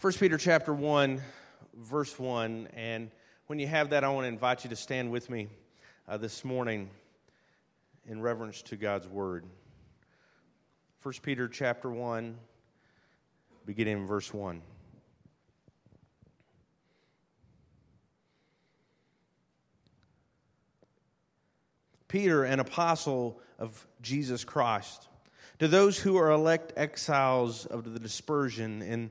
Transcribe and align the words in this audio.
1 0.00 0.14
Peter 0.14 0.38
chapter 0.38 0.72
1, 0.72 1.20
verse 1.74 2.18
1. 2.18 2.68
And 2.72 3.10
when 3.48 3.58
you 3.58 3.66
have 3.66 3.90
that, 3.90 4.02
I 4.02 4.08
want 4.08 4.24
to 4.24 4.28
invite 4.28 4.64
you 4.64 4.70
to 4.70 4.76
stand 4.76 5.10
with 5.10 5.28
me 5.28 5.48
uh, 6.08 6.16
this 6.16 6.42
morning 6.42 6.88
in 8.06 8.22
reverence 8.22 8.62
to 8.62 8.76
God's 8.76 9.06
word. 9.06 9.44
1 11.02 11.14
Peter 11.22 11.48
chapter 11.48 11.90
1, 11.90 12.34
beginning 13.66 13.98
in 13.98 14.06
verse 14.06 14.32
1. 14.32 14.62
Peter, 22.08 22.44
an 22.44 22.58
apostle 22.58 23.38
of 23.58 23.86
Jesus 24.00 24.44
Christ, 24.44 25.08
to 25.58 25.68
those 25.68 25.98
who 25.98 26.16
are 26.16 26.30
elect 26.30 26.72
exiles 26.78 27.66
of 27.66 27.92
the 27.92 28.00
dispersion 28.00 28.80
in 28.80 29.10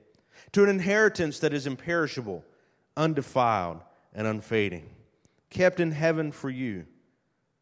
to 0.51 0.63
an 0.63 0.69
inheritance 0.69 1.39
that 1.39 1.53
is 1.53 1.67
imperishable, 1.67 2.43
undefiled, 2.97 3.81
and 4.13 4.27
unfading, 4.27 4.89
kept 5.49 5.79
in 5.79 5.91
heaven 5.91 6.31
for 6.31 6.49
you, 6.49 6.85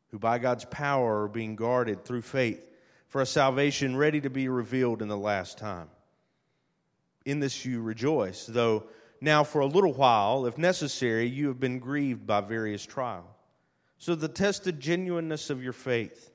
who 0.10 0.20
by 0.20 0.40
God's 0.40 0.66
power 0.66 1.24
are 1.24 1.28
being 1.28 1.56
guarded 1.56 2.04
through 2.04 2.24
faith 2.24 2.66
for 3.08 3.22
a 3.22 3.26
salvation 3.26 3.96
ready 3.96 4.22
to 4.22 4.30
be 4.30 4.48
revealed 4.48 5.02
in 5.02 5.08
the 5.08 5.18
last 5.18 5.58
time. 5.58 5.90
In 7.26 7.40
this 7.40 7.66
you 7.66 7.82
rejoice, 7.82 8.46
though 8.46 8.86
now 9.22 9.44
for 9.44 9.60
a 9.60 9.68
little 9.68 9.94
while, 9.94 10.46
if 10.46 10.58
necessary, 10.58 11.28
you 11.28 11.48
have 11.48 11.60
been 11.60 11.80
grieved 11.80 12.26
by 12.26 12.42
various 12.42 12.86
trials. 12.86 13.26
So 13.98 14.16
the 14.16 14.30
tested 14.30 14.80
genuineness 14.80 15.50
of 15.50 15.62
your 15.62 15.74
faith, 15.74 16.32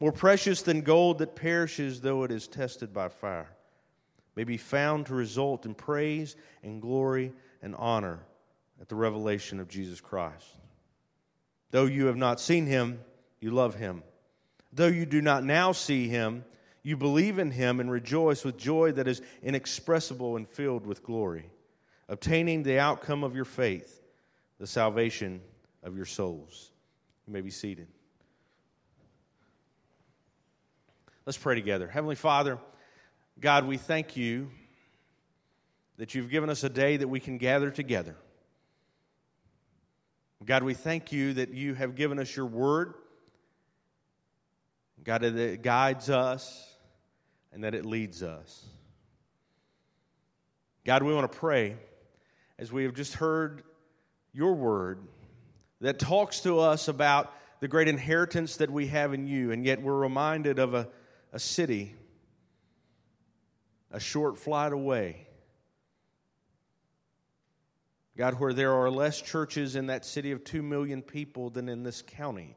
more 0.00 0.12
precious 0.12 0.62
than 0.62 0.80
gold 0.80 1.18
that 1.18 1.36
perishes 1.36 2.00
though 2.00 2.24
it 2.24 2.32
is 2.32 2.48
tested 2.48 2.92
by 2.92 3.08
fire 3.08 3.50
may 4.36 4.44
be 4.44 4.56
found 4.56 5.06
to 5.06 5.14
result 5.14 5.66
in 5.66 5.74
praise 5.74 6.36
and 6.62 6.80
glory 6.80 7.32
and 7.62 7.74
honor 7.76 8.20
at 8.80 8.88
the 8.88 8.94
revelation 8.94 9.60
of 9.60 9.68
Jesus 9.68 10.00
Christ. 10.00 10.46
Though 11.70 11.86
you 11.86 12.06
have 12.06 12.16
not 12.16 12.40
seen 12.40 12.66
him, 12.66 13.00
you 13.40 13.50
love 13.50 13.74
him. 13.74 14.02
Though 14.72 14.88
you 14.88 15.06
do 15.06 15.20
not 15.20 15.44
now 15.44 15.72
see 15.72 16.08
him, 16.08 16.44
you 16.82 16.96
believe 16.96 17.38
in 17.38 17.50
him 17.50 17.78
and 17.80 17.90
rejoice 17.90 18.44
with 18.44 18.56
joy 18.56 18.92
that 18.92 19.06
is 19.06 19.22
inexpressible 19.42 20.36
and 20.36 20.48
filled 20.48 20.86
with 20.86 21.04
glory, 21.04 21.50
obtaining 22.08 22.62
the 22.62 22.78
outcome 22.78 23.22
of 23.22 23.36
your 23.36 23.44
faith, 23.44 24.02
the 24.58 24.66
salvation 24.66 25.40
of 25.82 25.96
your 25.96 26.06
souls. 26.06 26.70
You 27.26 27.32
may 27.32 27.40
be 27.40 27.50
seated. 27.50 27.86
Let's 31.24 31.38
pray 31.38 31.54
together. 31.54 31.86
Heavenly 31.86 32.16
Father, 32.16 32.58
God, 33.42 33.66
we 33.66 33.76
thank 33.76 34.16
you 34.16 34.50
that 35.96 36.14
you've 36.14 36.30
given 36.30 36.48
us 36.48 36.62
a 36.62 36.68
day 36.68 36.96
that 36.96 37.08
we 37.08 37.18
can 37.18 37.38
gather 37.38 37.72
together. 37.72 38.14
God, 40.44 40.62
we 40.62 40.74
thank 40.74 41.10
you 41.10 41.32
that 41.34 41.52
you 41.52 41.74
have 41.74 41.96
given 41.96 42.20
us 42.20 42.36
your 42.36 42.46
word. 42.46 42.94
God, 45.02 45.22
that 45.22 45.34
it 45.34 45.62
guides 45.62 46.08
us 46.08 46.72
and 47.52 47.64
that 47.64 47.74
it 47.74 47.84
leads 47.84 48.22
us. 48.22 48.64
God, 50.84 51.02
we 51.02 51.12
want 51.12 51.30
to 51.30 51.36
pray 51.36 51.76
as 52.60 52.70
we 52.70 52.84
have 52.84 52.94
just 52.94 53.14
heard 53.14 53.64
your 54.32 54.54
word 54.54 55.00
that 55.80 55.98
talks 55.98 56.42
to 56.42 56.60
us 56.60 56.86
about 56.86 57.34
the 57.58 57.66
great 57.66 57.88
inheritance 57.88 58.58
that 58.58 58.70
we 58.70 58.86
have 58.86 59.12
in 59.12 59.26
you, 59.26 59.50
and 59.50 59.66
yet 59.66 59.82
we're 59.82 59.98
reminded 59.98 60.60
of 60.60 60.74
a, 60.74 60.88
a 61.32 61.40
city 61.40 61.96
a 63.92 64.00
short 64.00 64.38
flight 64.38 64.72
away. 64.72 65.28
God, 68.16 68.40
where 68.40 68.52
there 68.52 68.72
are 68.72 68.90
less 68.90 69.20
churches 69.20 69.76
in 69.76 69.86
that 69.86 70.04
city 70.04 70.32
of 70.32 70.44
2 70.44 70.62
million 70.62 71.02
people 71.02 71.50
than 71.50 71.68
in 71.68 71.82
this 71.82 72.02
county. 72.02 72.56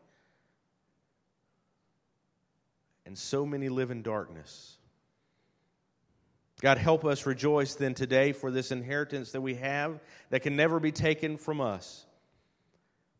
And 3.05 3.17
so 3.17 3.45
many 3.45 3.69
live 3.69 3.91
in 3.91 4.01
darkness. 4.01 4.77
God, 6.61 6.77
help 6.77 7.05
us 7.05 7.25
rejoice 7.25 7.75
then 7.75 7.93
today 7.93 8.31
for 8.31 8.49
this 8.49 8.71
inheritance 8.71 9.31
that 9.31 9.41
we 9.41 9.55
have 9.55 9.99
that 10.29 10.41
can 10.41 10.55
never 10.55 10.79
be 10.79 10.91
taken 10.91 11.37
from 11.37 11.61
us. 11.61 12.05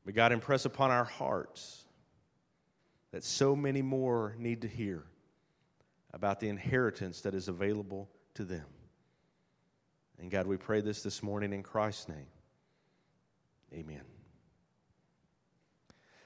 But 0.05 0.15
God, 0.15 0.31
impress 0.31 0.65
upon 0.65 0.91
our 0.91 1.03
hearts 1.03 1.83
that 3.11 3.23
so 3.23 3.55
many 3.55 3.81
more 3.81 4.35
need 4.39 4.61
to 4.61 4.67
hear 4.67 5.03
about 6.15 6.39
the 6.39 6.47
inheritance 6.47 7.21
that 7.21 7.35
is 7.35 7.49
available 7.49 8.09
to 8.33 8.45
them. 8.45 8.65
And 10.17 10.31
God, 10.31 10.47
we 10.47 10.55
pray 10.55 10.79
this 10.79 11.03
this 11.03 11.21
morning 11.21 11.51
in 11.51 11.61
Christ's 11.61 12.07
name. 12.07 12.27
Amen. 13.73 14.01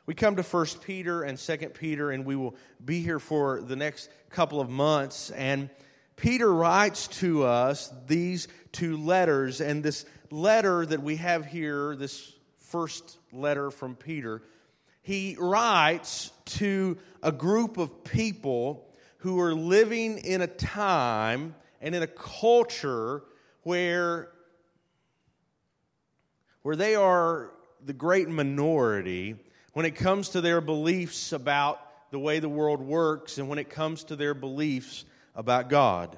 We 0.05 0.13
come 0.13 0.35
to 0.35 0.43
1 0.43 0.65
Peter 0.83 1.23
and 1.23 1.39
2 1.39 1.57
Peter, 1.69 2.11
and 2.11 2.23
we 2.23 2.35
will 2.35 2.55
be 2.83 3.01
here 3.01 3.19
for 3.19 3.61
the 3.61 3.75
next 3.75 4.11
couple 4.29 4.61
of 4.61 4.69
months. 4.69 5.31
And 5.31 5.71
Peter 6.15 6.53
writes 6.53 7.07
to 7.19 7.45
us 7.45 7.91
these 8.05 8.47
two 8.71 8.97
letters, 8.97 9.59
and 9.59 9.81
this 9.81 10.05
letter 10.29 10.85
that 10.85 11.01
we 11.01 11.15
have 11.15 11.47
here, 11.47 11.95
this 11.95 12.31
first 12.59 13.17
letter 13.31 13.71
from 13.71 13.95
Peter, 13.95 14.43
he 15.01 15.35
writes 15.39 16.31
to 16.45 16.95
a 17.23 17.31
group 17.31 17.77
of 17.77 18.03
people 18.03 18.85
who 19.19 19.39
are 19.39 19.53
living 19.53 20.17
in 20.17 20.41
a 20.41 20.47
time 20.47 21.55
and 21.81 21.95
in 21.95 22.01
a 22.01 22.07
culture 22.07 23.23
where, 23.63 24.29
where 26.61 26.75
they 26.75 26.95
are 26.95 27.51
the 27.85 27.93
great 27.93 28.29
minority 28.29 29.35
when 29.73 29.85
it 29.85 29.95
comes 29.95 30.29
to 30.29 30.41
their 30.41 30.61
beliefs 30.61 31.31
about 31.31 31.81
the 32.11 32.19
way 32.19 32.39
the 32.39 32.49
world 32.49 32.81
works 32.81 33.37
and 33.37 33.49
when 33.49 33.59
it 33.59 33.69
comes 33.69 34.05
to 34.05 34.15
their 34.15 34.33
beliefs 34.33 35.05
about 35.35 35.69
God. 35.69 36.17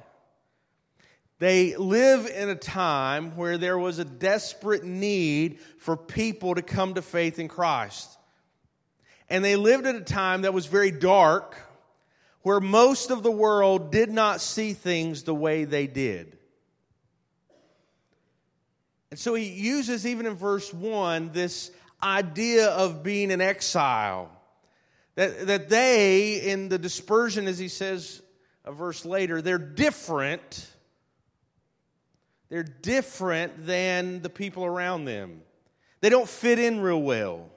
They 1.39 1.75
live 1.75 2.27
in 2.27 2.49
a 2.49 2.55
time 2.55 3.35
where 3.35 3.57
there 3.57 3.79
was 3.79 3.97
a 3.97 4.05
desperate 4.05 4.83
need 4.83 5.59
for 5.79 5.97
people 5.97 6.53
to 6.53 6.61
come 6.61 6.93
to 6.93 7.01
faith 7.01 7.39
in 7.39 7.47
Christ. 7.47 8.15
And 9.27 9.43
they 9.43 9.55
lived 9.55 9.87
at 9.87 9.95
a 9.95 10.01
time 10.01 10.43
that 10.43 10.53
was 10.53 10.67
very 10.67 10.91
dark 10.91 11.57
where 12.43 12.59
most 12.59 13.11
of 13.11 13.23
the 13.23 13.31
world 13.31 13.91
did 13.91 14.09
not 14.09 14.41
see 14.41 14.73
things 14.73 15.23
the 15.23 15.35
way 15.35 15.63
they 15.63 15.87
did. 15.87 16.37
And 19.11 19.19
so 19.19 19.33
he 19.33 19.49
uses, 19.49 20.07
even 20.07 20.25
in 20.25 20.35
verse 20.35 20.73
1, 20.73 21.31
this 21.33 21.71
idea 22.01 22.69
of 22.69 23.03
being 23.03 23.31
an 23.31 23.41
exile. 23.41 24.31
That, 25.15 25.47
that 25.47 25.69
they, 25.69 26.41
in 26.41 26.69
the 26.69 26.79
dispersion, 26.79 27.47
as 27.47 27.59
he 27.59 27.67
says 27.67 28.21
a 28.63 28.71
verse 28.71 29.05
later, 29.05 29.41
they're 29.41 29.57
different. 29.57 30.67
They're 32.49 32.63
different 32.63 33.65
than 33.65 34.21
the 34.21 34.29
people 34.29 34.63
around 34.65 35.05
them. 35.05 35.41
They 35.99 36.09
don't 36.09 36.27
fit 36.27 36.57
in 36.57 36.79
real 36.79 37.01
well. 37.01 37.49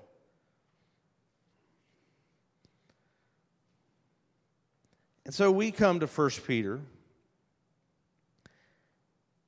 And 5.25 5.35
so 5.35 5.51
we 5.51 5.71
come 5.71 6.01
to 6.01 6.07
1 6.07 6.31
Peter. 6.47 6.81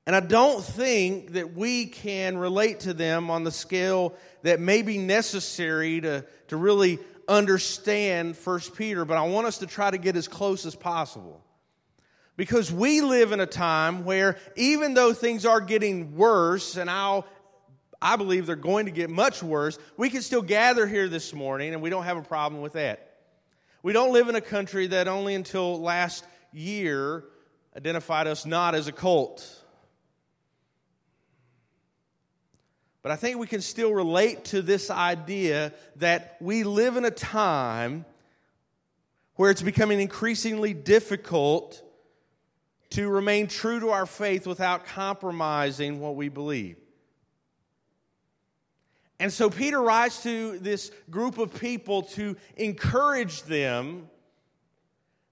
And 0.07 0.15
I 0.15 0.21
don't 0.21 0.63
think 0.63 1.33
that 1.33 1.53
we 1.53 1.85
can 1.85 2.37
relate 2.37 2.81
to 2.81 2.93
them 2.93 3.29
on 3.29 3.43
the 3.43 3.51
scale 3.51 4.15
that 4.43 4.59
may 4.59 4.81
be 4.81 4.97
necessary 4.97 5.99
to, 6.01 6.25
to 6.47 6.57
really 6.57 6.99
understand 7.27 8.37
1 8.37 8.59
Peter, 8.75 9.03
but 9.03 9.17
I 9.17 9.27
want 9.27 9.47
us 9.47 9.57
to 9.59 9.67
try 9.67 9.91
to 9.91 9.97
get 9.97 10.15
as 10.15 10.27
close 10.27 10.65
as 10.65 10.75
possible. 10.75 11.43
Because 12.37 12.71
we 12.71 13.01
live 13.01 13.31
in 13.31 13.39
a 13.39 13.45
time 13.45 14.05
where 14.05 14.37
even 14.55 14.93
though 14.93 15.11
things 15.11 15.45
are 15.45 15.59
getting 15.59 16.15
worse, 16.15 16.77
and 16.77 16.89
I'll, 16.89 17.25
I 18.01 18.15
believe 18.15 18.45
they're 18.45 18.55
going 18.55 18.85
to 18.85 18.91
get 18.91 19.09
much 19.09 19.43
worse, 19.43 19.77
we 19.97 20.09
can 20.09 20.21
still 20.21 20.43
gather 20.43 20.87
here 20.87 21.09
this 21.09 21.33
morning 21.33 21.73
and 21.73 21.81
we 21.81 21.89
don't 21.89 22.03
have 22.03 22.17
a 22.17 22.21
problem 22.21 22.61
with 22.61 22.73
that. 22.73 23.06
We 23.83 23.93
don't 23.93 24.11
live 24.11 24.27
in 24.29 24.35
a 24.35 24.41
country 24.41 24.87
that 24.87 25.07
only 25.07 25.35
until 25.35 25.79
last 25.79 26.25
year 26.51 27.23
identified 27.75 28.27
us 28.27 28.45
not 28.45 28.75
as 28.75 28.87
a 28.87 28.91
cult. 28.91 29.63
But 33.03 33.11
I 33.11 33.15
think 33.15 33.37
we 33.37 33.47
can 33.47 33.61
still 33.61 33.93
relate 33.93 34.45
to 34.45 34.61
this 34.61 34.91
idea 34.91 35.73
that 35.97 36.37
we 36.41 36.63
live 36.63 36.97
in 36.97 37.05
a 37.05 37.11
time 37.11 38.05
where 39.35 39.51
it's 39.51 39.61
becoming 39.61 40.01
increasingly 40.01 40.73
difficult 40.73 41.81
to 42.89 43.07
remain 43.07 43.47
true 43.47 43.79
to 43.79 43.89
our 43.91 44.05
faith 44.05 44.47
without 44.47 44.85
compromising 44.85 45.99
what 45.99 46.15
we 46.15 46.29
believe. 46.29 46.77
And 49.19 49.33
so 49.33 49.49
Peter 49.49 49.81
writes 49.81 50.23
to 50.23 50.59
this 50.59 50.91
group 51.09 51.37
of 51.37 51.59
people 51.59 52.03
to 52.03 52.35
encourage 52.55 53.43
them 53.43 54.09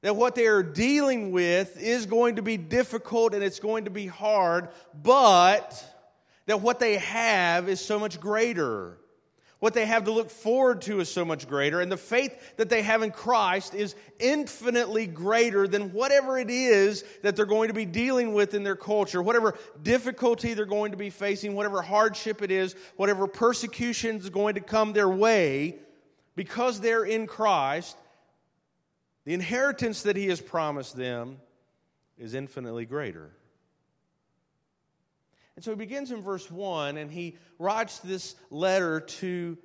that 0.01 0.15
what 0.15 0.35
they 0.35 0.47
are 0.47 0.63
dealing 0.63 1.31
with 1.31 1.81
is 1.81 2.05
going 2.05 2.35
to 2.35 2.41
be 2.41 2.57
difficult 2.57 3.33
and 3.33 3.43
it's 3.43 3.59
going 3.59 3.85
to 3.85 3.91
be 3.91 4.07
hard, 4.07 4.69
but 4.93 5.83
that 6.45 6.61
what 6.61 6.79
they 6.79 6.97
have 6.97 7.69
is 7.69 7.79
so 7.79 7.99
much 7.99 8.19
greater. 8.19 8.97
What 9.65 9.73
they 9.73 9.87
have 9.87 10.03
to 10.03 10.11
look 10.11 10.29
forward 10.29 10.83
to 10.83 10.99
is 10.99 11.09
so 11.09 11.25
much 11.25 11.47
greater, 11.49 11.81
and 11.81 11.91
the 11.91 11.97
faith 11.97 12.55
that 12.57 12.69
they 12.69 12.83
have 12.83 13.01
in 13.01 13.09
Christ 13.09 13.73
is 13.73 13.95
infinitely 14.19 15.07
greater 15.07 15.67
than 15.67 15.91
whatever 15.91 16.37
it 16.37 16.51
is 16.51 17.03
that 17.23 17.35
they're 17.35 17.47
going 17.47 17.69
to 17.69 17.73
be 17.73 17.83
dealing 17.83 18.35
with 18.35 18.53
in 18.53 18.61
their 18.61 18.75
culture, 18.75 19.23
whatever 19.23 19.57
difficulty 19.81 20.53
they're 20.53 20.65
going 20.65 20.91
to 20.91 20.97
be 20.97 21.09
facing, 21.09 21.55
whatever 21.55 21.81
hardship 21.81 22.43
it 22.43 22.51
is, 22.51 22.75
whatever 22.95 23.25
persecution 23.25 24.17
is 24.17 24.29
going 24.29 24.53
to 24.53 24.61
come 24.61 24.93
their 24.93 25.09
way, 25.09 25.77
because 26.35 26.79
they're 26.79 27.03
in 27.03 27.25
Christ, 27.25 27.97
the 29.23 29.33
inheritance 29.33 30.03
that 30.03 30.15
He 30.15 30.27
has 30.27 30.39
promised 30.39 30.95
them 30.95 31.37
is 32.19 32.35
infinitely 32.35 32.85
greater. 32.85 33.31
And 35.55 35.63
so 35.63 35.71
he 35.71 35.77
begins 35.77 36.11
in 36.11 36.21
verse 36.21 36.49
1 36.51 36.97
and 36.97 37.11
he 37.11 37.37
writes 37.59 37.99
this 37.99 38.35
letter 38.49 38.99
to 38.99 39.57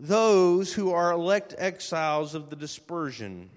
those 0.00 0.72
who 0.72 0.92
are 0.92 1.12
elect 1.12 1.54
exiles 1.58 2.34
of 2.34 2.50
the 2.50 2.56
dispersion. 2.56 3.50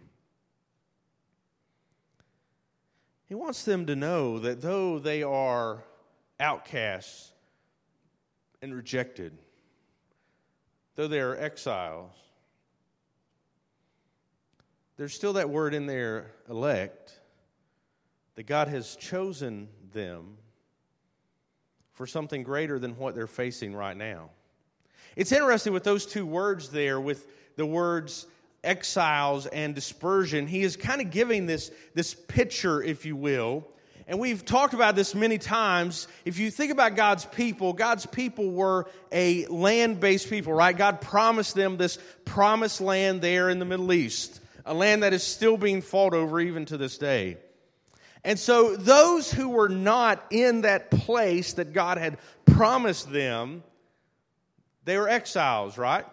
He 3.25 3.35
wants 3.35 3.63
them 3.63 3.85
to 3.85 3.95
know 3.95 4.39
that 4.39 4.61
though 4.61 4.99
they 4.99 5.23
are 5.23 5.83
outcasts 6.39 7.31
and 8.61 8.75
rejected, 8.75 9.37
though 10.95 11.07
they 11.07 11.21
are 11.21 11.35
exiles, 11.35 12.11
there's 14.97 15.13
still 15.13 15.33
that 15.33 15.49
word 15.49 15.73
in 15.73 15.87
there, 15.87 16.31
elect, 16.49 17.19
that 18.35 18.43
God 18.43 18.67
has 18.67 18.95
chosen 18.97 19.69
them 19.93 20.37
for 22.01 22.07
something 22.07 22.41
greater 22.41 22.79
than 22.79 22.97
what 22.97 23.13
they're 23.13 23.27
facing 23.27 23.75
right 23.75 23.95
now. 23.95 24.31
It's 25.15 25.31
interesting 25.31 25.71
with 25.71 25.83
those 25.83 26.07
two 26.07 26.25
words 26.25 26.69
there, 26.69 26.99
with 26.99 27.27
the 27.57 27.65
words 27.67 28.25
exiles 28.63 29.45
and 29.45 29.75
dispersion, 29.75 30.47
he 30.47 30.63
is 30.63 30.75
kind 30.75 30.99
of 30.99 31.11
giving 31.11 31.45
this, 31.45 31.69
this 31.93 32.15
picture, 32.15 32.81
if 32.81 33.05
you 33.05 33.15
will. 33.15 33.67
And 34.07 34.17
we've 34.19 34.43
talked 34.43 34.73
about 34.73 34.95
this 34.95 35.13
many 35.13 35.37
times. 35.37 36.07
If 36.25 36.39
you 36.39 36.49
think 36.49 36.71
about 36.71 36.95
God's 36.95 37.25
people, 37.25 37.71
God's 37.71 38.07
people 38.07 38.49
were 38.49 38.89
a 39.11 39.45
land 39.45 39.99
based 39.99 40.27
people, 40.27 40.53
right? 40.53 40.75
God 40.75 41.01
promised 41.01 41.53
them 41.53 41.77
this 41.77 41.99
promised 42.25 42.81
land 42.81 43.21
there 43.21 43.47
in 43.47 43.59
the 43.59 43.65
Middle 43.65 43.93
East, 43.93 44.41
a 44.65 44.73
land 44.73 45.03
that 45.03 45.13
is 45.13 45.21
still 45.21 45.55
being 45.55 45.83
fought 45.83 46.15
over 46.15 46.39
even 46.39 46.65
to 46.65 46.77
this 46.77 46.97
day. 46.97 47.37
And 48.23 48.37
so 48.37 48.75
those 48.75 49.31
who 49.31 49.49
were 49.49 49.69
not 49.69 50.23
in 50.29 50.61
that 50.61 50.91
place 50.91 51.53
that 51.53 51.73
God 51.73 51.97
had 51.97 52.19
promised 52.45 53.11
them, 53.11 53.63
they 54.85 54.97
were 54.97 55.09
exiles, 55.09 55.77
right? 55.77 56.05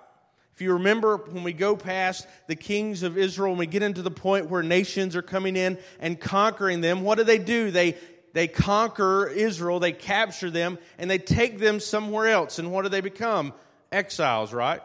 If 0.54 0.62
you 0.62 0.72
remember, 0.72 1.18
when 1.18 1.44
we 1.44 1.52
go 1.52 1.76
past 1.76 2.26
the 2.48 2.56
kings 2.56 3.02
of 3.02 3.16
Israel 3.16 3.52
and 3.52 3.58
we 3.58 3.66
get 3.66 3.82
into 3.82 4.02
the 4.02 4.10
point 4.10 4.50
where 4.50 4.62
nations 4.62 5.14
are 5.14 5.22
coming 5.22 5.54
in 5.54 5.78
and 6.00 6.18
conquering 6.18 6.80
them, 6.80 7.02
what 7.02 7.18
do 7.18 7.24
they 7.24 7.38
do? 7.38 7.70
They, 7.70 7.96
they 8.32 8.48
conquer 8.48 9.28
Israel, 9.28 9.78
they 9.78 9.92
capture 9.92 10.50
them, 10.50 10.78
and 10.98 11.10
they 11.10 11.18
take 11.18 11.58
them 11.58 11.78
somewhere 11.78 12.26
else. 12.26 12.58
And 12.58 12.72
what 12.72 12.82
do 12.82 12.88
they 12.88 13.00
become? 13.00 13.52
Exiles, 13.92 14.52
right? 14.52 14.80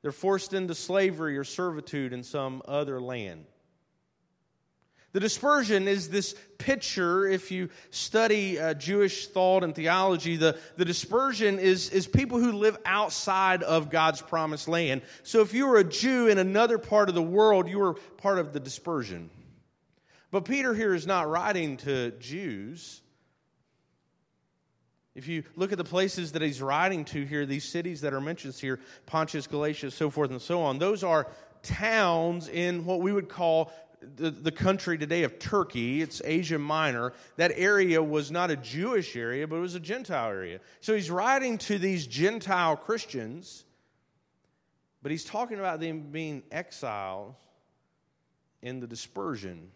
They're 0.00 0.10
forced 0.10 0.54
into 0.54 0.74
slavery 0.74 1.36
or 1.36 1.44
servitude 1.44 2.12
in 2.12 2.22
some 2.22 2.62
other 2.66 3.00
land. 3.00 3.44
The 5.12 5.20
dispersion 5.20 5.88
is 5.88 6.08
this 6.08 6.34
picture, 6.56 7.26
if 7.26 7.50
you 7.50 7.68
study 7.90 8.58
uh, 8.58 8.72
Jewish 8.72 9.26
thought 9.26 9.62
and 9.62 9.74
theology, 9.74 10.36
the, 10.36 10.58
the 10.78 10.86
dispersion 10.86 11.58
is, 11.58 11.90
is 11.90 12.06
people 12.06 12.38
who 12.38 12.52
live 12.52 12.78
outside 12.86 13.62
of 13.62 13.90
God's 13.90 14.22
promised 14.22 14.68
land. 14.68 15.02
So 15.22 15.42
if 15.42 15.52
you 15.52 15.66
were 15.66 15.76
a 15.76 15.84
Jew 15.84 16.28
in 16.28 16.38
another 16.38 16.78
part 16.78 17.10
of 17.10 17.14
the 17.14 17.22
world, 17.22 17.68
you 17.68 17.78
were 17.78 17.94
part 17.94 18.38
of 18.38 18.54
the 18.54 18.60
dispersion. 18.60 19.28
But 20.30 20.46
Peter 20.46 20.72
here 20.72 20.94
is 20.94 21.06
not 21.06 21.28
writing 21.28 21.76
to 21.78 22.12
Jews. 22.12 23.02
If 25.14 25.28
you 25.28 25.44
look 25.56 25.72
at 25.72 25.78
the 25.78 25.84
places 25.84 26.32
that 26.32 26.40
he's 26.40 26.62
writing 26.62 27.04
to 27.06 27.26
here, 27.26 27.44
these 27.44 27.68
cities 27.68 28.00
that 28.00 28.14
are 28.14 28.20
mentioned 28.20 28.54
here, 28.54 28.80
Pontius, 29.04 29.46
Galatia, 29.46 29.90
so 29.90 30.08
forth 30.08 30.30
and 30.30 30.40
so 30.40 30.62
on, 30.62 30.78
those 30.78 31.04
are 31.04 31.26
towns 31.62 32.48
in 32.48 32.86
what 32.86 33.00
we 33.00 33.12
would 33.12 33.28
call 33.28 33.70
the, 34.16 34.30
the 34.30 34.52
country 34.52 34.98
today 34.98 35.22
of 35.22 35.38
Turkey, 35.38 36.02
it's 36.02 36.22
Asia 36.24 36.58
Minor, 36.58 37.12
that 37.36 37.52
area 37.54 38.02
was 38.02 38.30
not 38.30 38.50
a 38.50 38.56
Jewish 38.56 39.16
area, 39.16 39.46
but 39.46 39.56
it 39.56 39.60
was 39.60 39.74
a 39.74 39.80
Gentile 39.80 40.28
area. 40.28 40.60
So 40.80 40.94
he's 40.94 41.10
writing 41.10 41.58
to 41.58 41.78
these 41.78 42.06
Gentile 42.06 42.76
Christians, 42.76 43.64
but 45.02 45.10
he's 45.10 45.24
talking 45.24 45.58
about 45.58 45.80
them 45.80 46.08
being 46.10 46.42
exiles 46.50 47.34
in 48.62 48.80
the 48.80 48.86
dispersion. 48.86 49.70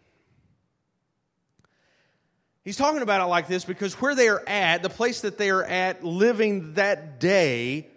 He's 2.63 2.77
talking 2.77 3.01
about 3.01 3.21
it 3.21 3.29
like 3.29 3.47
this 3.47 3.63
because 3.63 3.93
where 3.95 4.13
they 4.13 4.27
are 4.27 4.43
at, 4.47 4.83
the 4.83 4.89
place 4.89 5.21
that 5.21 5.37
they 5.37 5.49
are 5.49 5.63
at 5.63 6.03
living 6.03 6.73
that 6.73 7.19
day, 7.19 7.87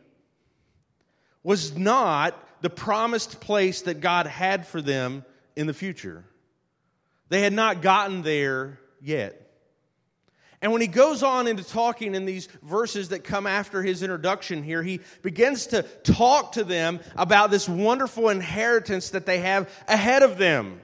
was 1.42 1.76
not 1.76 2.36
the 2.60 2.70
promised 2.70 3.40
place 3.40 3.82
that 3.82 4.00
God 4.00 4.26
had 4.26 4.66
for 4.66 4.82
them 4.82 5.24
in 5.56 5.66
the 5.66 5.74
future. 5.74 6.24
They 7.28 7.42
had 7.42 7.52
not 7.52 7.82
gotten 7.82 8.22
there 8.22 8.78
yet. 9.00 9.50
And 10.62 10.72
when 10.72 10.82
he 10.82 10.88
goes 10.88 11.22
on 11.22 11.46
into 11.46 11.64
talking 11.64 12.14
in 12.14 12.26
these 12.26 12.46
verses 12.62 13.10
that 13.10 13.24
come 13.24 13.46
after 13.46 13.82
his 13.82 14.02
introduction 14.02 14.62
here, 14.62 14.82
he 14.82 15.00
begins 15.22 15.68
to 15.68 15.82
talk 16.02 16.52
to 16.52 16.64
them 16.64 17.00
about 17.16 17.50
this 17.50 17.66
wonderful 17.68 18.28
inheritance 18.28 19.10
that 19.10 19.24
they 19.24 19.38
have 19.38 19.70
ahead 19.88 20.22
of 20.22 20.36
them. 20.36 20.80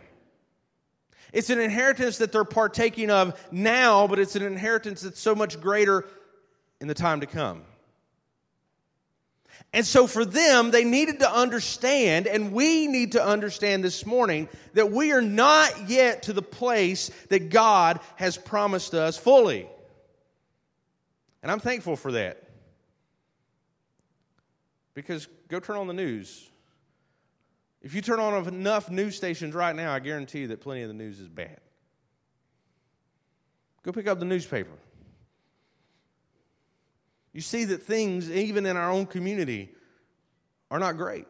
It's 1.32 1.50
an 1.50 1.61
inheritance 1.61 2.18
that 2.18 2.32
they're 2.32 2.44
partaking 2.44 3.11
of 3.11 3.38
now, 3.50 4.06
but 4.06 4.18
it's 4.18 4.37
an 4.37 4.42
inheritance 4.42 5.02
that's 5.02 5.20
so 5.20 5.35
much 5.35 5.61
greater 5.61 6.06
in 6.80 6.88
the 6.88 6.94
time 6.94 7.20
to 7.20 7.26
come. 7.26 7.62
And 9.72 9.84
so 9.84 10.06
for 10.06 10.25
them, 10.25 10.70
they 10.70 10.84
needed 10.84 11.18
to 11.20 11.30
understand, 11.30 12.26
and 12.26 12.52
we 12.52 12.86
need 12.86 13.12
to 13.12 13.25
understand 13.25 13.84
this 13.84 14.06
morning, 14.06 14.48
that 14.75 14.90
we 14.90 15.12
are 15.12 15.22
not 15.22 15.88
yet 15.88 16.25
to 16.25 16.32
the 16.32 16.42
place 16.42 17.10
that 17.28 17.50
God 17.50 18.00
has 18.16 18.38
promised 18.38 18.94
us 18.94 19.18
fully. 19.18 19.68
And 21.42 21.52
I'm 21.52 21.60
thankful 21.60 21.96
for 21.96 22.12
that. 22.12 22.42
Because 24.94 25.28
go 25.48 25.60
turn 25.60 25.76
on 25.76 25.86
the 25.86 25.92
news. 25.92 26.48
If 27.82 27.94
you 27.94 28.00
turn 28.00 28.18
on 28.18 28.48
enough 28.48 28.90
news 28.90 29.14
stations 29.14 29.54
right 29.54 29.76
now, 29.76 29.92
I 29.92 29.98
guarantee 29.98 30.40
you 30.40 30.48
that 30.48 30.60
plenty 30.60 30.82
of 30.82 30.88
the 30.88 30.94
news 30.94 31.20
is 31.20 31.28
bad. 31.28 31.60
Go 33.82 33.92
pick 33.92 34.08
up 34.08 34.18
the 34.18 34.25
newspaper 34.25 34.72
you 37.37 37.43
see 37.43 37.66
that 37.66 37.83
things, 37.83 38.31
even 38.31 38.64
in 38.64 38.78
our 38.78 38.90
own 38.90 39.05
community, 39.05 39.69
are 40.71 40.78
not 40.78 40.97
great. 40.97 41.26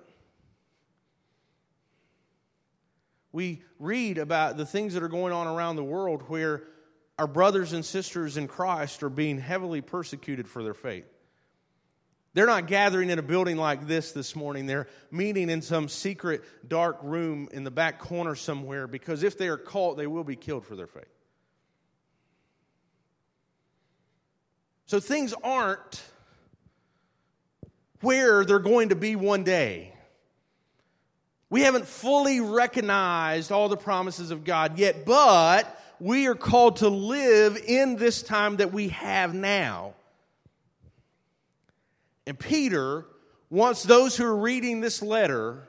We 3.32 3.64
read 3.80 4.16
about 4.18 4.56
the 4.56 4.64
things 4.64 4.94
that 4.94 5.02
are 5.02 5.08
going 5.08 5.32
on 5.32 5.48
around 5.48 5.74
the 5.74 5.82
world 5.82 6.22
where 6.28 6.62
our 7.18 7.26
brothers 7.26 7.72
and 7.72 7.84
sisters 7.84 8.36
in 8.36 8.46
Christ 8.46 9.02
are 9.02 9.08
being 9.08 9.40
heavily 9.40 9.80
persecuted 9.80 10.46
for 10.46 10.62
their 10.62 10.74
faith. 10.74 11.12
They're 12.34 12.46
not 12.46 12.68
gathering 12.68 13.10
in 13.10 13.18
a 13.18 13.22
building 13.22 13.56
like 13.56 13.88
this 13.88 14.12
this 14.12 14.36
morning. 14.36 14.66
They're 14.66 14.86
meeting 15.10 15.50
in 15.50 15.60
some 15.60 15.88
secret 15.88 16.44
dark 16.68 16.98
room 17.02 17.48
in 17.50 17.64
the 17.64 17.72
back 17.72 17.98
corner 17.98 18.36
somewhere 18.36 18.86
because 18.86 19.24
if 19.24 19.36
they 19.36 19.48
are 19.48 19.56
caught, 19.56 19.96
they 19.96 20.06
will 20.06 20.22
be 20.22 20.36
killed 20.36 20.64
for 20.66 20.76
their 20.76 20.86
faith. 20.86 21.15
So 24.86 25.00
things 25.00 25.34
aren't 25.42 26.02
where 28.00 28.44
they're 28.44 28.58
going 28.58 28.90
to 28.90 28.96
be 28.96 29.16
one 29.16 29.42
day. 29.42 29.92
We 31.50 31.62
haven't 31.62 31.86
fully 31.86 32.40
recognized 32.40 33.52
all 33.52 33.68
the 33.68 33.76
promises 33.76 34.30
of 34.30 34.44
God 34.44 34.78
yet, 34.78 35.04
but 35.04 35.80
we 35.98 36.26
are 36.26 36.34
called 36.34 36.76
to 36.76 36.88
live 36.88 37.56
in 37.56 37.96
this 37.96 38.22
time 38.22 38.56
that 38.56 38.72
we 38.72 38.88
have 38.88 39.34
now. 39.34 39.94
And 42.26 42.38
Peter 42.38 43.06
wants 43.50 43.82
those 43.82 44.16
who 44.16 44.24
are 44.24 44.36
reading 44.36 44.80
this 44.80 45.02
letter 45.02 45.68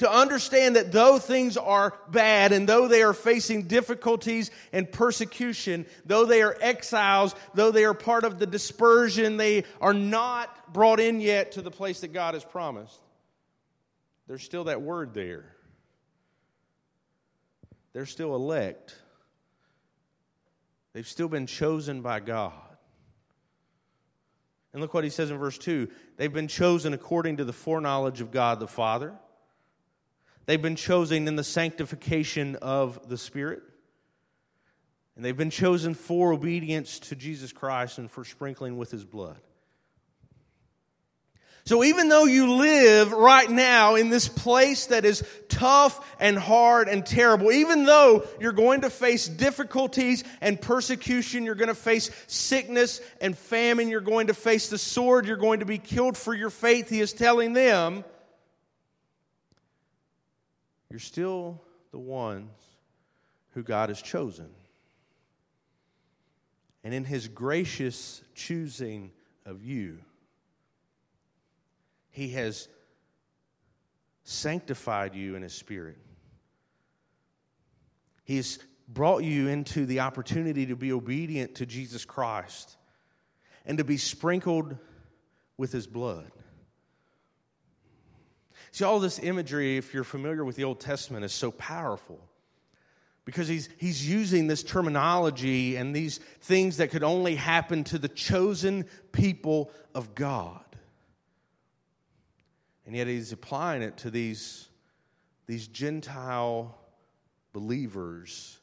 to 0.00 0.10
understand 0.10 0.76
that 0.76 0.92
though 0.92 1.18
things 1.18 1.58
are 1.58 1.94
bad 2.08 2.52
and 2.52 2.66
though 2.66 2.88
they 2.88 3.02
are 3.02 3.12
facing 3.12 3.64
difficulties 3.64 4.50
and 4.72 4.90
persecution, 4.90 5.84
though 6.06 6.24
they 6.24 6.40
are 6.40 6.56
exiles, 6.58 7.34
though 7.52 7.70
they 7.70 7.84
are 7.84 7.92
part 7.92 8.24
of 8.24 8.38
the 8.38 8.46
dispersion, 8.46 9.36
they 9.36 9.64
are 9.78 9.92
not 9.92 10.72
brought 10.72 11.00
in 11.00 11.20
yet 11.20 11.52
to 11.52 11.62
the 11.62 11.70
place 11.70 12.00
that 12.00 12.14
God 12.14 12.32
has 12.32 12.42
promised. 12.42 12.98
There's 14.26 14.42
still 14.42 14.64
that 14.64 14.80
word 14.80 15.12
there. 15.12 15.44
They're 17.92 18.06
still 18.06 18.34
elect. 18.34 18.96
They've 20.94 21.06
still 21.06 21.28
been 21.28 21.46
chosen 21.46 22.00
by 22.00 22.20
God. 22.20 22.54
And 24.72 24.80
look 24.80 24.94
what 24.94 25.04
he 25.04 25.10
says 25.10 25.30
in 25.30 25.36
verse 25.36 25.58
2 25.58 25.88
they've 26.16 26.32
been 26.32 26.48
chosen 26.48 26.94
according 26.94 27.36
to 27.36 27.44
the 27.44 27.52
foreknowledge 27.52 28.22
of 28.22 28.30
God 28.30 28.60
the 28.60 28.66
Father 28.66 29.12
They've 30.46 30.60
been 30.60 30.76
chosen 30.76 31.28
in 31.28 31.36
the 31.36 31.44
sanctification 31.44 32.56
of 32.56 33.08
the 33.08 33.18
Spirit. 33.18 33.62
And 35.16 35.24
they've 35.24 35.36
been 35.36 35.50
chosen 35.50 35.94
for 35.94 36.32
obedience 36.32 36.98
to 37.00 37.16
Jesus 37.16 37.52
Christ 37.52 37.98
and 37.98 38.10
for 38.10 38.24
sprinkling 38.24 38.78
with 38.78 38.90
his 38.90 39.04
blood. 39.04 39.36
So 41.66 41.84
even 41.84 42.08
though 42.08 42.24
you 42.24 42.54
live 42.54 43.12
right 43.12 43.48
now 43.48 43.94
in 43.94 44.08
this 44.08 44.28
place 44.28 44.86
that 44.86 45.04
is 45.04 45.22
tough 45.48 46.16
and 46.18 46.38
hard 46.38 46.88
and 46.88 47.04
terrible, 47.04 47.52
even 47.52 47.84
though 47.84 48.26
you're 48.40 48.52
going 48.52 48.80
to 48.80 48.90
face 48.90 49.28
difficulties 49.28 50.24
and 50.40 50.60
persecution, 50.60 51.44
you're 51.44 51.54
going 51.54 51.68
to 51.68 51.74
face 51.74 52.10
sickness 52.26 53.00
and 53.20 53.36
famine, 53.36 53.88
you're 53.88 54.00
going 54.00 54.28
to 54.28 54.34
face 54.34 54.68
the 54.68 54.78
sword, 54.78 55.26
you're 55.26 55.36
going 55.36 55.60
to 55.60 55.66
be 55.66 55.78
killed 55.78 56.16
for 56.16 56.34
your 56.34 56.50
faith, 56.50 56.88
he 56.88 57.00
is 57.00 57.12
telling 57.12 57.52
them, 57.52 58.04
you're 60.90 60.98
still 60.98 61.62
the 61.92 61.98
ones 61.98 62.50
who 63.50 63.62
God 63.62 63.88
has 63.88 64.02
chosen. 64.02 64.50
And 66.82 66.92
in 66.92 67.04
his 67.04 67.28
gracious 67.28 68.22
choosing 68.34 69.12
of 69.44 69.62
you, 69.62 69.98
he 72.10 72.30
has 72.30 72.68
sanctified 74.24 75.14
you 75.14 75.36
in 75.36 75.42
his 75.42 75.52
spirit. 75.52 75.98
He's 78.24 78.58
brought 78.88 79.22
you 79.22 79.48
into 79.48 79.86
the 79.86 80.00
opportunity 80.00 80.66
to 80.66 80.76
be 80.76 80.92
obedient 80.92 81.56
to 81.56 81.66
Jesus 81.66 82.04
Christ 82.04 82.76
and 83.64 83.78
to 83.78 83.84
be 83.84 83.96
sprinkled 83.96 84.76
with 85.56 85.70
his 85.72 85.86
blood. 85.86 86.30
See, 88.72 88.84
all 88.84 89.00
this 89.00 89.18
imagery, 89.18 89.76
if 89.76 89.92
you're 89.92 90.04
familiar 90.04 90.44
with 90.44 90.56
the 90.56 90.64
Old 90.64 90.80
Testament, 90.80 91.24
is 91.24 91.32
so 91.32 91.50
powerful 91.50 92.20
because 93.24 93.48
he's, 93.48 93.68
he's 93.78 94.08
using 94.08 94.46
this 94.46 94.62
terminology 94.62 95.76
and 95.76 95.94
these 95.94 96.18
things 96.40 96.78
that 96.78 96.90
could 96.90 97.02
only 97.02 97.34
happen 97.34 97.84
to 97.84 97.98
the 97.98 98.08
chosen 98.08 98.86
people 99.12 99.70
of 99.94 100.14
God. 100.14 100.64
And 102.86 102.96
yet 102.96 103.06
he's 103.06 103.32
applying 103.32 103.82
it 103.82 103.98
to 103.98 104.10
these, 104.10 104.68
these 105.46 105.68
Gentile 105.68 106.76
believers 107.52 108.58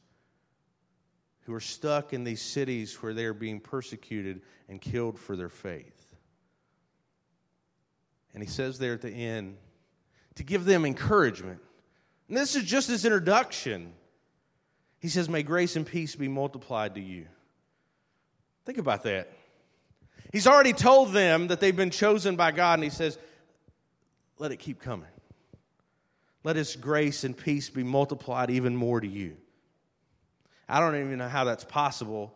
who 1.42 1.54
are 1.54 1.60
stuck 1.60 2.12
in 2.12 2.24
these 2.24 2.42
cities 2.42 3.02
where 3.02 3.14
they 3.14 3.24
are 3.24 3.32
being 3.32 3.60
persecuted 3.60 4.42
and 4.68 4.80
killed 4.80 5.18
for 5.18 5.34
their 5.34 5.48
faith. 5.48 6.14
And 8.34 8.42
he 8.42 8.48
says 8.48 8.78
there 8.78 8.92
at 8.92 9.00
the 9.00 9.10
end, 9.10 9.56
to 10.38 10.44
give 10.44 10.64
them 10.64 10.86
encouragement. 10.86 11.58
And 12.28 12.36
this 12.36 12.54
is 12.54 12.62
just 12.62 12.88
his 12.88 13.04
introduction. 13.04 13.92
He 15.00 15.08
says, 15.08 15.28
May 15.28 15.42
grace 15.42 15.74
and 15.74 15.84
peace 15.84 16.14
be 16.14 16.28
multiplied 16.28 16.94
to 16.94 17.00
you. 17.00 17.26
Think 18.64 18.78
about 18.78 19.02
that. 19.02 19.32
He's 20.32 20.46
already 20.46 20.72
told 20.72 21.12
them 21.12 21.48
that 21.48 21.58
they've 21.58 21.74
been 21.74 21.90
chosen 21.90 22.36
by 22.36 22.52
God, 22.52 22.74
and 22.74 22.84
he 22.84 22.90
says, 22.90 23.18
Let 24.38 24.52
it 24.52 24.58
keep 24.58 24.80
coming. 24.80 25.08
Let 26.44 26.54
his 26.54 26.76
grace 26.76 27.24
and 27.24 27.36
peace 27.36 27.68
be 27.68 27.82
multiplied 27.82 28.50
even 28.50 28.76
more 28.76 29.00
to 29.00 29.08
you. 29.08 29.36
I 30.68 30.78
don't 30.78 30.94
even 30.94 31.18
know 31.18 31.28
how 31.28 31.44
that's 31.44 31.64
possible 31.64 32.32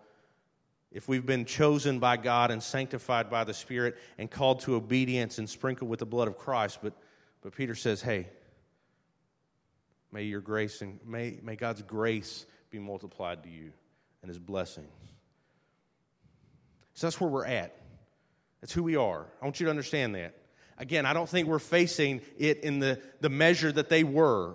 if 0.91 1.07
we've 1.07 1.25
been 1.25 1.45
chosen 1.45 2.01
by 2.01 2.17
God 2.17 2.51
and 2.51 2.61
sanctified 2.61 3.31
by 3.31 3.45
the 3.45 3.55
Spirit 3.55 3.97
and 4.19 4.29
called 4.29 4.61
to 4.63 4.75
obedience 4.75 5.39
and 5.39 5.49
sprinkled 5.49 5.89
with 5.89 6.01
the 6.01 6.07
blood 6.07 6.27
of 6.27 6.37
Christ, 6.37 6.81
but 6.83 6.95
but 7.43 7.55
Peter 7.55 7.75
says, 7.75 8.01
hey, 8.01 8.29
may 10.13 10.23
your 10.23 10.41
grace 10.41 10.81
and 10.81 11.01
may, 11.05 11.39
may 11.43 11.57
God's 11.57 11.83
grace 11.83 12.47
be 12.71 12.79
multiplied 12.79 13.43
to 13.43 13.51
you 13.51 13.73
and 14.23 14.29
his 14.29 14.39
blessings. 14.39 14.89
So 16.95 17.07
that's 17.07 17.21
where 17.21 17.31
we're 17.31 17.47
at. 17.47 17.77
That's 18.61 18.73
who 18.73 18.83
we 18.83 18.97
are. 18.97 19.27
I 19.41 19.45
want 19.45 19.59
you 19.59 19.67
to 19.67 19.71
understand 19.71 20.15
that. 20.15 20.37
Again, 20.79 21.05
I 21.05 21.13
don't 21.13 21.29
think 21.29 21.49
we're 21.49 21.59
facing 21.59 22.23
it 22.39 22.61
in 22.61 22.79
the, 22.79 23.01
the 23.21 23.29
measure 23.29 23.73
that 23.73 23.89
they 23.89 24.05
were. 24.05 24.55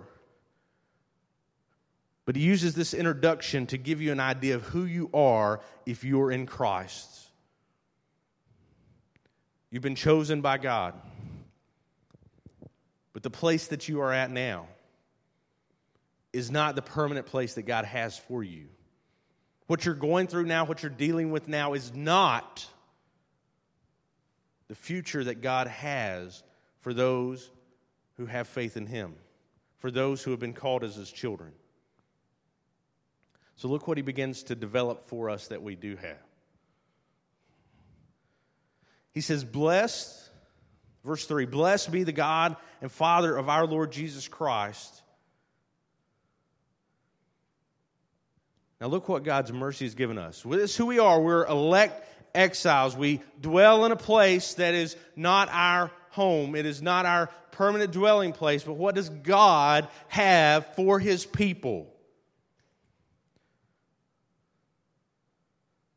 But 2.26 2.36
he 2.36 2.42
uses 2.42 2.74
this 2.74 2.94
introduction 2.94 3.68
to 3.68 3.78
give 3.78 4.02
you 4.02 4.12
an 4.12 4.20
idea 4.20 4.56
of 4.56 4.64
who 4.64 4.86
you 4.86 5.10
are 5.14 5.62
if 5.86 6.04
you're 6.04 6.32
in 6.32 6.46
Christ. 6.46 7.10
You've 9.70 9.84
been 9.84 9.96
chosen 9.96 10.42
by 10.42 10.58
God. 10.58 10.94
The 13.28 13.32
place 13.32 13.68
that 13.68 13.90
you 13.90 14.00
are 14.00 14.14
at 14.14 14.32
now 14.32 14.68
is 16.32 16.50
not 16.50 16.78
the 16.78 16.82
permanent 16.82 17.26
place 17.26 17.56
that 17.56 17.64
God 17.64 17.84
has 17.84 18.18
for 18.18 18.42
you. 18.42 18.68
What 19.66 19.84
you're 19.84 19.96
going 19.96 20.28
through 20.28 20.46
now, 20.46 20.64
what 20.64 20.82
you're 20.82 20.90
dealing 20.90 21.30
with 21.30 21.50
now, 21.50 21.74
is 21.74 21.94
not 21.94 22.66
the 24.70 24.76
future 24.76 25.26
that 25.26 25.42
God 25.42 25.68
has 25.68 26.42
for 26.80 26.94
those 26.94 27.52
who 28.16 28.28
have 28.28 28.48
faith 28.48 28.78
in 28.78 28.86
Him, 28.86 29.14
for 29.80 29.92
those 29.92 30.24
who 30.24 30.32
have 30.32 30.40
been 30.40 30.54
called 30.54 30.86
as 30.86 30.96
His 30.96 31.12
children. 31.12 31.52
So 33.58 33.68
look 33.68 33.90
what 33.90 33.98
He 33.98 34.04
begins 34.04 34.44
to 34.44 34.56
develop 34.56 35.02
for 35.02 35.30
us 35.30 35.50
that 35.50 35.62
we 35.62 35.76
do 35.76 35.98
have. 35.98 36.24
He 39.12 39.20
says, 39.20 39.44
Blessed 39.44 40.27
Verse 41.08 41.26
3 41.26 41.46
Blessed 41.46 41.90
be 41.92 42.04
the 42.04 42.12
God 42.12 42.58
and 42.82 42.92
Father 42.92 43.36
of 43.38 43.48
our 43.48 43.66
Lord 43.66 43.92
Jesus 43.92 44.28
Christ. 44.28 45.02
Now, 48.82 48.88
look 48.88 49.10
what 49.10 49.24
God's 49.24 49.52
mercy 49.52 49.86
has 49.86 49.96
given 49.96 50.20
us. 50.20 50.44
This 50.44 50.72
is 50.72 50.76
who 50.76 50.86
we 50.86 51.00
are. 51.00 51.20
We're 51.20 51.46
elect 51.46 52.08
exiles. 52.36 52.96
We 52.96 53.22
dwell 53.42 53.86
in 53.86 53.92
a 53.92 53.96
place 53.96 54.56
that 54.56 54.76
is 54.76 54.98
not 55.16 55.50
our 55.52 55.90
home, 56.12 56.56
it 56.56 56.66
is 56.66 56.82
not 56.82 57.06
our 57.06 57.28
permanent 57.52 57.92
dwelling 57.94 58.34
place. 58.34 58.64
But 58.64 58.74
what 58.74 58.94
does 58.94 59.08
God 59.10 59.88
have 60.10 60.76
for 60.76 61.00
his 61.00 61.26
people? 61.26 61.88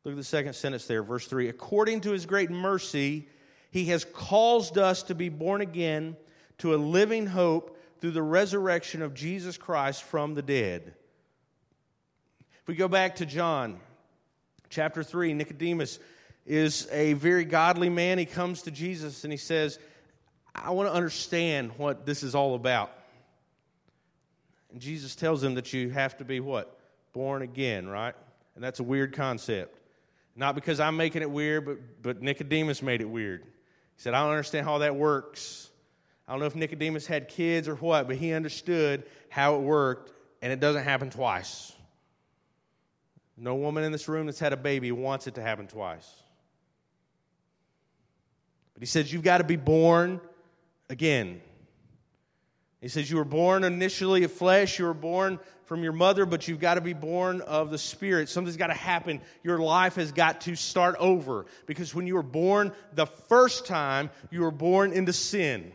Look 0.05 0.13
at 0.13 0.17
the 0.17 0.25
second 0.25 0.55
sentence 0.55 0.87
there, 0.87 1.03
verse 1.03 1.27
3. 1.27 1.49
According 1.49 2.03
to 2.03 2.13
his 2.13 2.27
great 2.27 2.51
mercy, 2.51 3.29
he 3.71 3.87
has 3.87 4.05
caused 4.05 4.79
us 4.79 5.05
to 5.05 5.15
be 5.15 5.29
born 5.29 5.61
again 5.61 6.17
to 6.59 6.75
a 6.75 6.77
living 6.77 7.27
hope 7.27 7.79
through 8.01 8.11
the 8.11 8.23
resurrection 8.23 9.03
of 9.03 9.15
Jesus 9.15 9.57
Christ 9.57 10.03
from 10.03 10.35
the 10.35 10.43
dead. 10.43 10.95
If 12.63 12.69
we 12.69 12.75
go 12.75 12.89
back 12.89 13.17
to 13.17 13.27
John 13.27 13.81
chapter 14.69 15.03
3, 15.03 15.35
Nicodemus 15.35 15.99
is 16.47 16.89
a 16.91 17.13
very 17.15 17.45
godly 17.45 17.89
man. 17.89 18.19
He 18.19 18.27
comes 18.27 18.63
to 18.63 18.71
Jesus 18.71 19.25
and 19.25 19.33
he 19.33 19.37
says, 19.37 19.79
I 20.55 20.71
want 20.71 20.89
to 20.89 20.95
understand 20.95 21.73
what 21.77 22.07
this 22.07 22.23
is 22.23 22.35
all 22.35 22.55
about. 22.55 22.93
And 24.73 24.81
Jesus 24.81 25.15
tells 25.15 25.43
him 25.43 25.55
that 25.55 25.73
you 25.73 25.91
have 25.91 26.17
to 26.19 26.25
be 26.25 26.41
what? 26.41 26.79
Born 27.13 27.43
again, 27.43 27.89
right? 27.89 28.15
And 28.55 28.65
that's 28.65 28.81
a 28.81 28.85
weird 28.85 29.15
concept. 29.15 29.77
Not 30.37 30.55
because 30.55 30.81
I'm 30.81 30.97
making 30.97 31.23
it 31.23 31.31
weird, 31.31 31.65
but, 31.65 32.03
but 32.03 32.23
Nicodemus 32.23 32.83
made 32.83 33.01
it 33.01 33.09
weird. 33.09 33.45
He 34.01 34.05
said, 34.05 34.15
I 34.15 34.23
don't 34.23 34.31
understand 34.31 34.65
how 34.65 34.79
that 34.79 34.97
works. 34.97 35.69
I 36.27 36.33
don't 36.33 36.41
know 36.41 36.47
if 36.47 36.55
Nicodemus 36.55 37.07
had 37.07 37.29
kids 37.29 37.69
or 37.69 37.75
what, 37.75 38.07
but 38.07 38.17
he 38.17 38.33
understood 38.33 39.05
how 39.29 39.57
it 39.57 39.59
worked, 39.61 40.11
and 40.41 40.51
it 40.51 40.59
doesn't 40.59 40.85
happen 40.85 41.11
twice. 41.11 41.75
No 43.37 43.57
woman 43.57 43.85
in 43.85 43.93
this 43.93 44.09
room 44.09 44.25
that's 44.25 44.39
had 44.39 44.55
a 44.55 44.57
baby 44.57 44.91
wants 44.91 45.27
it 45.27 45.35
to 45.35 45.43
happen 45.43 45.67
twice. 45.67 46.11
But 48.73 48.81
he 48.81 48.87
says, 48.87 49.13
You've 49.13 49.23
got 49.23 49.39
to 49.39 49.45
be 49.45 49.57
born 49.57 50.23
again. 50.89 51.43
He 52.81 52.89
says, 52.89 53.11
You 53.11 53.19
were 53.19 53.25
born 53.27 53.65
initially 53.65 54.25
of 54.25 54.33
flesh, 54.33 54.79
you 54.79 54.87
were 54.87 54.95
born 54.95 55.39
from 55.71 55.85
your 55.85 55.93
mother, 55.93 56.27
but 56.27 56.49
you've 56.49 56.59
got 56.59 56.75
to 56.75 56.81
be 56.81 56.95
born 56.95 57.43
of 57.43 57.71
the 57.71 57.79
Spirit. 57.79 58.29
Something's 58.29 58.57
got 58.57 58.67
to 58.67 58.75
happen. 58.75 59.21
Your 59.45 59.61
life 59.61 59.95
has 59.95 60.11
got 60.11 60.41
to 60.41 60.57
start 60.57 60.97
over. 60.99 61.47
Because 61.67 61.95
when 61.95 62.09
you 62.09 62.17
were 62.17 62.25
born 62.25 62.73
the 62.93 63.07
first 63.07 63.67
time, 63.67 64.11
you 64.33 64.41
were 64.41 64.51
born 64.51 64.93
into 64.93 65.13
sin. 65.13 65.71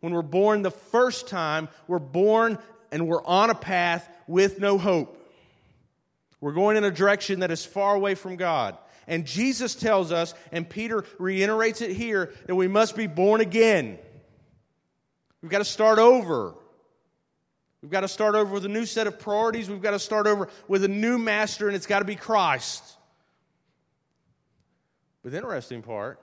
When 0.00 0.12
we're 0.12 0.22
born 0.22 0.62
the 0.62 0.72
first 0.72 1.28
time, 1.28 1.68
we're 1.86 2.00
born 2.00 2.58
and 2.90 3.06
we're 3.06 3.24
on 3.24 3.50
a 3.50 3.54
path 3.54 4.08
with 4.26 4.58
no 4.58 4.78
hope. 4.78 5.16
We're 6.40 6.50
going 6.50 6.76
in 6.76 6.82
a 6.82 6.90
direction 6.90 7.38
that 7.38 7.52
is 7.52 7.64
far 7.64 7.94
away 7.94 8.16
from 8.16 8.34
God. 8.34 8.76
And 9.06 9.24
Jesus 9.24 9.76
tells 9.76 10.10
us, 10.10 10.34
and 10.50 10.68
Peter 10.68 11.04
reiterates 11.20 11.82
it 11.82 11.92
here, 11.92 12.32
that 12.48 12.56
we 12.56 12.66
must 12.66 12.96
be 12.96 13.06
born 13.06 13.42
again. 13.42 13.96
We've 15.40 15.52
got 15.52 15.58
to 15.58 15.64
start 15.64 16.00
over. 16.00 16.54
We've 17.82 17.90
got 17.90 18.00
to 18.00 18.08
start 18.08 18.34
over 18.34 18.52
with 18.52 18.64
a 18.64 18.68
new 18.68 18.86
set 18.86 19.06
of 19.06 19.18
priorities. 19.18 19.70
We've 19.70 19.82
got 19.82 19.92
to 19.92 19.98
start 19.98 20.26
over 20.26 20.48
with 20.66 20.82
a 20.84 20.88
new 20.88 21.16
master, 21.18 21.68
and 21.68 21.76
it's 21.76 21.86
got 21.86 22.00
to 22.00 22.04
be 22.04 22.16
Christ. 22.16 22.82
But 25.22 25.32
the 25.32 25.38
interesting 25.38 25.82
part 25.82 26.20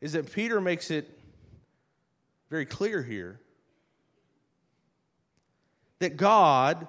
is 0.00 0.12
that 0.12 0.32
Peter 0.32 0.60
makes 0.60 0.90
it 0.90 1.08
very 2.50 2.66
clear 2.66 3.02
here 3.02 3.40
that 5.98 6.16
God, 6.16 6.86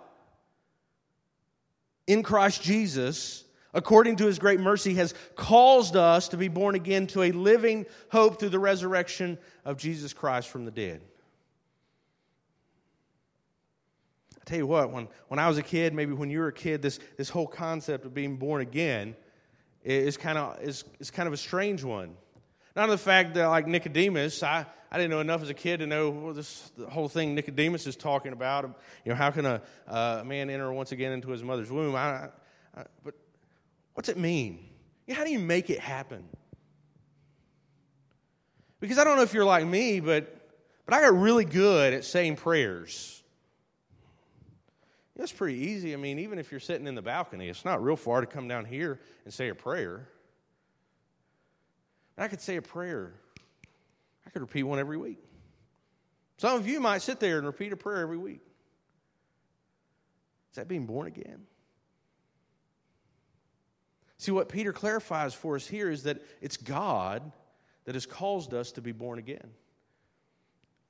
in 2.05 2.21
Christ 2.21 2.61
Jesus, 2.61 3.43
according 3.73 4.17
to 4.17 4.27
his 4.27 4.37
great 4.37 4.59
mercy, 4.59 4.93
has 4.95 5.15
caused 5.35 5.95
us 5.95 6.27
to 6.29 6.37
be 6.37 6.47
born 6.47 6.75
again 6.75 7.07
to 7.07 7.23
a 7.23 7.31
living 7.31 7.87
hope 8.11 8.39
through 8.39 8.49
the 8.49 8.59
resurrection 8.59 9.39
of 9.65 9.77
Jesus 9.77 10.13
Christ 10.13 10.49
from 10.49 10.65
the 10.65 10.71
dead. 10.71 11.01
Tell 14.49 14.57
you 14.57 14.67
what, 14.67 14.91
when, 14.91 15.07
when 15.27 15.39
I 15.39 15.47
was 15.47 15.57
a 15.57 15.63
kid, 15.63 15.93
maybe 15.93 16.13
when 16.13 16.29
you 16.29 16.39
were 16.39 16.47
a 16.47 16.53
kid, 16.53 16.81
this, 16.81 16.99
this 17.17 17.29
whole 17.29 17.47
concept 17.47 18.05
of 18.05 18.13
being 18.13 18.37
born 18.37 18.61
again 18.61 19.15
is 19.83 20.17
kind 20.17 20.37
of 20.37 20.61
is, 20.61 20.83
is 20.99 21.11
kind 21.11 21.27
of 21.27 21.33
a 21.33 21.37
strange 21.37 21.83
one. 21.83 22.15
Not 22.75 22.87
the 22.87 22.97
fact 22.97 23.35
that 23.35 23.47
like 23.47 23.67
Nicodemus, 23.67 24.43
I, 24.43 24.65
I 24.91 24.97
didn't 24.97 25.11
know 25.11 25.19
enough 25.19 25.41
as 25.41 25.49
a 25.49 25.53
kid 25.53 25.79
to 25.79 25.87
know 25.87 26.09
well, 26.09 26.33
this 26.33 26.71
the 26.77 26.89
whole 26.89 27.07
thing 27.07 27.35
Nicodemus 27.35 27.87
is 27.87 27.95
talking 27.95 28.33
about. 28.33 28.65
You 29.05 29.11
know, 29.11 29.15
how 29.15 29.31
can 29.31 29.45
a, 29.45 29.61
a 29.87 30.23
man 30.25 30.49
enter 30.49 30.71
once 30.73 30.91
again 30.91 31.11
into 31.11 31.29
his 31.29 31.43
mother's 31.43 31.71
womb? 31.71 31.95
I, 31.95 32.29
I, 32.75 32.83
but 33.03 33.13
what's 33.93 34.09
it 34.09 34.17
mean? 34.17 34.65
How 35.11 35.23
do 35.23 35.31
you 35.31 35.39
make 35.39 35.69
it 35.69 35.79
happen? 35.79 36.23
Because 38.79 38.97
I 38.97 39.03
don't 39.03 39.17
know 39.17 39.23
if 39.23 39.33
you're 39.33 39.45
like 39.45 39.65
me, 39.65 39.99
but 39.99 40.35
but 40.85 40.93
I 40.93 41.01
got 41.01 41.13
really 41.13 41.45
good 41.45 41.93
at 41.93 42.03
saying 42.03 42.37
prayers. 42.37 43.18
It's 45.19 45.33
pretty 45.33 45.59
easy. 45.59 45.93
I 45.93 45.97
mean, 45.97 46.17
even 46.19 46.39
if 46.39 46.49
you're 46.49 46.61
sitting 46.61 46.87
in 46.87 46.95
the 46.95 47.01
balcony, 47.01 47.49
it's 47.49 47.65
not 47.65 47.83
real 47.83 47.97
far 47.97 48.21
to 48.21 48.27
come 48.27 48.47
down 48.47 48.63
here 48.63 49.01
and 49.25 49.33
say 49.33 49.49
a 49.49 49.55
prayer. 49.55 50.07
I 52.17 52.29
could 52.29 52.39
say 52.39 52.55
a 52.55 52.61
prayer. 52.61 53.13
I 54.25 54.29
could 54.29 54.41
repeat 54.41 54.63
one 54.63 54.79
every 54.79 54.97
week. 54.97 55.19
Some 56.37 56.55
of 56.55 56.67
you 56.67 56.79
might 56.79 57.01
sit 57.01 57.19
there 57.19 57.37
and 57.37 57.45
repeat 57.45 57.73
a 57.73 57.77
prayer 57.77 58.01
every 58.01 58.17
week. 58.17 58.41
Is 60.51 60.55
that 60.55 60.69
being 60.69 60.85
born 60.85 61.07
again? 61.07 61.41
See, 64.17 64.31
what 64.31 64.47
Peter 64.47 64.71
clarifies 64.71 65.33
for 65.33 65.55
us 65.55 65.67
here 65.67 65.89
is 65.89 66.03
that 66.03 66.21
it's 66.41 66.55
God 66.55 67.29
that 67.83 67.95
has 67.95 68.05
caused 68.05 68.53
us 68.53 68.71
to 68.73 68.81
be 68.81 68.93
born 68.93 69.19
again. 69.19 69.51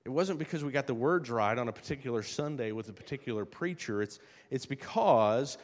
It 0.06 0.10
wasn't 0.10 0.40
because 0.40 0.64
we 0.64 0.72
got 0.72 0.88
the 0.88 0.94
words 0.94 1.30
right 1.30 1.58
on 1.58 1.68
a 1.68 1.72
particular 1.72 2.24
Sunday 2.24 2.72
with 2.72 2.90
a 2.90 2.94
particular 2.94 3.46
preacher. 3.46 4.02
It's, 4.02 4.20
it's 4.50 4.66
because 4.66 5.58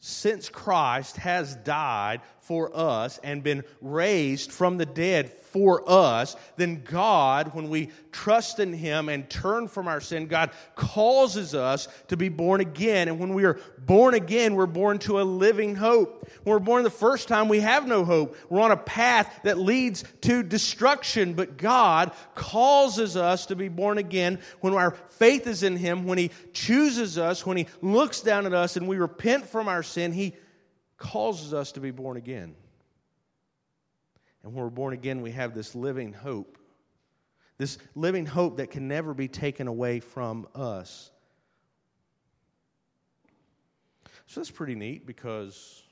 since 0.00 0.48
Christ 0.48 1.16
has 1.16 1.56
died 1.56 2.20
for 2.40 2.74
us 2.74 3.18
and 3.22 3.42
been 3.42 3.62
raised 3.80 4.52
from 4.52 4.78
the 4.78 4.86
dead 4.86 5.30
for 5.30 5.82
us, 5.86 6.36
then 6.56 6.82
God, 6.82 7.54
when 7.54 7.68
we 7.68 7.90
trust 8.12 8.58
in 8.58 8.72
Him 8.72 9.08
and 9.08 9.28
turn 9.28 9.68
from 9.68 9.88
our 9.88 10.00
sin, 10.00 10.26
God 10.26 10.50
causes 10.74 11.54
us 11.54 11.88
to 12.08 12.16
be 12.16 12.28
born 12.28 12.60
again. 12.60 13.08
And 13.08 13.18
when 13.18 13.34
we 13.34 13.44
are 13.44 13.58
born 13.78 14.14
again, 14.14 14.54
we're 14.54 14.66
born 14.66 14.98
to 15.00 15.20
a 15.20 15.22
living 15.22 15.74
hope. 15.74 16.30
When 16.42 16.52
we're 16.52 16.58
born 16.58 16.84
the 16.84 16.90
first 16.90 17.28
time, 17.28 17.48
we 17.48 17.60
have 17.60 17.86
no 17.86 18.04
hope. 18.04 18.36
We're 18.48 18.60
on 18.60 18.70
a 18.70 18.76
path 18.76 19.40
that 19.44 19.58
leads 19.58 20.04
to 20.22 20.42
destruction. 20.42 21.34
But 21.34 21.56
God 21.56 22.12
causes 22.34 23.16
us 23.16 23.46
to 23.46 23.56
be 23.56 23.68
born 23.68 23.98
again 23.98 24.38
when 24.60 24.74
our 24.74 24.92
faith 25.10 25.46
is 25.46 25.62
in 25.62 25.76
Him, 25.76 26.06
when 26.06 26.18
He 26.18 26.30
chooses 26.52 27.18
us, 27.18 27.44
when 27.44 27.56
He 27.56 27.66
looks 27.82 28.20
down 28.20 28.46
at 28.46 28.54
us 28.54 28.76
and 28.76 28.86
we 28.86 28.96
repent 28.96 29.46
from 29.46 29.68
our 29.68 29.82
sin, 29.88 30.12
He 30.12 30.34
causes 30.96 31.54
us 31.54 31.72
to 31.72 31.80
be 31.80 31.90
born 31.90 32.16
again. 32.16 32.54
And 34.42 34.54
when 34.54 34.64
we're 34.64 34.70
born 34.70 34.94
again, 34.94 35.22
we 35.22 35.32
have 35.32 35.54
this 35.54 35.74
living 35.74 36.12
hope. 36.12 36.58
This 37.56 37.78
living 37.94 38.24
hope 38.24 38.58
that 38.58 38.70
can 38.70 38.86
never 38.86 39.14
be 39.14 39.28
taken 39.28 39.66
away 39.66 40.00
from 40.00 40.46
us. 40.54 41.10
So 44.26 44.40
that's 44.40 44.50
pretty 44.50 44.74
neat 44.74 45.06
because 45.06 45.82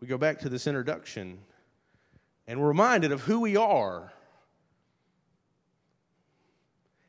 we 0.00 0.06
go 0.06 0.18
back 0.18 0.40
to 0.40 0.48
this 0.48 0.66
introduction 0.66 1.38
and 2.46 2.60
we're 2.60 2.68
reminded 2.68 3.12
of 3.12 3.20
who 3.20 3.40
we 3.40 3.56
are. 3.56 4.12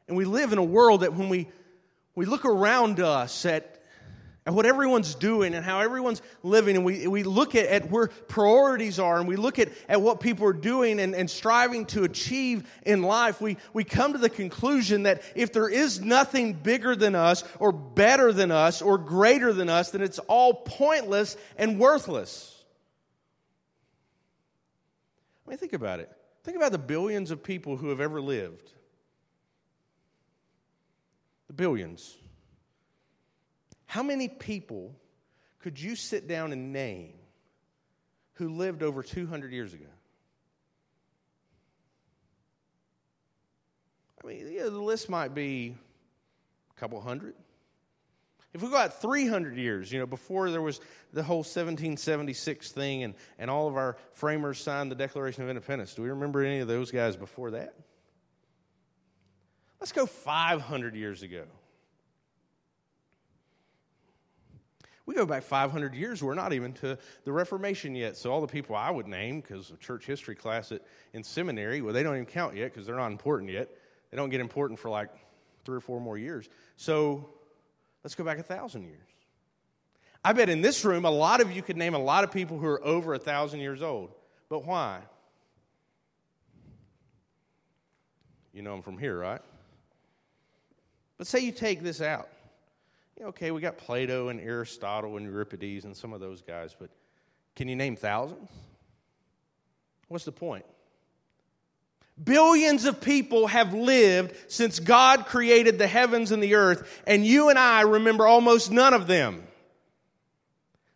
And 0.07 0.17
we 0.17 0.25
live 0.25 0.51
in 0.51 0.57
a 0.57 0.63
world 0.63 1.01
that 1.01 1.13
when 1.13 1.29
we, 1.29 1.47
we 2.13 2.25
look 2.25 2.45
around 2.45 2.99
us 2.99 3.45
at 3.45 3.78
and 4.45 4.55
what 4.55 4.65
everyone's 4.65 5.15
doing 5.15 5.53
and 5.53 5.63
how 5.63 5.79
everyone's 5.79 6.21
living. 6.43 6.75
And 6.75 6.85
we, 6.85 7.07
we 7.07 7.23
look 7.23 7.55
at, 7.55 7.65
at 7.67 7.91
where 7.91 8.07
priorities 8.07 8.97
are 8.97 9.19
and 9.19 9.27
we 9.27 9.35
look 9.35 9.59
at, 9.59 9.69
at 9.87 10.01
what 10.01 10.19
people 10.19 10.47
are 10.47 10.53
doing 10.53 10.99
and, 10.99 11.13
and 11.13 11.29
striving 11.29 11.85
to 11.87 12.03
achieve 12.03 12.67
in 12.85 13.03
life. 13.03 13.41
We, 13.41 13.57
we 13.73 13.83
come 13.83 14.13
to 14.13 14.17
the 14.17 14.29
conclusion 14.29 15.03
that 15.03 15.21
if 15.35 15.53
there 15.53 15.69
is 15.69 16.01
nothing 16.01 16.53
bigger 16.53 16.95
than 16.95 17.15
us 17.15 17.43
or 17.59 17.71
better 17.71 18.31
than 18.33 18.51
us 18.51 18.81
or 18.81 18.97
greater 18.97 19.53
than 19.53 19.69
us, 19.69 19.91
then 19.91 20.01
it's 20.01 20.19
all 20.19 20.53
pointless 20.53 21.37
and 21.57 21.79
worthless. 21.79 22.55
I 25.45 25.49
mean, 25.51 25.57
think 25.57 25.73
about 25.73 25.99
it. 25.99 26.11
Think 26.43 26.57
about 26.57 26.71
the 26.71 26.77
billions 26.77 27.31
of 27.31 27.43
people 27.43 27.75
who 27.75 27.89
have 27.89 27.99
ever 27.99 28.21
lived. 28.21 28.71
The 31.47 31.53
billions. 31.53 32.18
How 33.89 34.03
many 34.03 34.27
people 34.27 34.95
could 35.63 35.81
you 35.81 35.95
sit 35.95 36.27
down 36.27 36.53
and 36.53 36.71
name 36.71 37.15
who 38.33 38.49
lived 38.49 38.83
over 38.83 39.01
200 39.01 39.51
years 39.51 39.73
ago? 39.73 39.87
I 44.23 44.27
mean, 44.27 44.47
yeah, 44.51 44.65
the 44.65 44.69
list 44.69 45.09
might 45.09 45.33
be 45.33 45.75
a 46.77 46.79
couple 46.79 47.01
hundred. 47.01 47.33
If 48.53 48.61
we 48.61 48.69
go 48.69 48.77
out 48.77 49.01
300 49.01 49.57
years, 49.57 49.91
you 49.91 49.97
know, 49.97 50.05
before 50.05 50.51
there 50.51 50.61
was 50.61 50.79
the 51.11 51.23
whole 51.23 51.37
1776 51.37 52.71
thing 52.71 53.01
and, 53.01 53.15
and 53.39 53.49
all 53.49 53.67
of 53.67 53.75
our 53.75 53.97
framers 54.13 54.61
signed 54.61 54.91
the 54.91 54.95
Declaration 54.95 55.41
of 55.41 55.49
Independence, 55.49 55.95
do 55.95 56.03
we 56.03 56.09
remember 56.09 56.43
any 56.43 56.59
of 56.59 56.67
those 56.67 56.91
guys 56.91 57.17
before 57.17 57.49
that? 57.51 57.73
Let's 59.79 59.93
go 59.93 60.05
500 60.05 60.95
years 60.95 61.23
ago. 61.23 61.45
We 65.09 65.15
go 65.15 65.25
back 65.25 65.41
500 65.41 65.95
years, 65.95 66.21
we're 66.21 66.35
not 66.35 66.53
even 66.53 66.71
to 66.73 66.95
the 67.23 67.31
Reformation 67.31 67.95
yet. 67.95 68.15
So, 68.15 68.31
all 68.31 68.41
the 68.41 68.47
people 68.47 68.75
I 68.75 68.91
would 68.91 69.07
name, 69.07 69.41
because 69.41 69.71
of 69.71 69.79
church 69.79 70.05
history 70.05 70.35
class 70.35 70.71
at, 70.71 70.83
in 71.13 71.23
seminary, 71.23 71.81
well, 71.81 71.95
they 71.95 72.03
don't 72.03 72.13
even 72.13 72.27
count 72.27 72.55
yet 72.55 72.71
because 72.71 72.85
they're 72.85 72.95
not 72.95 73.11
important 73.11 73.49
yet. 73.49 73.71
They 74.11 74.17
don't 74.17 74.29
get 74.29 74.39
important 74.39 74.79
for 74.79 74.89
like 74.89 75.09
three 75.65 75.77
or 75.77 75.79
four 75.79 75.99
more 75.99 76.15
years. 76.15 76.47
So, 76.75 77.27
let's 78.03 78.13
go 78.13 78.23
back 78.23 78.37
a 78.37 78.43
thousand 78.43 78.83
years. 78.83 79.07
I 80.23 80.33
bet 80.33 80.47
in 80.47 80.61
this 80.61 80.85
room, 80.85 81.05
a 81.05 81.09
lot 81.09 81.41
of 81.41 81.51
you 81.51 81.63
could 81.63 81.75
name 81.75 81.95
a 81.95 81.99
lot 81.99 82.23
of 82.23 82.31
people 82.31 82.59
who 82.59 82.67
are 82.67 82.85
over 82.85 83.15
a 83.15 83.19
thousand 83.19 83.61
years 83.61 83.81
old. 83.81 84.11
But 84.47 84.63
why? 84.63 84.99
You 88.53 88.61
know 88.61 88.73
them 88.73 88.83
from 88.83 88.99
here, 88.99 89.17
right? 89.17 89.41
But 91.17 91.25
say 91.25 91.39
you 91.39 91.51
take 91.51 91.81
this 91.81 91.99
out 91.99 92.29
okay, 93.21 93.51
we 93.51 93.61
got 93.61 93.77
Plato 93.77 94.29
and 94.29 94.39
Aristotle 94.39 95.17
and 95.17 95.25
Euripides 95.25 95.85
and 95.85 95.95
some 95.95 96.13
of 96.13 96.19
those 96.19 96.41
guys, 96.41 96.75
but 96.79 96.89
can 97.55 97.67
you 97.67 97.75
name 97.75 97.95
thousands? 97.95 98.49
What's 100.07 100.25
the 100.25 100.31
point? 100.31 100.65
Billions 102.21 102.85
of 102.85 102.99
people 102.99 103.47
have 103.47 103.73
lived 103.73 104.35
since 104.51 104.79
God 104.79 105.25
created 105.25 105.77
the 105.77 105.87
heavens 105.87 106.31
and 106.31 106.43
the 106.43 106.55
earth, 106.55 107.01
and 107.07 107.25
you 107.25 107.49
and 107.49 107.57
I 107.57 107.81
remember 107.81 108.27
almost 108.27 108.71
none 108.71 108.93
of 108.93 109.07
them. 109.07 109.43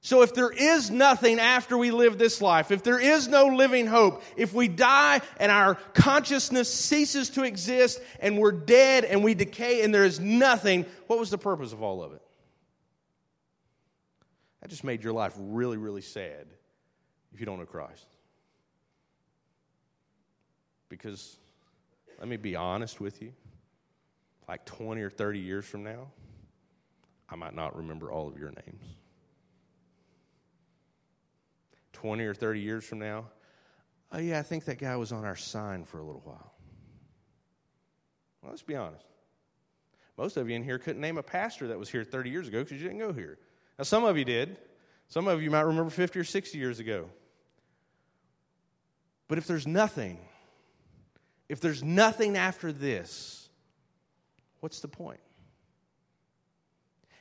So, 0.05 0.21
if 0.21 0.33
there 0.33 0.51
is 0.51 0.91
nothing 0.91 1.39
after 1.39 1.77
we 1.77 1.89
live 1.89 2.17
this 2.17 2.41
life, 2.41 2.71
if 2.71 2.83
there 2.83 2.99
is 2.99 3.29
no 3.29 3.45
living 3.45 3.87
hope, 3.87 4.21
if 4.35 4.53
we 4.53 4.67
die 4.67 5.21
and 5.39 5.49
our 5.49 5.75
consciousness 5.93 6.71
ceases 6.71 7.29
to 7.31 7.43
exist 7.43 8.01
and 8.19 8.37
we're 8.37 8.51
dead 8.51 9.05
and 9.05 9.23
we 9.23 9.33
decay 9.33 9.81
and 9.81 9.95
there 9.95 10.03
is 10.03 10.19
nothing, 10.19 10.85
what 11.07 11.19
was 11.19 11.29
the 11.29 11.37
purpose 11.37 11.71
of 11.71 11.81
all 11.81 12.03
of 12.03 12.11
it? 12.11 12.21
That 14.59 14.69
just 14.69 14.83
made 14.83 15.05
your 15.05 15.13
life 15.13 15.35
really, 15.37 15.77
really 15.77 16.01
sad 16.01 16.47
if 17.33 17.39
you 17.39 17.45
don't 17.45 17.59
know 17.59 17.65
Christ. 17.65 18.05
Because, 20.89 21.37
let 22.19 22.27
me 22.27 22.35
be 22.35 22.57
honest 22.57 22.99
with 22.99 23.21
you, 23.21 23.31
like 24.49 24.65
20 24.65 25.01
or 25.01 25.09
30 25.09 25.39
years 25.39 25.63
from 25.63 25.85
now, 25.85 26.11
I 27.29 27.37
might 27.37 27.55
not 27.55 27.77
remember 27.77 28.11
all 28.11 28.27
of 28.27 28.37
your 28.37 28.51
names. 28.51 28.83
20 32.03 32.25
or 32.25 32.33
30 32.33 32.59
years 32.59 32.83
from 32.83 32.99
now, 32.99 33.23
oh, 34.11 34.19
yeah, 34.19 34.37
I 34.37 34.41
think 34.41 34.65
that 34.65 34.77
guy 34.77 34.97
was 34.97 35.13
on 35.13 35.23
our 35.23 35.37
sign 35.37 35.85
for 35.85 35.99
a 35.99 36.03
little 36.03 36.21
while. 36.25 36.51
Well, 38.41 38.51
let's 38.51 38.61
be 38.61 38.75
honest. 38.75 39.05
Most 40.17 40.35
of 40.35 40.49
you 40.49 40.55
in 40.57 40.65
here 40.65 40.77
couldn't 40.77 40.99
name 40.99 41.17
a 41.17 41.23
pastor 41.23 41.69
that 41.69 41.79
was 41.79 41.89
here 41.89 42.03
30 42.03 42.29
years 42.29 42.49
ago 42.49 42.59
because 42.61 42.81
you 42.81 42.89
didn't 42.89 42.99
go 42.99 43.13
here. 43.13 43.39
Now, 43.79 43.85
some 43.85 44.03
of 44.03 44.17
you 44.17 44.25
did. 44.25 44.57
Some 45.07 45.29
of 45.29 45.41
you 45.41 45.49
might 45.49 45.61
remember 45.61 45.89
50 45.89 46.19
or 46.19 46.25
60 46.25 46.57
years 46.57 46.79
ago. 46.79 47.09
But 49.29 49.37
if 49.37 49.47
there's 49.47 49.65
nothing, 49.65 50.19
if 51.47 51.61
there's 51.61 51.85
nothing 51.85 52.35
after 52.35 52.73
this, 52.73 53.47
what's 54.59 54.81
the 54.81 54.89
point? 54.89 55.21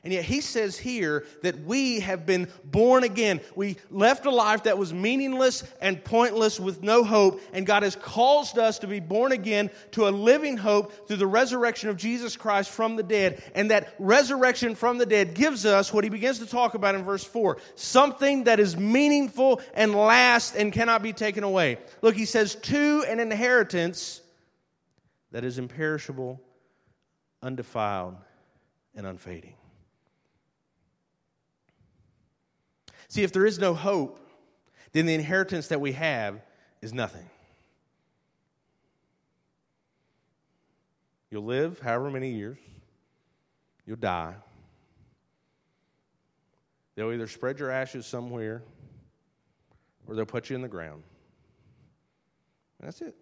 And 0.04 0.12
yet 0.12 0.24
he 0.24 0.40
says 0.40 0.76
here 0.76 1.24
that 1.42 1.60
we 1.60 2.00
have 2.00 2.26
been 2.26 2.48
born 2.64 3.04
again. 3.04 3.40
We 3.54 3.76
left 3.88 4.26
a 4.26 4.32
life 4.32 4.64
that 4.64 4.76
was 4.76 4.92
meaningless 4.92 5.62
and 5.80 6.02
pointless 6.02 6.58
with 6.58 6.82
no 6.82 7.04
hope, 7.04 7.40
and 7.52 7.64
God 7.64 7.84
has 7.84 7.94
caused 7.94 8.58
us 8.58 8.80
to 8.80 8.88
be 8.88 8.98
born 8.98 9.30
again 9.30 9.70
to 9.92 10.08
a 10.08 10.10
living 10.10 10.56
hope 10.56 11.06
through 11.06 11.18
the 11.18 11.26
resurrection 11.26 11.88
of 11.88 11.96
Jesus 11.96 12.36
Christ 12.36 12.70
from 12.70 12.96
the 12.96 13.04
dead. 13.04 13.44
And 13.54 13.70
that 13.70 13.94
resurrection 14.00 14.74
from 14.74 14.98
the 14.98 15.06
dead 15.06 15.34
gives 15.34 15.64
us 15.64 15.92
what 15.92 16.02
he 16.02 16.10
begins 16.10 16.40
to 16.40 16.46
talk 16.46 16.74
about 16.74 16.96
in 16.96 17.04
verse 17.04 17.24
4 17.24 17.58
something 17.76 18.44
that 18.44 18.58
is 18.58 18.76
meaningful 18.76 19.60
and 19.72 19.94
lasts 19.94 20.56
and 20.56 20.72
cannot 20.72 21.04
be 21.04 21.12
taken 21.12 21.44
away. 21.44 21.78
Look, 22.00 22.16
he 22.16 22.24
says, 22.24 22.56
to 22.56 23.04
an 23.08 23.20
inheritance 23.20 24.20
that 25.30 25.44
is 25.44 25.58
imperishable, 25.58 26.40
undefiled, 27.40 28.16
and 28.96 29.06
unfading. 29.06 29.54
See, 33.12 33.22
if 33.22 33.30
there 33.30 33.44
is 33.44 33.58
no 33.58 33.74
hope, 33.74 34.18
then 34.92 35.04
the 35.04 35.12
inheritance 35.12 35.68
that 35.68 35.82
we 35.82 35.92
have 35.92 36.40
is 36.80 36.94
nothing. 36.94 37.28
You'll 41.30 41.44
live 41.44 41.78
however 41.78 42.10
many 42.10 42.30
years, 42.30 42.56
you'll 43.84 43.96
die. 43.98 44.32
They'll 46.94 47.12
either 47.12 47.26
spread 47.26 47.58
your 47.58 47.70
ashes 47.70 48.06
somewhere 48.06 48.62
or 50.06 50.14
they'll 50.14 50.24
put 50.24 50.48
you 50.48 50.56
in 50.56 50.62
the 50.62 50.68
ground. 50.68 51.02
And 52.78 52.88
that's 52.88 53.02
it. 53.02 53.14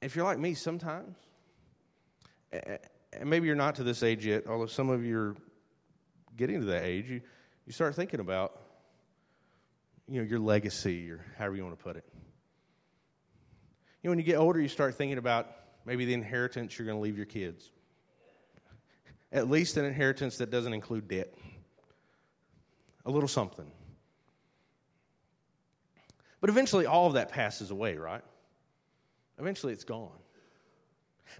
If 0.00 0.16
you're 0.16 0.24
like 0.24 0.38
me, 0.38 0.54
sometimes 0.54 1.14
and 3.20 3.30
maybe 3.30 3.46
you're 3.46 3.56
not 3.56 3.76
to 3.76 3.84
this 3.84 4.02
age 4.02 4.26
yet, 4.26 4.46
although 4.46 4.66
some 4.66 4.90
of 4.90 5.04
you 5.04 5.18
are 5.18 5.36
getting 6.36 6.60
to 6.60 6.66
that 6.66 6.84
age, 6.84 7.10
you, 7.10 7.20
you 7.66 7.72
start 7.72 7.94
thinking 7.94 8.20
about 8.20 8.58
you 10.08 10.20
know, 10.20 10.28
your 10.28 10.38
legacy 10.38 11.10
or 11.10 11.24
however 11.38 11.56
you 11.56 11.64
want 11.64 11.76
to 11.78 11.82
put 11.82 11.96
it. 11.96 12.04
You 14.02 14.08
know, 14.08 14.10
when 14.12 14.18
you 14.18 14.24
get 14.24 14.36
older, 14.36 14.60
you 14.60 14.68
start 14.68 14.94
thinking 14.94 15.18
about 15.18 15.50
maybe 15.84 16.04
the 16.04 16.14
inheritance 16.14 16.78
you're 16.78 16.86
going 16.86 16.98
to 16.98 17.02
leave 17.02 17.16
your 17.16 17.26
kids. 17.26 17.70
At 19.32 19.50
least 19.50 19.76
an 19.76 19.84
inheritance 19.84 20.38
that 20.38 20.50
doesn't 20.50 20.72
include 20.72 21.08
debt. 21.08 21.34
A 23.04 23.10
little 23.10 23.28
something. 23.28 23.70
But 26.40 26.50
eventually, 26.50 26.86
all 26.86 27.08
of 27.08 27.14
that 27.14 27.30
passes 27.30 27.70
away, 27.70 27.96
right? 27.96 28.22
Eventually, 29.38 29.72
it's 29.72 29.84
gone. 29.84 30.18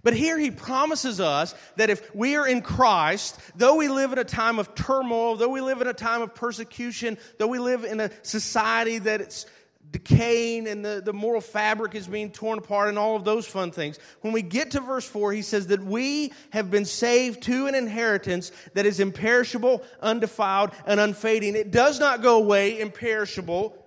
But 0.03 0.13
here 0.13 0.37
he 0.37 0.51
promises 0.51 1.19
us 1.19 1.55
that 1.75 1.89
if 1.89 2.13
we 2.15 2.35
are 2.35 2.47
in 2.47 2.61
Christ, 2.61 3.39
though 3.55 3.75
we 3.75 3.87
live 3.87 4.13
in 4.13 4.19
a 4.19 4.23
time 4.23 4.59
of 4.59 4.75
turmoil, 4.75 5.35
though 5.35 5.49
we 5.49 5.61
live 5.61 5.81
in 5.81 5.87
a 5.87 5.93
time 5.93 6.21
of 6.21 6.35
persecution, 6.35 7.17
though 7.37 7.47
we 7.47 7.59
live 7.59 7.83
in 7.83 7.99
a 7.99 8.11
society 8.23 8.99
that 8.99 9.21
it's 9.21 9.45
decaying 9.91 10.67
and 10.67 10.83
the, 10.83 11.01
the 11.03 11.13
moral 11.13 11.41
fabric 11.41 11.95
is 11.95 12.07
being 12.07 12.31
torn 12.31 12.59
apart 12.59 12.89
and 12.89 12.99
all 12.99 13.15
of 13.15 13.23
those 13.23 13.47
fun 13.47 13.71
things. 13.71 13.97
When 14.21 14.33
we 14.33 14.41
get 14.41 14.71
to 14.71 14.79
verse 14.79 15.07
4, 15.07 15.31
he 15.31 15.41
says 15.41 15.67
that 15.67 15.83
we 15.83 16.33
have 16.51 16.69
been 16.69 16.85
saved 16.85 17.43
to 17.43 17.67
an 17.67 17.75
inheritance 17.75 18.51
that 18.73 18.85
is 18.85 18.99
imperishable, 18.99 19.83
undefiled, 20.01 20.71
and 20.85 20.99
unfading. 20.99 21.55
It 21.55 21.71
does 21.71 21.99
not 21.99 22.21
go 22.21 22.37
away, 22.37 22.79
imperishable. 22.79 23.77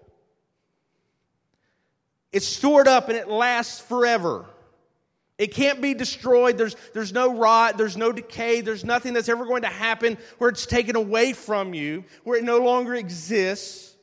It's 2.32 2.46
stored 2.46 2.88
up 2.88 3.08
and 3.08 3.16
it 3.16 3.28
lasts 3.28 3.80
forever. 3.80 4.46
It 5.40 5.54
can't 5.54 5.80
be 5.80 5.94
destroyed. 5.94 6.58
There's, 6.58 6.76
there's 6.92 7.14
no 7.14 7.34
rot. 7.34 7.78
There's 7.78 7.96
no 7.96 8.12
decay. 8.12 8.60
There's 8.60 8.84
nothing 8.84 9.14
that's 9.14 9.30
ever 9.30 9.46
going 9.46 9.62
to 9.62 9.68
happen 9.68 10.18
where 10.36 10.50
it's 10.50 10.66
taken 10.66 10.96
away 10.96 11.32
from 11.32 11.72
you, 11.72 12.04
where 12.24 12.38
it 12.38 12.44
no 12.44 12.58
longer 12.58 12.94
exists. 12.94 13.96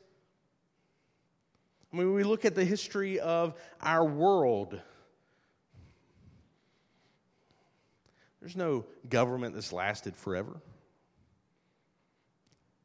I 1.93 1.97
mean, 1.97 2.15
we 2.15 2.23
look 2.23 2.43
at 2.43 2.55
the 2.55 2.65
history 2.65 3.19
of 3.19 3.53
our 3.79 4.03
world. 4.03 4.81
There's 8.39 8.55
no 8.55 8.85
government 9.07 9.53
that's 9.53 9.71
lasted 9.71 10.15
forever. 10.15 10.59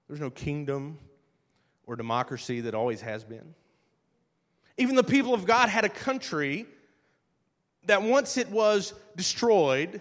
There's 0.09 0.21
no 0.21 0.29
kingdom 0.29 0.99
or 1.87 1.97
democracy 1.97 2.61
that 2.61 2.75
always 2.75 3.01
has 3.01 3.25
been. 3.25 3.55
Even 4.77 4.95
the 4.95 5.03
people 5.03 5.33
of 5.33 5.47
God 5.47 5.71
had 5.71 5.87
a 5.87 5.89
country 5.89 6.67
that 7.87 8.03
once 8.03 8.37
it 8.37 8.49
was 8.51 8.95
destroyed, 9.17 10.01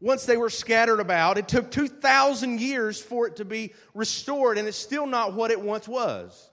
once 0.00 0.24
they 0.24 0.36
were 0.36 0.50
scattered 0.50 1.00
about, 1.00 1.36
it 1.36 1.46
took 1.46 1.70
2,000 1.70 2.60
years 2.60 3.00
for 3.00 3.26
it 3.26 3.36
to 3.36 3.44
be 3.44 3.74
restored, 3.94 4.56
and 4.56 4.66
it's 4.66 4.76
still 4.76 5.06
not 5.06 5.34
what 5.34 5.50
it 5.50 5.60
once 5.60 5.86
was. 5.86 6.50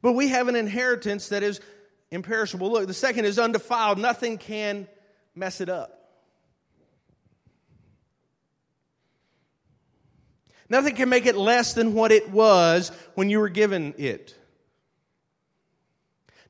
But 0.00 0.12
we 0.12 0.28
have 0.28 0.48
an 0.48 0.56
inheritance 0.56 1.28
that 1.28 1.42
is 1.42 1.60
imperishable. 2.10 2.70
Look, 2.72 2.86
the 2.86 2.94
second 2.94 3.24
is 3.24 3.38
undefiled. 3.38 3.98
Nothing 3.98 4.38
can 4.38 4.88
mess 5.34 5.60
it 5.60 5.68
up. 5.68 5.98
Nothing 10.68 10.96
can 10.96 11.10
make 11.10 11.26
it 11.26 11.36
less 11.36 11.74
than 11.74 11.92
what 11.92 12.12
it 12.12 12.30
was 12.30 12.90
when 13.14 13.28
you 13.28 13.40
were 13.40 13.50
given 13.50 13.94
it. 13.98 14.34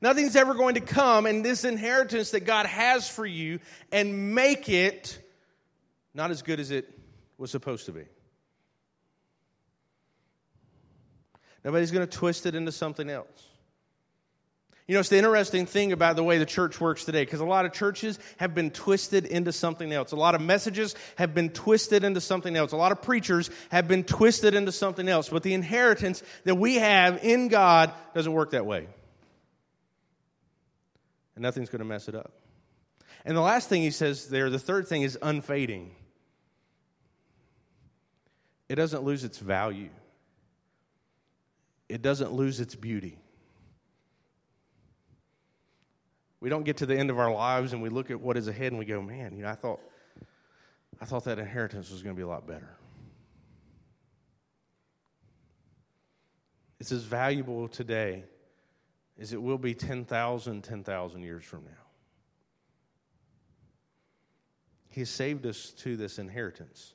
Nothing's 0.03 0.35
ever 0.35 0.53
going 0.53 0.75
to 0.75 0.81
come 0.81 1.25
in 1.25 1.43
this 1.43 1.63
inheritance 1.63 2.31
that 2.31 2.41
God 2.41 2.65
has 2.65 3.07
for 3.07 3.25
you 3.25 3.59
and 3.89 4.35
make 4.35 4.67
it 4.67 5.17
not 6.13 6.29
as 6.29 6.41
good 6.41 6.59
as 6.59 6.71
it 6.71 6.91
was 7.37 7.51
supposed 7.51 7.85
to 7.85 7.93
be. 7.93 8.03
Nobody's 11.63 11.91
going 11.91 12.05
to 12.05 12.17
twist 12.17 12.45
it 12.45 12.53
into 12.53 12.73
something 12.73 13.09
else. 13.09 13.47
You 14.89 14.95
know, 14.95 14.99
it's 14.99 15.07
the 15.07 15.15
interesting 15.15 15.65
thing 15.65 15.93
about 15.93 16.17
the 16.17 16.23
way 16.25 16.37
the 16.37 16.45
church 16.45 16.81
works 16.81 17.05
today, 17.05 17.23
because 17.23 17.39
a 17.39 17.45
lot 17.45 17.65
of 17.65 17.71
churches 17.71 18.19
have 18.35 18.53
been 18.53 18.71
twisted 18.71 19.25
into 19.25 19.53
something 19.53 19.93
else. 19.93 20.11
A 20.11 20.17
lot 20.17 20.35
of 20.35 20.41
messages 20.41 20.95
have 21.15 21.33
been 21.33 21.49
twisted 21.49 22.03
into 22.03 22.19
something 22.19 22.57
else. 22.57 22.73
A 22.73 22.75
lot 22.75 22.91
of 22.91 23.01
preachers 23.01 23.49
have 23.71 23.87
been 23.87 24.03
twisted 24.03 24.53
into 24.53 24.73
something 24.73 25.07
else. 25.07 25.29
But 25.29 25.43
the 25.43 25.53
inheritance 25.53 26.21
that 26.43 26.55
we 26.55 26.75
have 26.75 27.23
in 27.23 27.47
God 27.47 27.93
doesn't 28.13 28.33
work 28.33 28.51
that 28.51 28.65
way 28.65 28.89
and 31.35 31.41
nothing's 31.41 31.69
going 31.69 31.79
to 31.79 31.85
mess 31.85 32.07
it 32.07 32.15
up. 32.15 32.33
And 33.25 33.37
the 33.37 33.41
last 33.41 33.69
thing 33.69 33.81
he 33.81 33.91
says 33.91 34.27
there, 34.27 34.49
the 34.49 34.59
third 34.59 34.87
thing 34.87 35.01
is 35.01 35.17
unfading. 35.21 35.95
It 38.69 38.75
doesn't 38.75 39.03
lose 39.03 39.23
its 39.23 39.37
value, 39.37 39.89
it 41.89 42.01
doesn't 42.01 42.31
lose 42.31 42.59
its 42.59 42.75
beauty. 42.75 43.19
We 46.39 46.49
don't 46.49 46.63
get 46.63 46.75
to 46.77 46.85
the 46.85 46.97
end 46.97 47.09
of 47.09 47.19
our 47.19 47.31
lives 47.31 47.71
and 47.71 47.81
we 47.81 47.87
look 47.87 48.11
at 48.11 48.19
what 48.19 48.35
is 48.35 48.49
ahead 48.49 48.73
and 48.73 48.77
we 48.77 48.83
go, 48.83 49.01
man, 49.01 49.37
you 49.37 49.43
know, 49.43 49.49
I 49.49 49.55
thought, 49.55 49.79
I 50.99 51.05
thought 51.05 51.23
that 51.23 51.39
inheritance 51.39 51.89
was 51.89 52.03
going 52.03 52.13
to 52.13 52.19
be 52.19 52.23
a 52.23 52.27
lot 52.27 52.45
better. 52.45 52.75
It's 56.81 56.91
as 56.91 57.03
valuable 57.03 57.69
today 57.69 58.25
is 59.17 59.33
it 59.33 59.41
will 59.41 59.57
be 59.57 59.73
10,000, 59.73 60.63
10,000 60.63 61.21
years 61.21 61.43
from 61.43 61.63
now. 61.65 61.71
He 64.89 65.05
saved 65.05 65.45
us 65.45 65.71
to 65.79 65.97
this 65.97 66.19
inheritance. 66.19 66.93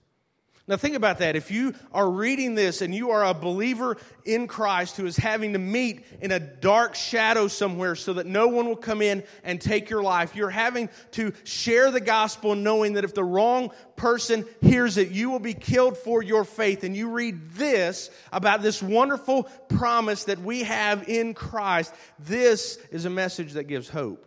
Now, 0.69 0.77
think 0.77 0.97
about 0.97 1.21
that. 1.21 1.35
If 1.35 1.51
you 1.51 1.73
are 1.93 2.11
reading 2.11 2.55
this 2.55 2.83
and 2.83 2.95
you 2.95 3.11
are 3.11 3.25
a 3.25 3.33
believer 3.33 3.97
in 4.27 4.47
Christ 4.47 4.99
who 4.99 5.07
is 5.07 5.17
having 5.17 5.55
to 5.55 5.59
meet 5.59 6.05
in 6.21 6.31
a 6.31 6.39
dark 6.39 6.95
shadow 6.95 7.49
somewhere 7.49 7.95
so 7.95 8.13
that 8.13 8.27
no 8.27 8.49
one 8.49 8.67
will 8.67 8.77
come 8.77 9.01
in 9.01 9.25
and 9.43 9.59
take 9.59 9.89
your 9.89 10.03
life, 10.03 10.37
you're 10.37 10.51
having 10.51 10.91
to 11.13 11.33
share 11.45 11.91
the 11.91 12.03
gospel 12.03 12.55
knowing 12.55 12.93
that 12.93 13.05
if 13.05 13.15
the 13.15 13.25
wrong 13.25 13.71
person 13.97 14.45
hears 14.61 14.99
it, 14.99 15.09
you 15.09 15.31
will 15.31 15.39
be 15.39 15.55
killed 15.55 15.97
for 15.97 16.23
your 16.23 16.45
faith. 16.45 16.85
And 16.85 16.95
you 16.95 17.09
read 17.09 17.53
this 17.53 18.11
about 18.31 18.61
this 18.61 18.83
wonderful 18.83 19.45
promise 19.71 20.25
that 20.25 20.39
we 20.39 20.65
have 20.65 21.09
in 21.09 21.33
Christ. 21.33 21.95
This 22.19 22.77
is 22.91 23.07
a 23.07 23.11
message 23.11 23.55
that 23.55 23.65
gives 23.65 23.89
hope. 23.89 24.27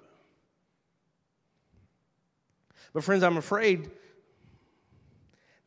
But, 2.94 3.04
friends, 3.04 3.22
I'm 3.22 3.38
afraid 3.38 3.92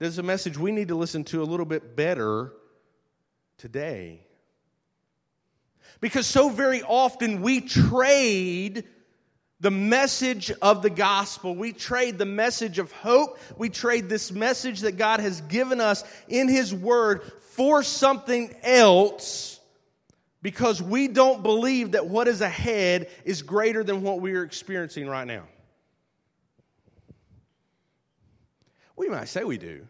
there's 0.05 0.19
a 0.19 0.23
message 0.23 0.59
we 0.59 0.71
need 0.71 0.89
to 0.89 0.95
listen 0.95 1.25
to 1.25 1.43
a 1.43 1.45
little 1.45 1.65
bit 1.65 1.97
better 1.97 2.53
today. 3.57 4.21
Because 6.01 6.27
so 6.27 6.51
very 6.51 6.83
often 6.83 7.41
we 7.41 7.63
trade 7.63 8.85
the 9.61 9.71
message 9.71 10.51
of 10.61 10.83
the 10.83 10.91
gospel. 10.91 11.55
We 11.55 11.73
trade 11.73 12.19
the 12.19 12.27
message 12.27 12.79
of 12.79 12.93
hope. 12.93 13.39
We 13.57 13.71
trade 13.71 14.11
this 14.11 14.31
message 14.31 14.81
that 14.81 14.99
God 14.99 15.21
has 15.21 15.41
given 15.41 15.81
us 15.81 16.05
in 16.29 16.49
His 16.49 16.75
Word 16.75 17.23
for 17.53 17.83
something 17.83 18.55
else 18.63 19.59
because 20.43 20.83
we 20.83 21.09
don't 21.09 21.43
believe 21.43 21.93
that 21.93 22.09
what 22.09 22.29
is 22.29 22.43
ahead 22.43 23.09
is 23.25 23.41
greater 23.41 23.83
than 23.83 24.03
what 24.03 24.21
we 24.21 24.35
are 24.35 24.43
experiencing 24.43 25.09
right 25.09 25.27
now. 25.27 25.45
We 28.97 29.09
might 29.09 29.29
say 29.29 29.45
we 29.45 29.57
do. 29.57 29.89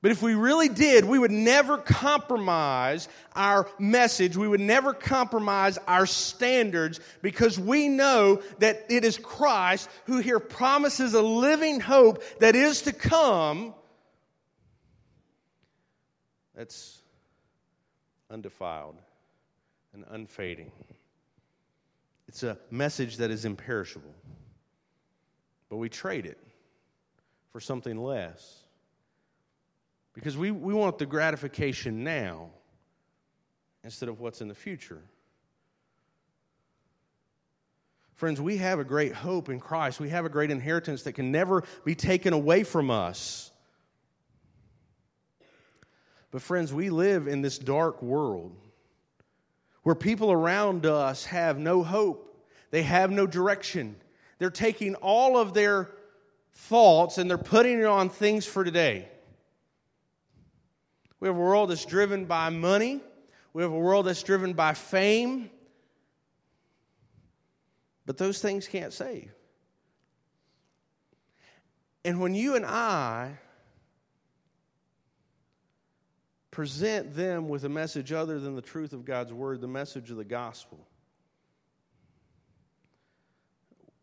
But 0.00 0.12
if 0.12 0.22
we 0.22 0.34
really 0.34 0.68
did, 0.68 1.04
we 1.04 1.18
would 1.18 1.32
never 1.32 1.76
compromise 1.76 3.08
our 3.34 3.68
message. 3.80 4.36
We 4.36 4.46
would 4.46 4.60
never 4.60 4.94
compromise 4.94 5.76
our 5.88 6.06
standards 6.06 7.00
because 7.20 7.58
we 7.58 7.88
know 7.88 8.40
that 8.60 8.86
it 8.90 9.04
is 9.04 9.18
Christ 9.18 9.88
who 10.04 10.18
here 10.18 10.38
promises 10.38 11.14
a 11.14 11.22
living 11.22 11.80
hope 11.80 12.22
that 12.38 12.54
is 12.54 12.82
to 12.82 12.92
come 12.92 13.74
that's 16.54 17.02
undefiled 18.30 18.96
and 19.94 20.04
unfading. 20.10 20.70
It's 22.28 22.44
a 22.44 22.56
message 22.70 23.16
that 23.16 23.32
is 23.32 23.44
imperishable, 23.44 24.14
but 25.68 25.78
we 25.78 25.88
trade 25.88 26.26
it 26.26 26.38
for 27.52 27.60
something 27.60 27.96
less 27.96 28.64
because 30.18 30.36
we, 30.36 30.50
we 30.50 30.74
want 30.74 30.98
the 30.98 31.06
gratification 31.06 32.02
now 32.02 32.50
instead 33.84 34.08
of 34.08 34.18
what's 34.18 34.40
in 34.40 34.48
the 34.48 34.54
future. 34.54 35.00
Friends, 38.16 38.40
we 38.40 38.56
have 38.56 38.80
a 38.80 38.84
great 38.84 39.12
hope 39.12 39.48
in 39.48 39.60
Christ. 39.60 40.00
We 40.00 40.08
have 40.08 40.24
a 40.24 40.28
great 40.28 40.50
inheritance 40.50 41.04
that 41.04 41.12
can 41.12 41.30
never 41.30 41.62
be 41.84 41.94
taken 41.94 42.32
away 42.32 42.64
from 42.64 42.90
us. 42.90 43.52
But, 46.32 46.42
friends, 46.42 46.74
we 46.74 46.90
live 46.90 47.28
in 47.28 47.40
this 47.40 47.56
dark 47.56 48.02
world 48.02 48.56
where 49.84 49.94
people 49.94 50.32
around 50.32 50.84
us 50.84 51.26
have 51.26 51.60
no 51.60 51.84
hope, 51.84 52.44
they 52.72 52.82
have 52.82 53.12
no 53.12 53.24
direction. 53.24 53.94
They're 54.40 54.50
taking 54.50 54.96
all 54.96 55.38
of 55.38 55.54
their 55.54 55.92
thoughts 56.54 57.18
and 57.18 57.30
they're 57.30 57.38
putting 57.38 57.78
it 57.78 57.86
on 57.86 58.08
things 58.08 58.46
for 58.46 58.64
today. 58.64 59.08
We 61.20 61.28
have 61.28 61.36
a 61.36 61.40
world 61.40 61.70
that's 61.70 61.84
driven 61.84 62.26
by 62.26 62.50
money. 62.50 63.00
We 63.52 63.62
have 63.62 63.72
a 63.72 63.78
world 63.78 64.06
that's 64.06 64.22
driven 64.22 64.52
by 64.52 64.74
fame. 64.74 65.50
But 68.06 68.16
those 68.16 68.40
things 68.40 68.68
can't 68.68 68.92
save. 68.92 69.32
And 72.04 72.20
when 72.20 72.34
you 72.34 72.54
and 72.54 72.64
I 72.64 73.38
present 76.50 77.14
them 77.14 77.48
with 77.48 77.64
a 77.64 77.68
message 77.68 78.12
other 78.12 78.40
than 78.40 78.54
the 78.56 78.62
truth 78.62 78.92
of 78.92 79.04
God's 79.04 79.32
word, 79.32 79.60
the 79.60 79.68
message 79.68 80.10
of 80.10 80.16
the 80.16 80.24
gospel, 80.24 80.86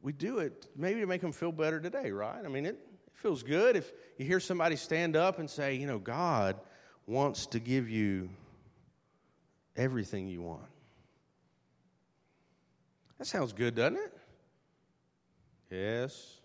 we 0.01 0.13
do 0.13 0.37
it 0.37 0.67
maybe 0.75 0.99
to 0.99 1.07
make 1.07 1.21
them 1.21 1.31
feel 1.31 1.51
better 1.51 1.79
today, 1.79 2.11
right? 2.11 2.45
I 2.45 2.47
mean, 2.47 2.65
it, 2.65 2.77
it 3.07 3.13
feels 3.15 3.41
good 3.41 3.75
if 3.75 3.91
you 4.17 4.25
hear 4.25 4.39
somebody 4.39 4.75
stand 4.75 5.15
up 5.15 5.39
and 5.39 5.49
say, 5.49 5.73
you 5.75 5.87
know, 5.87 5.97
God 5.97 6.59
wants 7.07 7.45
to 7.47 7.59
give 7.59 7.89
you 7.89 8.29
everything 9.75 10.27
you 10.27 10.41
want. 10.41 10.61
That 13.17 13.25
sounds 13.25 13.53
good, 13.53 13.75
doesn't 13.75 13.97
it? 13.97 14.13
Yes. 15.71 16.37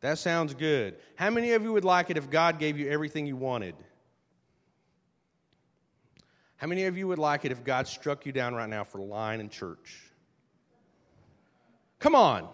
That 0.00 0.18
sounds 0.18 0.54
good. 0.54 0.96
How 1.16 1.30
many 1.30 1.52
of 1.52 1.62
you 1.62 1.72
would 1.72 1.84
like 1.84 2.10
it 2.10 2.16
if 2.16 2.30
God 2.30 2.58
gave 2.58 2.78
you 2.78 2.90
everything 2.90 3.26
you 3.26 3.36
wanted? 3.36 3.74
How 6.56 6.66
many 6.66 6.84
of 6.84 6.96
you 6.96 7.08
would 7.08 7.18
like 7.18 7.44
it 7.44 7.52
if 7.52 7.64
God 7.64 7.88
struck 7.88 8.26
you 8.26 8.32
down 8.32 8.54
right 8.54 8.68
now 8.68 8.84
for 8.84 8.98
lying 8.98 9.40
in 9.40 9.48
church? 9.48 10.02
Come 11.98 12.14
on. 12.14 12.48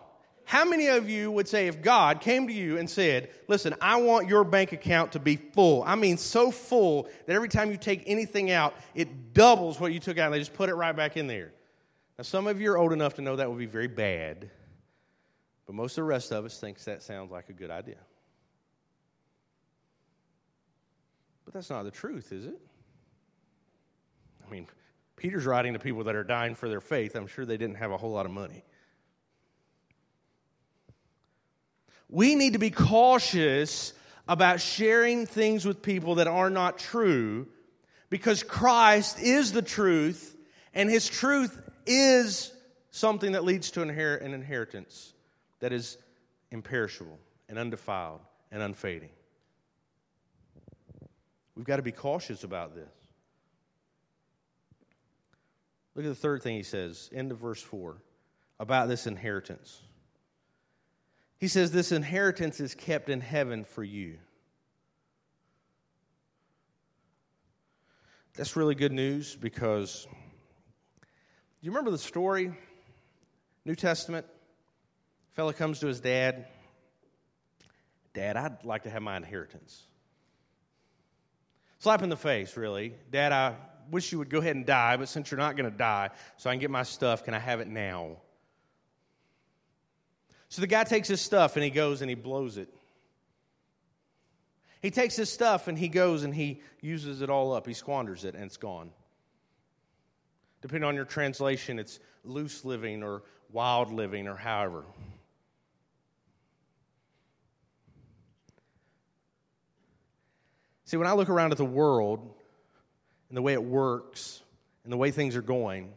How 0.50 0.64
many 0.64 0.88
of 0.88 1.08
you 1.08 1.30
would 1.30 1.46
say 1.46 1.68
if 1.68 1.80
God 1.80 2.20
came 2.20 2.48
to 2.48 2.52
you 2.52 2.76
and 2.76 2.90
said, 2.90 3.30
Listen, 3.46 3.72
I 3.80 4.00
want 4.00 4.26
your 4.26 4.42
bank 4.42 4.72
account 4.72 5.12
to 5.12 5.20
be 5.20 5.36
full? 5.36 5.84
I 5.84 5.94
mean, 5.94 6.16
so 6.16 6.50
full 6.50 7.08
that 7.26 7.36
every 7.36 7.48
time 7.48 7.70
you 7.70 7.76
take 7.76 8.02
anything 8.04 8.50
out, 8.50 8.74
it 8.92 9.32
doubles 9.32 9.78
what 9.78 9.92
you 9.92 10.00
took 10.00 10.18
out 10.18 10.24
and 10.24 10.34
they 10.34 10.40
just 10.40 10.52
put 10.52 10.68
it 10.68 10.74
right 10.74 10.96
back 10.96 11.16
in 11.16 11.28
there. 11.28 11.52
Now, 12.18 12.24
some 12.24 12.48
of 12.48 12.60
you 12.60 12.72
are 12.72 12.78
old 12.78 12.92
enough 12.92 13.14
to 13.14 13.22
know 13.22 13.36
that 13.36 13.48
would 13.48 13.60
be 13.60 13.66
very 13.66 13.86
bad, 13.86 14.50
but 15.66 15.76
most 15.76 15.92
of 15.92 16.02
the 16.02 16.02
rest 16.02 16.32
of 16.32 16.44
us 16.44 16.58
thinks 16.58 16.84
that 16.84 17.04
sounds 17.04 17.30
like 17.30 17.48
a 17.48 17.52
good 17.52 17.70
idea. 17.70 17.98
But 21.44 21.54
that's 21.54 21.70
not 21.70 21.84
the 21.84 21.92
truth, 21.92 22.32
is 22.32 22.46
it? 22.46 22.60
I 24.44 24.50
mean, 24.50 24.66
Peter's 25.14 25.46
writing 25.46 25.74
to 25.74 25.78
people 25.78 26.02
that 26.02 26.16
are 26.16 26.24
dying 26.24 26.56
for 26.56 26.68
their 26.68 26.80
faith. 26.80 27.14
I'm 27.14 27.28
sure 27.28 27.46
they 27.46 27.56
didn't 27.56 27.76
have 27.76 27.92
a 27.92 27.96
whole 27.96 28.10
lot 28.10 28.26
of 28.26 28.32
money. 28.32 28.64
We 32.10 32.34
need 32.34 32.54
to 32.54 32.58
be 32.58 32.70
cautious 32.70 33.92
about 34.28 34.60
sharing 34.60 35.26
things 35.26 35.64
with 35.64 35.82
people 35.82 36.16
that 36.16 36.26
are 36.26 36.50
not 36.50 36.78
true 36.78 37.48
because 38.10 38.42
Christ 38.42 39.20
is 39.20 39.52
the 39.52 39.62
truth 39.62 40.36
and 40.74 40.90
his 40.90 41.08
truth 41.08 41.60
is 41.86 42.52
something 42.90 43.32
that 43.32 43.44
leads 43.44 43.70
to 43.72 43.82
an 43.82 43.90
inheritance 43.90 45.14
that 45.60 45.72
is 45.72 45.96
imperishable 46.50 47.18
and 47.48 47.58
undefiled 47.58 48.20
and 48.50 48.62
unfading. 48.62 49.10
We've 51.54 51.66
got 51.66 51.76
to 51.76 51.82
be 51.82 51.92
cautious 51.92 52.44
about 52.44 52.74
this. 52.74 52.88
Look 55.94 56.04
at 56.04 56.08
the 56.08 56.14
third 56.14 56.42
thing 56.42 56.56
he 56.56 56.62
says, 56.62 57.10
end 57.12 57.32
of 57.32 57.38
verse 57.38 57.60
4, 57.60 57.96
about 58.58 58.88
this 58.88 59.06
inheritance. 59.06 59.80
He 61.40 61.48
says, 61.48 61.72
This 61.72 61.90
inheritance 61.90 62.60
is 62.60 62.74
kept 62.74 63.08
in 63.08 63.22
heaven 63.22 63.64
for 63.64 63.82
you. 63.82 64.18
That's 68.36 68.54
really 68.56 68.74
good 68.74 68.92
news 68.92 69.34
because 69.34 70.06
do 70.06 71.66
you 71.66 71.72
remember 71.72 71.90
the 71.90 71.98
story? 71.98 72.52
New 73.64 73.74
Testament. 73.74 74.26
Fellow 75.32 75.52
comes 75.52 75.80
to 75.80 75.86
his 75.86 76.00
dad. 76.00 76.46
Dad, 78.14 78.36
I'd 78.36 78.64
like 78.64 78.84
to 78.84 78.90
have 78.90 79.02
my 79.02 79.16
inheritance. 79.16 79.86
Slap 81.78 82.02
in 82.02 82.08
the 82.08 82.16
face, 82.16 82.56
really. 82.56 82.94
Dad, 83.10 83.32
I 83.32 83.56
wish 83.90 84.12
you 84.12 84.18
would 84.18 84.30
go 84.30 84.38
ahead 84.38 84.56
and 84.56 84.66
die, 84.66 84.96
but 84.96 85.08
since 85.08 85.30
you're 85.30 85.38
not 85.38 85.56
going 85.56 85.70
to 85.70 85.76
die, 85.76 86.10
so 86.36 86.50
I 86.50 86.52
can 86.52 86.60
get 86.60 86.70
my 86.70 86.82
stuff, 86.82 87.24
can 87.24 87.34
I 87.34 87.38
have 87.38 87.60
it 87.60 87.68
now? 87.68 88.16
So 90.50 90.60
the 90.60 90.66
guy 90.66 90.82
takes 90.82 91.06
his 91.06 91.20
stuff 91.20 91.56
and 91.56 91.64
he 91.64 91.70
goes 91.70 92.02
and 92.02 92.08
he 92.08 92.16
blows 92.16 92.58
it. 92.58 92.68
He 94.82 94.90
takes 94.90 95.14
his 95.14 95.32
stuff 95.32 95.68
and 95.68 95.78
he 95.78 95.88
goes 95.88 96.24
and 96.24 96.34
he 96.34 96.60
uses 96.80 97.22
it 97.22 97.30
all 97.30 97.52
up. 97.52 97.66
He 97.66 97.72
squanders 97.72 98.24
it 98.24 98.34
and 98.34 98.44
it's 98.44 98.56
gone. 98.56 98.90
Depending 100.60 100.88
on 100.88 100.96
your 100.96 101.04
translation, 101.04 101.78
it's 101.78 102.00
loose 102.24 102.64
living 102.64 103.02
or 103.04 103.22
wild 103.52 103.92
living 103.92 104.26
or 104.26 104.36
however. 104.36 104.84
See, 110.84 110.96
when 110.96 111.06
I 111.06 111.12
look 111.12 111.28
around 111.28 111.52
at 111.52 111.58
the 111.58 111.64
world 111.64 112.34
and 113.28 113.36
the 113.36 113.42
way 113.42 113.52
it 113.52 113.62
works 113.62 114.42
and 114.82 114.92
the 114.92 114.96
way 114.96 115.12
things 115.12 115.36
are 115.36 115.42
going, 115.42 115.92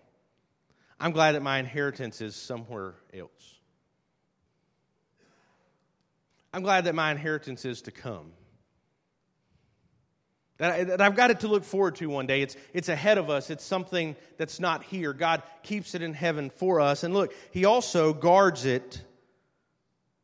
I'm 0.99 1.11
glad 1.11 1.31
that 1.31 1.41
my 1.41 1.57
inheritance 1.57 2.21
is 2.21 2.35
somewhere 2.35 2.93
else. 3.11 3.52
I'm 6.53 6.61
glad 6.61 6.85
that 6.85 6.93
my 6.93 7.11
inheritance 7.11 7.65
is 7.65 7.81
to 7.83 7.91
come. 7.91 8.31
That, 10.59 10.71
I, 10.71 10.83
that 10.83 11.01
I've 11.01 11.15
got 11.15 11.31
it 11.31 11.39
to 11.39 11.47
look 11.47 11.63
forward 11.63 11.95
to 11.95 12.07
one 12.07 12.27
day. 12.27 12.41
It's, 12.41 12.55
it's 12.73 12.89
ahead 12.89 13.17
of 13.17 13.29
us. 13.29 13.49
It's 13.49 13.65
something 13.65 14.15
that's 14.37 14.59
not 14.59 14.83
here. 14.83 15.11
God 15.11 15.41
keeps 15.63 15.95
it 15.95 16.03
in 16.03 16.13
heaven 16.13 16.51
for 16.51 16.79
us. 16.79 17.03
And 17.03 17.13
look, 17.13 17.33
He 17.51 17.65
also 17.65 18.13
guards 18.13 18.65
it. 18.65 19.01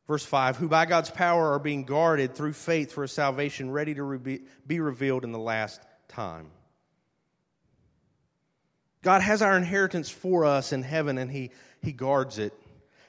Verse 0.07 0.23
5 0.23 0.57
Who 0.57 0.67
by 0.67 0.85
God's 0.85 1.09
power 1.09 1.53
are 1.53 1.59
being 1.59 1.83
guarded 1.83 2.35
through 2.35 2.53
faith 2.53 2.91
for 2.91 3.03
a 3.03 3.07
salvation 3.07 3.71
ready 3.71 3.95
to 3.95 4.03
re- 4.03 4.41
be 4.67 4.79
revealed 4.79 5.23
in 5.23 5.31
the 5.31 5.39
last 5.39 5.81
time. 6.07 6.51
God 9.01 9.21
has 9.21 9.41
our 9.41 9.57
inheritance 9.57 10.09
for 10.09 10.45
us 10.45 10.73
in 10.73 10.83
heaven 10.83 11.17
and 11.17 11.31
He, 11.31 11.51
he 11.81 11.91
guards 11.91 12.37
it. 12.37 12.53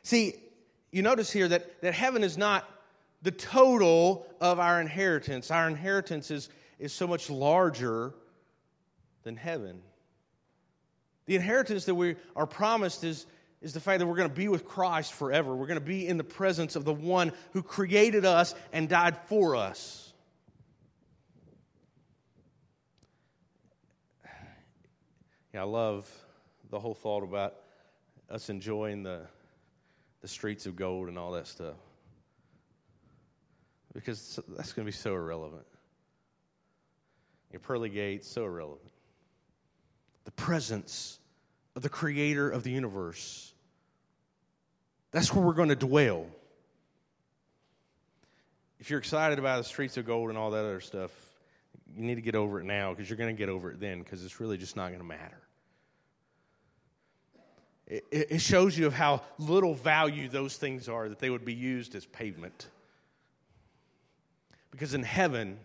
See, 0.02 0.34
you 0.90 1.02
notice 1.02 1.30
here 1.30 1.48
that, 1.48 1.82
that 1.82 1.94
heaven 1.94 2.24
is 2.24 2.38
not 2.38 2.68
the 3.22 3.30
total 3.30 4.26
of 4.40 4.58
our 4.58 4.80
inheritance. 4.80 5.50
Our 5.50 5.68
inheritance 5.68 6.30
is, 6.30 6.48
is 6.78 6.92
so 6.92 7.06
much 7.06 7.28
larger 7.28 8.14
than 9.22 9.36
heaven. 9.36 9.82
The 11.26 11.36
inheritance 11.36 11.84
that 11.84 11.94
we 11.94 12.16
are 12.34 12.46
promised 12.46 13.04
is, 13.04 13.26
is 13.60 13.72
the 13.74 13.80
fact 13.80 13.98
that 13.98 14.06
we're 14.06 14.16
going 14.16 14.30
to 14.30 14.34
be 14.34 14.48
with 14.48 14.64
Christ 14.64 15.12
forever. 15.12 15.54
We're 15.54 15.66
going 15.66 15.78
to 15.78 15.84
be 15.84 16.06
in 16.06 16.16
the 16.16 16.24
presence 16.24 16.76
of 16.76 16.84
the 16.84 16.94
one 16.94 17.32
who 17.52 17.62
created 17.62 18.24
us 18.24 18.54
and 18.72 18.88
died 18.88 19.16
for 19.26 19.56
us. 19.56 20.12
Yeah, 25.52 25.62
I 25.62 25.64
love 25.64 26.08
the 26.70 26.78
whole 26.78 26.94
thought 26.94 27.24
about 27.24 27.56
us 28.30 28.50
enjoying 28.50 29.02
the, 29.02 29.22
the 30.22 30.28
streets 30.28 30.64
of 30.66 30.76
gold 30.76 31.08
and 31.08 31.18
all 31.18 31.32
that 31.32 31.48
stuff 31.48 31.74
because 33.92 34.40
that's 34.48 34.72
going 34.72 34.86
to 34.86 34.90
be 34.90 34.96
so 34.96 35.14
irrelevant. 35.14 35.66
Your 37.52 37.60
pearly 37.60 37.88
gates, 37.88 38.28
so 38.28 38.44
irrelevant. 38.44 38.90
The 40.24 40.30
presence 40.30 41.18
of 41.74 41.82
the 41.82 41.88
creator 41.88 42.48
of 42.48 42.62
the 42.62 42.70
universe. 42.70 43.52
That's 45.10 45.34
where 45.34 45.44
we're 45.44 45.54
going 45.54 45.70
to 45.70 45.76
dwell. 45.76 46.26
If 48.78 48.90
you're 48.90 48.98
excited 48.98 49.38
about 49.38 49.58
the 49.58 49.64
streets 49.64 49.96
of 49.96 50.06
gold 50.06 50.30
and 50.30 50.38
all 50.38 50.52
that 50.52 50.60
other 50.60 50.80
stuff, 50.80 51.10
you 51.96 52.04
need 52.04 52.14
to 52.14 52.20
get 52.20 52.34
over 52.34 52.60
it 52.60 52.64
now 52.64 52.94
because 52.94 53.10
you're 53.10 53.16
going 53.16 53.34
to 53.34 53.38
get 53.38 53.48
over 53.48 53.72
it 53.72 53.80
then 53.80 53.98
because 53.98 54.24
it's 54.24 54.40
really 54.40 54.56
just 54.56 54.76
not 54.76 54.88
going 54.88 55.00
to 55.00 55.06
matter. 55.06 55.40
It, 57.86 58.04
it 58.12 58.40
shows 58.40 58.78
you 58.78 58.86
of 58.86 58.94
how 58.94 59.22
little 59.38 59.74
value 59.74 60.28
those 60.28 60.56
things 60.56 60.88
are 60.88 61.08
that 61.08 61.18
they 61.18 61.28
would 61.28 61.44
be 61.44 61.54
used 61.54 61.96
as 61.96 62.06
pavement. 62.06 62.68
Because 64.70 64.94
in 64.94 65.02
heaven, 65.02 65.58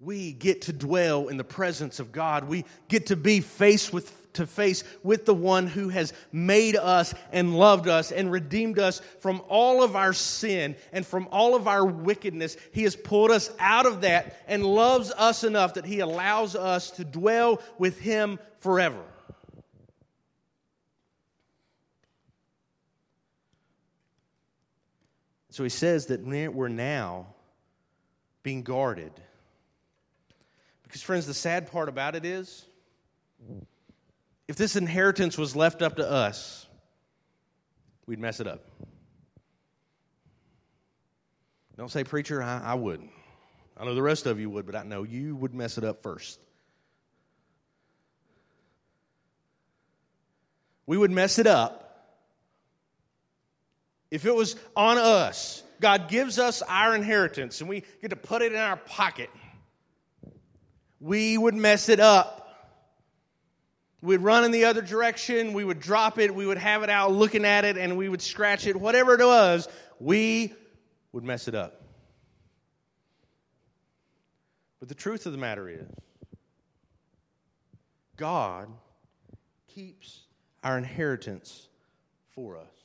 we 0.00 0.32
get 0.32 0.62
to 0.62 0.72
dwell 0.72 1.28
in 1.28 1.36
the 1.36 1.44
presence 1.44 2.00
of 2.00 2.12
God. 2.12 2.48
We 2.48 2.64
get 2.88 3.06
to 3.06 3.16
be 3.16 3.40
face 3.40 3.92
with 3.92 4.12
to 4.36 4.46
face 4.46 4.84
with 5.02 5.24
the 5.24 5.34
one 5.34 5.66
who 5.66 5.88
has 5.88 6.12
made 6.30 6.76
us 6.76 7.14
and 7.32 7.58
loved 7.58 7.88
us 7.88 8.12
and 8.12 8.30
redeemed 8.30 8.78
us 8.78 9.00
from 9.20 9.42
all 9.48 9.82
of 9.82 9.96
our 9.96 10.12
sin 10.12 10.76
and 10.92 11.06
from 11.06 11.26
all 11.32 11.54
of 11.54 11.66
our 11.66 11.84
wickedness. 11.84 12.56
He 12.72 12.84
has 12.84 12.94
pulled 12.94 13.30
us 13.30 13.50
out 13.58 13.86
of 13.86 14.02
that 14.02 14.42
and 14.46 14.64
loves 14.64 15.10
us 15.10 15.42
enough 15.42 15.74
that 15.74 15.86
he 15.86 16.00
allows 16.00 16.54
us 16.54 16.90
to 16.92 17.04
dwell 17.04 17.60
with 17.78 17.98
him 17.98 18.38
forever. 18.58 19.02
So 25.56 25.62
he 25.62 25.70
says 25.70 26.08
that 26.08 26.20
we're 26.22 26.68
now 26.68 27.28
being 28.42 28.62
guarded. 28.62 29.10
Because, 30.82 31.00
friends, 31.00 31.26
the 31.26 31.32
sad 31.32 31.72
part 31.72 31.88
about 31.88 32.14
it 32.14 32.26
is 32.26 32.66
if 34.46 34.56
this 34.56 34.76
inheritance 34.76 35.38
was 35.38 35.56
left 35.56 35.80
up 35.80 35.96
to 35.96 36.06
us, 36.06 36.66
we'd 38.04 38.18
mess 38.18 38.38
it 38.38 38.46
up. 38.46 38.66
Don't 41.78 41.90
say, 41.90 42.04
Preacher, 42.04 42.42
I, 42.42 42.60
I 42.62 42.74
wouldn't. 42.74 43.12
I 43.78 43.86
know 43.86 43.94
the 43.94 44.02
rest 44.02 44.26
of 44.26 44.38
you 44.38 44.50
would, 44.50 44.66
but 44.66 44.76
I 44.76 44.82
know 44.82 45.04
you 45.04 45.36
would 45.36 45.54
mess 45.54 45.78
it 45.78 45.84
up 45.84 46.02
first. 46.02 46.38
We 50.84 50.98
would 50.98 51.10
mess 51.10 51.38
it 51.38 51.46
up 51.46 51.85
if 54.10 54.24
it 54.24 54.34
was 54.34 54.56
on 54.74 54.98
us, 54.98 55.62
God 55.80 56.08
gives 56.08 56.38
us 56.38 56.62
our 56.62 56.94
inheritance 56.94 57.60
and 57.60 57.68
we 57.68 57.82
get 58.00 58.10
to 58.10 58.16
put 58.16 58.42
it 58.42 58.52
in 58.52 58.58
our 58.58 58.76
pocket, 58.76 59.30
we 61.00 61.36
would 61.36 61.54
mess 61.54 61.88
it 61.88 62.00
up. 62.00 62.42
We'd 64.02 64.18
run 64.18 64.44
in 64.44 64.52
the 64.52 64.66
other 64.66 64.82
direction, 64.82 65.52
we 65.52 65.64
would 65.64 65.80
drop 65.80 66.18
it, 66.18 66.32
we 66.32 66.46
would 66.46 66.58
have 66.58 66.82
it 66.82 66.90
out 66.90 67.12
looking 67.12 67.44
at 67.44 67.64
it, 67.64 67.76
and 67.76 67.96
we 67.96 68.08
would 68.08 68.22
scratch 68.22 68.66
it, 68.66 68.76
whatever 68.76 69.14
it 69.14 69.24
was, 69.24 69.68
we 69.98 70.54
would 71.12 71.24
mess 71.24 71.48
it 71.48 71.54
up. 71.54 71.82
But 74.78 74.88
the 74.88 74.94
truth 74.94 75.26
of 75.26 75.32
the 75.32 75.38
matter 75.38 75.68
is, 75.68 75.88
God 78.16 78.68
keeps 79.66 80.20
our 80.62 80.78
inheritance 80.78 81.68
for 82.30 82.56
us. 82.56 82.75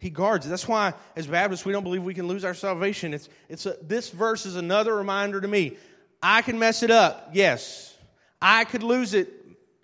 He 0.00 0.08
guards 0.08 0.46
it. 0.46 0.48
That's 0.48 0.66
why, 0.66 0.94
as 1.14 1.26
Baptists, 1.26 1.66
we 1.66 1.72
don't 1.72 1.84
believe 1.84 2.02
we 2.02 2.14
can 2.14 2.26
lose 2.26 2.42
our 2.42 2.54
salvation. 2.54 3.12
It's, 3.12 3.28
it's 3.50 3.66
a, 3.66 3.76
this 3.82 4.08
verse 4.08 4.46
is 4.46 4.56
another 4.56 4.96
reminder 4.96 5.40
to 5.40 5.46
me. 5.46 5.76
I 6.22 6.40
can 6.40 6.58
mess 6.58 6.82
it 6.82 6.90
up, 6.90 7.30
yes. 7.34 7.94
I 8.40 8.64
could 8.64 8.82
lose 8.82 9.12
it, 9.12 9.30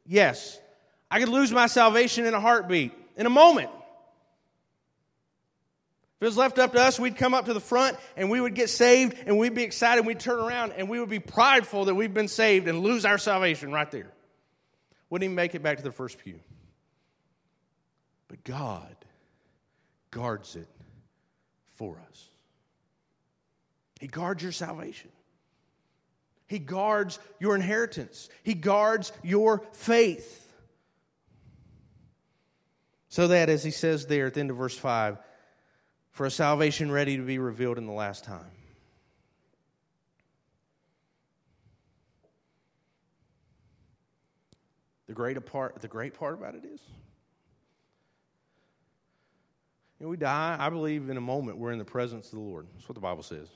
yes. 0.07 0.59
I 1.11 1.21
could 1.21 1.29
lose 1.29 1.53
my 1.53 1.67
salvation 1.67 2.25
in 2.25 2.33
a 2.33 2.41
heartbeat, 2.41 2.93
in 3.17 3.27
a 3.27 3.31
moment. 3.31 3.69
If 6.17 6.23
it 6.23 6.25
was 6.25 6.37
left 6.39 6.59
up 6.59 6.73
to 6.73 6.81
us, 6.81 6.99
we'd 6.99 7.19
come 7.19 7.35
up 7.35 7.45
to 7.45 7.53
the 7.53 7.61
front 7.61 7.99
and 8.17 8.31
we 8.31 8.41
would 8.41 8.55
get 8.55 8.71
saved 8.71 9.19
and 9.27 9.37
we'd 9.37 9.55
be 9.55 9.65
excited. 9.65 10.07
We'd 10.07 10.19
turn 10.19 10.39
around 10.39 10.73
and 10.73 10.89
we 10.89 10.99
would 10.99 11.11
be 11.11 11.21
prideful 11.21 11.85
that 11.87 11.95
we've 11.95 12.15
been 12.15 12.29
saved 12.29 12.69
and 12.69 12.81
lose 12.81 13.05
our 13.05 13.19
salvation 13.19 13.71
right 13.71 13.91
there. 13.91 14.11
Wouldn't 15.11 15.25
even 15.25 15.35
make 15.35 15.55
it 15.55 15.63
back 15.63 15.77
to 15.77 15.83
the 15.83 15.93
first 15.93 16.17
pew. 16.17 16.41
But 18.29 18.45
God 18.45 18.97
guards 20.17 20.57
it 20.57 20.67
for 21.75 22.01
us. 22.09 22.31
He 24.01 24.07
guards 24.07 24.43
your 24.43 24.51
salvation. 24.51 25.11
He 26.47 26.59
guards 26.59 27.19
your 27.39 27.55
inheritance. 27.55 28.31
He 28.43 28.55
guards 28.55 29.13
your 29.23 29.63
faith. 29.73 30.51
So 33.11 33.29
that, 33.29 33.51
as 33.51 33.63
he 33.63 33.71
says 33.71 34.07
there 34.07 34.29
at 34.29 34.35
the 34.35 34.41
end 34.41 34.51
of 34.51 34.57
verse 34.57 34.77
5, 34.77 35.19
for 36.13 36.25
a 36.25 36.31
salvation 36.31 36.91
ready 36.91 37.19
to 37.19 37.23
be 37.23 37.39
revealed 37.39 37.77
in 37.77 37.85
the 37.85 37.93
last 37.93 38.25
time. 38.25 38.51
The 45.09 45.13
great 45.13 45.45
part, 45.45 45.83
the 45.83 45.89
great 45.89 46.15
part 46.15 46.33
about 46.33 46.55
it 46.55 46.65
is 46.65 46.81
Know, 50.07 50.11
we 50.11 50.17
die, 50.17 50.57
I 50.57 50.69
believe, 50.69 51.11
in 51.11 51.17
a 51.17 51.21
moment 51.21 51.59
we're 51.59 51.73
in 51.73 51.81
the 51.81 51.85
presence 51.85 52.27
of 52.27 52.35
the 52.35 52.41
Lord. 52.41 52.69
That's 52.75 52.89
what 52.89 52.95
the 52.95 53.01
Bible 53.01 53.25
says. 53.25 53.49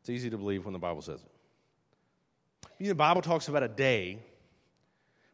It's 0.00 0.08
easy 0.08 0.30
to 0.30 0.38
believe 0.38 0.64
when 0.64 0.72
the 0.72 0.78
Bible 0.78 1.02
says 1.02 1.20
it. 1.20 2.68
You 2.78 2.86
know, 2.86 2.92
the 2.92 2.94
Bible 2.94 3.20
talks 3.20 3.48
about 3.48 3.62
a 3.62 3.68
day 3.68 4.18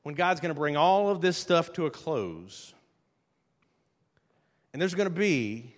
when 0.03 0.16
God's 0.16 0.40
going 0.40 0.53
to 0.53 0.59
bring 0.59 0.77
all 0.77 1.11
of 1.11 1.21
this 1.21 1.37
stuff 1.37 1.73
to 1.75 1.87
a 1.87 1.92
close, 1.92 2.75
and 4.73 4.83
there's 4.83 4.97
going 4.97 5.09
to 5.09 5.14
be 5.14 5.77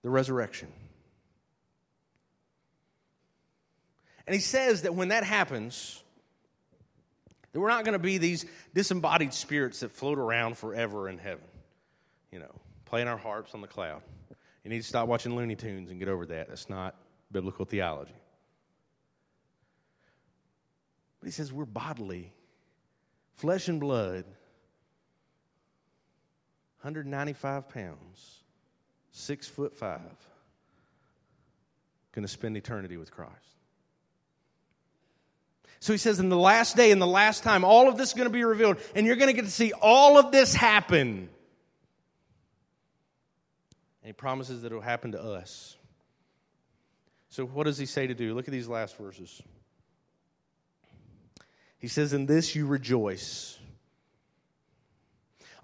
the 0.00 0.08
resurrection. 0.08 0.68
And 4.26 4.32
he 4.32 4.40
says 4.40 4.80
that 4.82 4.94
when 4.94 5.08
that 5.08 5.24
happens, 5.24 6.02
that 7.52 7.60
we're 7.60 7.68
not 7.68 7.84
going 7.84 7.92
to 7.92 7.98
be 7.98 8.16
these 8.16 8.46
disembodied 8.72 9.34
spirits 9.34 9.80
that 9.80 9.92
float 9.92 10.16
around 10.18 10.56
forever 10.56 11.06
in 11.10 11.18
heaven. 11.18 11.44
You 12.32 12.38
know, 12.38 12.60
playing 12.84 13.08
our 13.08 13.16
harps 13.16 13.54
on 13.54 13.60
the 13.60 13.66
cloud. 13.66 14.02
You 14.62 14.70
need 14.70 14.80
to 14.80 14.88
stop 14.88 15.08
watching 15.08 15.36
Looney 15.36 15.56
Tunes 15.56 15.90
and 15.90 15.98
get 15.98 16.08
over 16.08 16.26
that. 16.26 16.48
That's 16.48 16.68
not 16.68 16.96
biblical 17.30 17.64
theology. 17.64 18.14
But 21.20 21.26
he 21.26 21.32
says 21.32 21.52
we're 21.52 21.64
bodily, 21.64 22.32
flesh 23.34 23.68
and 23.68 23.80
blood, 23.80 24.24
195 26.80 27.68
pounds, 27.68 28.42
six 29.10 29.48
foot 29.48 29.74
five, 29.74 30.00
going 32.12 32.24
to 32.24 32.28
spend 32.28 32.56
eternity 32.56 32.96
with 32.96 33.10
Christ. 33.10 33.32
So 35.80 35.92
he 35.92 35.98
says, 35.98 36.18
in 36.18 36.30
the 36.30 36.38
last 36.38 36.76
day, 36.76 36.90
in 36.90 36.98
the 36.98 37.06
last 37.06 37.42
time, 37.42 37.62
all 37.62 37.88
of 37.88 37.98
this 37.98 38.08
is 38.08 38.14
going 38.14 38.28
to 38.28 38.32
be 38.32 38.44
revealed, 38.44 38.78
and 38.94 39.06
you're 39.06 39.16
going 39.16 39.28
to 39.28 39.34
get 39.34 39.44
to 39.44 39.50
see 39.50 39.72
all 39.72 40.18
of 40.18 40.32
this 40.32 40.54
happen 40.54 41.28
And 44.04 44.10
he 44.10 44.12
promises 44.12 44.60
that 44.62 44.70
it 44.70 44.74
will 44.74 44.82
happen 44.82 45.12
to 45.12 45.22
us. 45.22 45.76
So, 47.30 47.46
what 47.46 47.64
does 47.64 47.78
he 47.78 47.86
say 47.86 48.06
to 48.06 48.12
do? 48.12 48.34
Look 48.34 48.46
at 48.46 48.52
these 48.52 48.68
last 48.68 48.98
verses. 48.98 49.40
He 51.78 51.88
says, 51.88 52.12
In 52.12 52.26
this 52.26 52.54
you 52.54 52.66
rejoice. 52.66 53.58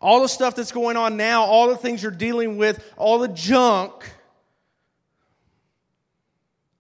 All 0.01 0.23
the 0.23 0.29
stuff 0.29 0.57
that's 0.57 0.73
going 0.73 0.97
on 0.97 1.19
now, 1.19 1.45
all 1.45 1.69
the 1.69 1.77
things 1.77 2.03
you're 2.03 2.11
dealing 2.11 2.57
with, 2.57 2.83
all 2.97 3.19
the 3.19 3.29
junk. 3.29 3.93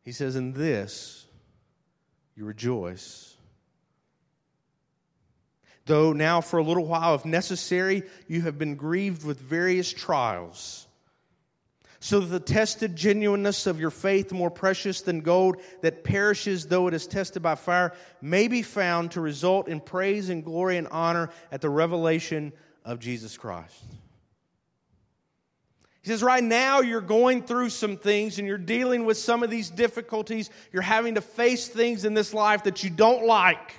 He 0.02 0.12
says, 0.12 0.36
In 0.36 0.54
this 0.54 1.26
you 2.36 2.46
rejoice. 2.46 3.36
Though 5.84 6.14
now, 6.14 6.40
for 6.40 6.58
a 6.58 6.62
little 6.62 6.86
while, 6.86 7.14
if 7.16 7.26
necessary, 7.26 8.04
you 8.28 8.40
have 8.42 8.56
been 8.56 8.76
grieved 8.76 9.26
with 9.26 9.38
various 9.38 9.92
trials 9.92 10.86
so 12.00 12.18
that 12.20 12.26
the 12.26 12.40
tested 12.40 12.96
genuineness 12.96 13.66
of 13.66 13.78
your 13.78 13.90
faith, 13.90 14.32
more 14.32 14.50
precious 14.50 15.02
than 15.02 15.20
gold 15.20 15.60
that 15.82 16.02
perishes 16.02 16.66
though 16.66 16.86
it 16.88 16.94
is 16.94 17.06
tested 17.06 17.42
by 17.42 17.54
fire, 17.54 17.92
may 18.22 18.48
be 18.48 18.62
found 18.62 19.10
to 19.12 19.20
result 19.20 19.68
in 19.68 19.80
praise 19.80 20.30
and 20.30 20.42
glory 20.42 20.78
and 20.78 20.88
honor 20.88 21.30
at 21.52 21.60
the 21.60 21.68
revelation 21.68 22.52
of 22.86 23.00
Jesus 23.00 23.36
Christ. 23.36 23.84
He 26.02 26.08
says, 26.08 26.22
right 26.22 26.42
now 26.42 26.80
you're 26.80 27.02
going 27.02 27.42
through 27.42 27.68
some 27.68 27.98
things 27.98 28.38
and 28.38 28.48
you're 28.48 28.56
dealing 28.56 29.04
with 29.04 29.18
some 29.18 29.42
of 29.42 29.50
these 29.50 29.68
difficulties. 29.68 30.48
You're 30.72 30.80
having 30.80 31.16
to 31.16 31.20
face 31.20 31.68
things 31.68 32.06
in 32.06 32.14
this 32.14 32.32
life 32.32 32.64
that 32.64 32.82
you 32.82 32.88
don't 32.88 33.26
like. 33.26 33.74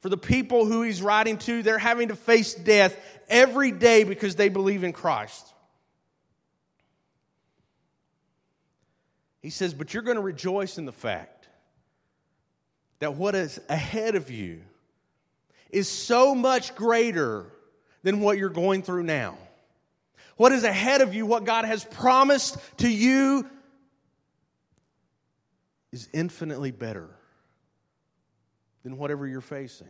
For 0.00 0.08
the 0.08 0.16
people 0.16 0.64
who 0.64 0.82
he's 0.82 1.02
writing 1.02 1.38
to, 1.38 1.64
they're 1.64 1.76
having 1.76 2.08
to 2.08 2.16
face 2.16 2.54
death 2.54 2.96
every 3.28 3.72
day 3.72 4.04
because 4.04 4.36
they 4.36 4.48
believe 4.48 4.84
in 4.84 4.92
Christ. 4.92 5.52
He 9.40 9.50
says, 9.50 9.74
But 9.74 9.94
you're 9.94 10.02
going 10.02 10.16
to 10.16 10.22
rejoice 10.22 10.78
in 10.78 10.84
the 10.84 10.92
fact 10.92 11.48
that 12.98 13.14
what 13.14 13.34
is 13.34 13.60
ahead 13.68 14.14
of 14.14 14.30
you 14.30 14.60
is 15.70 15.88
so 15.88 16.34
much 16.34 16.74
greater 16.74 17.46
than 18.02 18.20
what 18.20 18.38
you're 18.38 18.48
going 18.48 18.82
through 18.82 19.04
now. 19.04 19.36
What 20.36 20.52
is 20.52 20.64
ahead 20.64 21.00
of 21.00 21.14
you, 21.14 21.26
what 21.26 21.44
God 21.44 21.64
has 21.64 21.84
promised 21.84 22.58
to 22.78 22.88
you, 22.88 23.48
is 25.92 26.08
infinitely 26.12 26.70
better 26.70 27.08
than 28.82 28.98
whatever 28.98 29.26
you're 29.26 29.40
facing. 29.40 29.88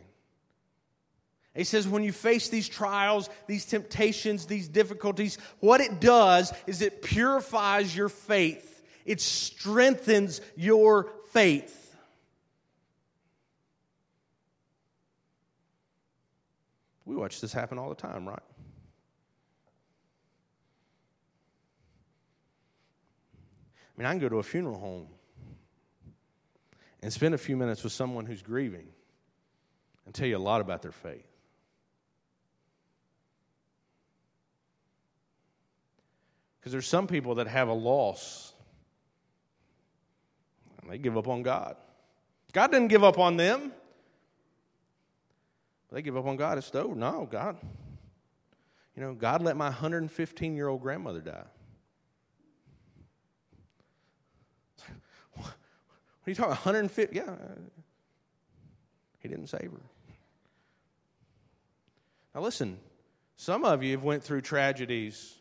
He 1.55 1.63
says, 1.63 1.87
when 1.87 2.03
you 2.03 2.11
face 2.11 2.49
these 2.49 2.69
trials, 2.69 3.29
these 3.47 3.65
temptations, 3.65 4.45
these 4.45 4.67
difficulties, 4.67 5.37
what 5.59 5.81
it 5.81 5.99
does 5.99 6.53
is 6.67 6.81
it 6.81 7.01
purifies 7.01 7.95
your 7.95 8.09
faith 8.09 8.68
it 9.09 9.19
strengthens 9.19 10.39
your 10.55 11.11
faith. 11.31 11.95
We 17.05 17.15
watch 17.15 17.41
this 17.41 17.51
happen 17.51 17.79
all 17.79 17.89
the 17.89 17.95
time, 17.95 18.29
right? 18.29 18.39
I 23.81 23.97
mean, 23.97 24.05
I 24.05 24.11
can 24.11 24.19
go 24.19 24.29
to 24.29 24.37
a 24.37 24.43
funeral 24.43 24.77
home 24.77 25.07
and 27.01 27.11
spend 27.11 27.33
a 27.33 27.39
few 27.39 27.57
minutes 27.57 27.83
with 27.83 27.93
someone 27.93 28.27
who's 28.27 28.43
grieving 28.43 28.89
and 30.05 30.13
tell 30.13 30.27
you 30.27 30.37
a 30.37 30.39
lot 30.39 30.61
about 30.61 30.83
their 30.83 30.91
faith. 30.91 31.25
Because 36.59 36.71
there's 36.71 36.87
some 36.87 37.07
people 37.07 37.33
that 37.35 37.47
have 37.47 37.69
a 37.69 37.73
loss 37.73 38.53
they 40.89 40.97
give 40.97 41.17
up 41.17 41.27
on 41.27 41.43
God. 41.43 41.75
God 42.51 42.71
didn't 42.71 42.87
give 42.87 43.03
up 43.03 43.17
on 43.17 43.37
them. 43.37 43.71
They 45.91 46.01
give 46.01 46.17
up 46.17 46.25
on 46.25 46.35
God. 46.35 46.57
It's 46.57 46.73
over. 46.73 46.95
No, 46.95 47.27
God. 47.29 47.57
You 48.95 49.03
know, 49.03 49.13
God 49.13 49.41
let 49.41 49.55
my 49.55 49.65
115 49.65 50.55
year 50.55 50.67
old 50.67 50.81
grandmother 50.81 51.21
die. 51.21 51.45
What 55.35 55.47
are 56.27 56.31
you 56.31 56.35
talking 56.35 56.51
about? 56.51 56.65
150? 56.65 57.15
Yeah. 57.15 57.35
He 59.19 59.27
didn't 59.27 59.47
save 59.47 59.71
her. 59.71 59.81
Now 62.35 62.41
listen, 62.41 62.79
some 63.35 63.63
of 63.63 63.83
you 63.83 63.91
have 63.91 64.03
went 64.03 64.23
through 64.23 64.41
tragedies 64.41 65.35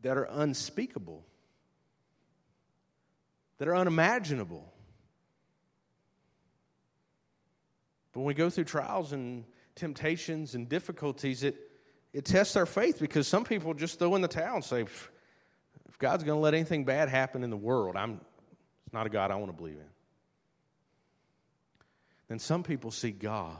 that 0.00 0.16
are 0.16 0.28
unspeakable 0.30 1.24
that 3.64 3.70
are 3.70 3.76
unimaginable. 3.76 4.70
But 8.12 8.20
when 8.20 8.26
we 8.26 8.34
go 8.34 8.50
through 8.50 8.64
trials 8.64 9.14
and 9.14 9.44
temptations 9.74 10.54
and 10.54 10.68
difficulties, 10.68 11.42
it, 11.42 11.56
it 12.12 12.26
tests 12.26 12.56
our 12.56 12.66
faith 12.66 13.00
because 13.00 13.26
some 13.26 13.42
people 13.42 13.72
just 13.72 13.98
throw 13.98 14.16
in 14.16 14.20
the 14.20 14.28
towel 14.28 14.56
and 14.56 14.64
say, 14.64 14.82
if 14.82 15.10
God's 15.98 16.24
going 16.24 16.36
to 16.36 16.42
let 16.42 16.52
anything 16.52 16.84
bad 16.84 17.08
happen 17.08 17.42
in 17.42 17.48
the 17.48 17.56
world, 17.56 17.96
I'm, 17.96 18.20
it's 18.84 18.92
not 18.92 19.06
a 19.06 19.08
God 19.08 19.30
I 19.30 19.36
want 19.36 19.50
to 19.50 19.56
believe 19.56 19.76
in. 19.76 19.88
Then 22.28 22.38
some 22.38 22.64
people 22.64 22.90
see 22.90 23.12
God 23.12 23.56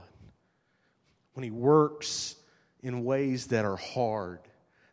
when 1.33 1.45
He 1.45 1.51
works 1.51 2.37
in 2.83 3.05
ways 3.05 3.47
that 3.47 3.65
are 3.65 3.77
hard, 3.77 4.41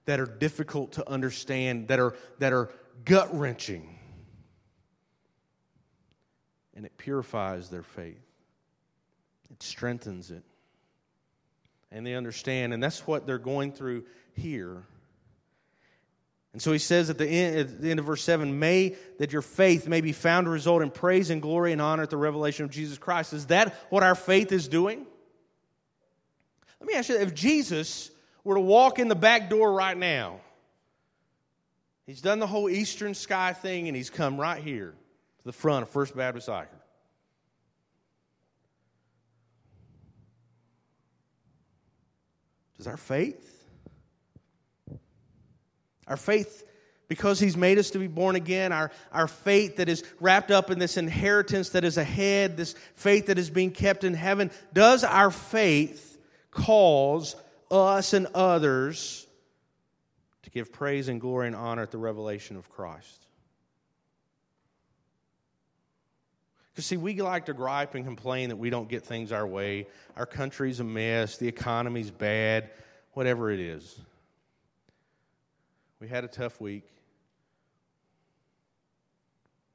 that 0.05 0.21
are 0.21 0.25
difficult 0.25 0.93
to 0.93 1.09
understand, 1.09 1.89
that 1.89 1.99
are, 1.99 2.15
that 2.39 2.53
are 2.53 2.69
gut 3.03 3.37
wrenching 3.37 3.97
and 6.81 6.87
it 6.87 6.97
purifies 6.97 7.69
their 7.69 7.83
faith. 7.83 8.25
It 9.51 9.61
strengthens 9.61 10.31
it. 10.31 10.41
And 11.91 12.07
they 12.07 12.15
understand, 12.15 12.73
and 12.73 12.81
that's 12.81 13.05
what 13.05 13.27
they're 13.27 13.37
going 13.37 13.71
through 13.71 14.03
here. 14.33 14.81
And 16.53 16.59
so 16.59 16.71
he 16.71 16.79
says 16.79 17.11
at 17.11 17.19
the, 17.19 17.27
end, 17.27 17.59
at 17.59 17.81
the 17.83 17.91
end 17.91 17.99
of 17.99 18.07
verse 18.07 18.23
7 18.23 18.57
May 18.57 18.95
that 19.19 19.31
your 19.31 19.43
faith 19.43 19.87
may 19.87 20.01
be 20.01 20.11
found 20.11 20.45
to 20.45 20.49
result 20.49 20.81
in 20.81 20.89
praise 20.89 21.29
and 21.29 21.39
glory 21.39 21.71
and 21.71 21.79
honor 21.79 22.01
at 22.01 22.09
the 22.09 22.17
revelation 22.17 22.65
of 22.65 22.71
Jesus 22.71 22.97
Christ. 22.97 23.31
Is 23.31 23.45
that 23.47 23.75
what 23.91 24.01
our 24.01 24.15
faith 24.15 24.51
is 24.51 24.67
doing? 24.67 25.05
Let 26.79 26.87
me 26.87 26.95
ask 26.95 27.09
you 27.09 27.19
if 27.19 27.35
Jesus 27.35 28.09
were 28.43 28.55
to 28.55 28.61
walk 28.61 28.97
in 28.97 29.07
the 29.07 29.13
back 29.13 29.51
door 29.51 29.71
right 29.71 29.95
now, 29.95 30.39
he's 32.07 32.21
done 32.21 32.39
the 32.39 32.47
whole 32.47 32.71
eastern 32.71 33.13
sky 33.13 33.53
thing 33.53 33.87
and 33.87 33.95
he's 33.95 34.09
come 34.09 34.41
right 34.41 34.63
here 34.63 34.95
to 35.41 35.45
the 35.45 35.53
front 35.53 35.83
of 35.83 35.89
First 35.89 36.15
Baptist 36.15 36.47
Eicher. 36.47 36.67
Does 42.77 42.87
our 42.87 42.97
faith? 42.97 43.47
Our 46.07 46.17
faith, 46.17 46.65
because 47.07 47.39
He's 47.39 47.57
made 47.57 47.77
us 47.77 47.91
to 47.91 47.99
be 47.99 48.07
born 48.07 48.35
again, 48.35 48.71
our, 48.71 48.91
our 49.11 49.27
faith 49.27 49.77
that 49.77 49.89
is 49.89 50.03
wrapped 50.19 50.51
up 50.51 50.71
in 50.71 50.79
this 50.79 50.97
inheritance 50.97 51.69
that 51.69 51.83
is 51.83 51.97
ahead, 51.97 52.57
this 52.57 52.75
faith 52.95 53.27
that 53.27 53.37
is 53.37 53.49
being 53.49 53.71
kept 53.71 54.03
in 54.03 54.13
heaven, 54.13 54.51
does 54.73 55.03
our 55.03 55.31
faith 55.31 56.19
cause 56.49 57.35
us 57.69 58.13
and 58.13 58.27
others 58.33 59.25
to 60.43 60.49
give 60.49 60.71
praise 60.71 61.07
and 61.07 61.21
glory 61.21 61.47
and 61.47 61.55
honor 61.55 61.83
at 61.83 61.91
the 61.91 61.97
revelation 61.97 62.57
of 62.57 62.69
Christ? 62.69 63.27
Because, 66.71 66.85
see, 66.85 66.97
we 66.97 67.19
like 67.21 67.47
to 67.47 67.53
gripe 67.53 67.95
and 67.95 68.05
complain 68.05 68.49
that 68.49 68.55
we 68.55 68.69
don't 68.69 68.87
get 68.87 69.05
things 69.05 69.31
our 69.31 69.45
way. 69.45 69.87
Our 70.15 70.25
country's 70.25 70.79
a 70.79 70.83
mess, 70.83 71.37
the 71.37 71.47
economy's 71.47 72.11
bad, 72.11 72.69
whatever 73.11 73.51
it 73.51 73.59
is. 73.59 73.99
We 75.99 76.07
had 76.07 76.23
a 76.23 76.27
tough 76.29 76.59
week. 76.61 76.85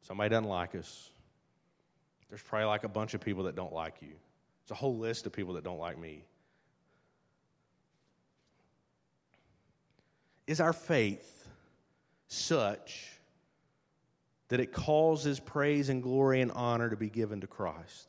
Somebody 0.02 0.30
doesn't 0.30 0.48
like 0.48 0.74
us. 0.74 1.10
There's 2.28 2.42
probably 2.42 2.66
like 2.66 2.84
a 2.84 2.88
bunch 2.88 3.14
of 3.14 3.20
people 3.20 3.44
that 3.44 3.54
don't 3.54 3.72
like 3.72 3.96
you. 4.00 4.14
It's 4.62 4.70
a 4.70 4.74
whole 4.74 4.96
list 4.96 5.26
of 5.26 5.32
people 5.32 5.54
that 5.54 5.64
don't 5.64 5.78
like 5.78 5.98
me. 5.98 6.24
Is 10.46 10.60
our 10.60 10.72
faith 10.72 11.48
such 12.28 13.15
that 14.48 14.60
it 14.60 14.72
causes 14.72 15.40
praise 15.40 15.88
and 15.88 16.02
glory 16.02 16.40
and 16.40 16.52
honor 16.52 16.90
to 16.90 16.96
be 16.96 17.10
given 17.10 17.40
to 17.40 17.46
Christ. 17.46 18.08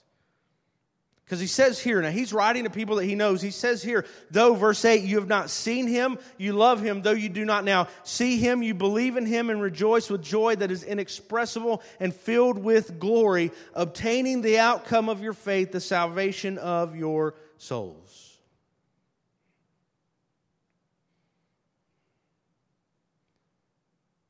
Because 1.27 1.41
he 1.41 1.47
says 1.47 1.77
here, 1.77 2.01
now 2.01 2.09
he's 2.09 2.31
writing 2.31 2.63
to 2.63 2.69
people 2.69 2.95
that 2.95 3.03
he 3.03 3.13
knows. 3.13 3.41
He 3.41 3.51
says 3.51 3.83
here, 3.83 4.05
though, 4.31 4.53
verse 4.53 4.85
8, 4.85 5.03
you 5.03 5.17
have 5.17 5.27
not 5.27 5.49
seen 5.49 5.85
him, 5.85 6.19
you 6.37 6.53
love 6.53 6.81
him, 6.81 7.01
though 7.01 7.11
you 7.11 7.27
do 7.27 7.43
not 7.43 7.65
now 7.65 7.89
see 8.03 8.37
him, 8.37 8.63
you 8.63 8.73
believe 8.73 9.17
in 9.17 9.25
him 9.25 9.49
and 9.49 9.61
rejoice 9.61 10.09
with 10.09 10.23
joy 10.23 10.55
that 10.55 10.71
is 10.71 10.85
inexpressible 10.85 11.83
and 11.99 12.15
filled 12.15 12.57
with 12.57 12.97
glory, 12.97 13.51
obtaining 13.73 14.41
the 14.41 14.59
outcome 14.59 15.09
of 15.09 15.21
your 15.21 15.33
faith, 15.33 15.73
the 15.73 15.81
salvation 15.81 16.57
of 16.59 16.95
your 16.95 17.33
souls. 17.57 18.37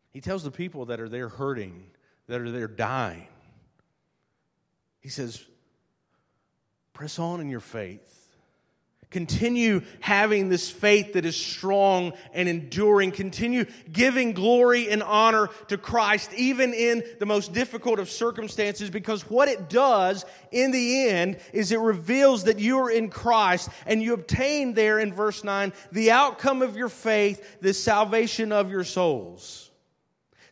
He 0.09 0.21
tells 0.21 0.43
the 0.43 0.49
people 0.49 0.85
that 0.85 0.99
are 0.99 1.09
there 1.09 1.29
hurting, 1.29 1.91
that 2.27 2.41
are 2.41 2.51
there 2.51 2.67
dying, 2.67 3.27
He 4.99 5.09
says, 5.09 5.43
press 6.93 7.19
on 7.19 7.41
in 7.41 7.49
your 7.49 7.59
faith. 7.59 8.17
Continue 9.09 9.83
having 10.01 10.49
this 10.49 10.69
faith 10.69 11.13
that 11.13 11.25
is 11.25 11.37
strong 11.37 12.11
and 12.33 12.49
enduring. 12.49 13.11
Continue 13.11 13.63
giving 13.89 14.33
glory 14.33 14.89
and 14.89 15.01
honor 15.01 15.47
to 15.69 15.77
Christ, 15.77 16.33
even 16.33 16.73
in 16.73 17.03
the 17.17 17.25
most 17.25 17.53
difficult 17.53 17.99
of 17.99 18.09
circumstances, 18.09 18.89
because 18.89 19.29
what 19.29 19.47
it 19.47 19.69
does 19.69 20.25
in 20.51 20.71
the 20.71 21.07
end 21.07 21.39
is 21.53 21.71
it 21.71 21.79
reveals 21.79 22.43
that 22.43 22.59
you 22.59 22.79
are 22.79 22.91
in 22.91 23.09
Christ 23.09 23.69
and 23.85 24.03
you 24.03 24.13
obtain 24.13 24.73
there 24.73 24.99
in 24.99 25.13
verse 25.13 25.41
9 25.41 25.71
the 25.93 26.11
outcome 26.11 26.61
of 26.61 26.75
your 26.75 26.89
faith, 26.89 27.61
the 27.61 27.73
salvation 27.73 28.51
of 28.51 28.69
your 28.69 28.83
souls. 28.83 29.66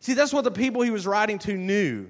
See, 0.06 0.14
that's 0.14 0.32
what 0.32 0.44
the 0.44 0.52
people 0.52 0.82
he 0.82 0.92
was 0.92 1.04
writing 1.04 1.40
to 1.40 1.56
knew. 1.56 2.08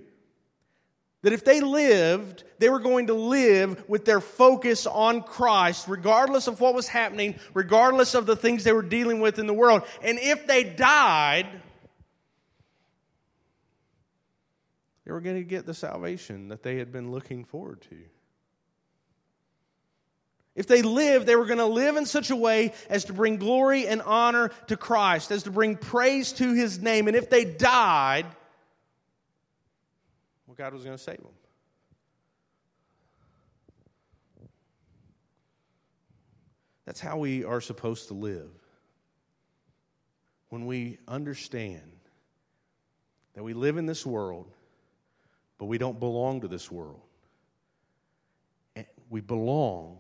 That 1.23 1.33
if 1.33 1.47
they 1.47 1.63
lived, 1.63 2.45
they 2.59 2.69
were 2.69 2.79
going 2.79 3.07
to 3.07 3.15
live 3.15 3.89
with 3.89 4.05
their 4.05 4.21
focus 4.21 4.87
on 4.87 5.23
Christ, 5.23 5.89
regardless 5.89 6.47
of 6.47 6.61
what 6.61 6.75
was 6.75 6.89
happening, 6.89 7.37
regardless 7.55 8.15
of 8.15 8.27
the 8.27 8.37
things 8.37 8.65
they 8.65 8.75
were 8.75 8.83
dealing 8.83 9.21
with 9.21 9.39
in 9.39 9.47
the 9.47 9.55
world. 9.55 9.81
And 10.03 10.19
if 10.19 10.47
they 10.47 10.63
died, 10.63 11.47
they 15.07 15.13
were 15.13 15.23
going 15.23 15.37
to 15.37 15.43
get 15.43 15.65
the 15.65 15.73
salvation 15.73 16.49
that 16.49 16.63
they 16.63 16.77
had 16.77 16.93
been 16.93 17.11
looking 17.11 17.47
forward 17.47 17.81
to. 17.89 17.97
If 20.57 20.67
they 20.67 20.81
lived, 20.81 21.27
they 21.27 21.37
were 21.37 21.45
going 21.45 21.59
to 21.59 21.67
live 21.67 21.97
in 21.97 22.07
such 22.07 22.31
a 22.31 22.37
way 22.37 22.73
as 22.89 23.05
to 23.05 23.13
bring 23.13 23.37
glory 23.37 23.87
and 23.87 24.01
honor 24.01 24.49
to 24.69 24.77
Christ, 24.77 25.31
as 25.31 25.43
to 25.43 25.51
bring 25.51 25.77
praise 25.77 26.33
to 26.35 26.55
his 26.55 26.81
name. 26.81 27.09
And 27.09 27.17
if 27.17 27.29
they 27.29 27.45
died, 27.45 28.25
well, 30.47 30.55
God 30.57 30.73
was 30.73 30.83
going 30.83 30.97
to 30.97 31.03
save 31.03 31.19
them. 31.19 31.27
That's 36.87 37.01
how 37.01 37.19
we 37.19 37.45
are 37.45 37.61
supposed 37.61 38.09
to 38.09 38.15
live. 38.15 38.51
When 40.49 40.65
we 40.65 40.99
understand 41.07 41.83
that 43.35 43.43
we 43.43 43.53
live 43.53 43.77
in 43.77 43.85
this 43.85 44.07
world, 44.07 44.51
but 45.59 45.67
we 45.67 45.77
don't 45.77 46.01
belong 46.01 46.41
to 46.43 46.49
this 46.49 46.71
world. 46.71 47.03
And 48.75 48.87
we 49.11 49.21
belong 49.21 49.99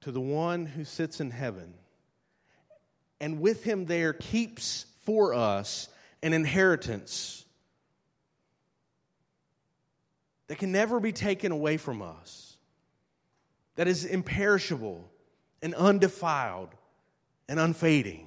to 0.00 0.12
the 0.12 0.20
one 0.20 0.66
who 0.66 0.84
sits 0.84 1.20
in 1.20 1.30
heaven, 1.30 1.74
and 3.20 3.40
with 3.40 3.64
him 3.64 3.86
there 3.86 4.12
keeps 4.12 4.86
for 5.04 5.34
us 5.34 5.88
an 6.22 6.32
inheritance 6.32 7.44
that 10.46 10.58
can 10.58 10.72
never 10.72 11.00
be 11.00 11.12
taken 11.12 11.52
away 11.52 11.76
from 11.76 12.00
us, 12.00 12.56
that 13.76 13.88
is 13.88 14.04
imperishable 14.04 15.10
and 15.62 15.74
undefiled 15.74 16.70
and 17.48 17.58
unfading. 17.58 18.26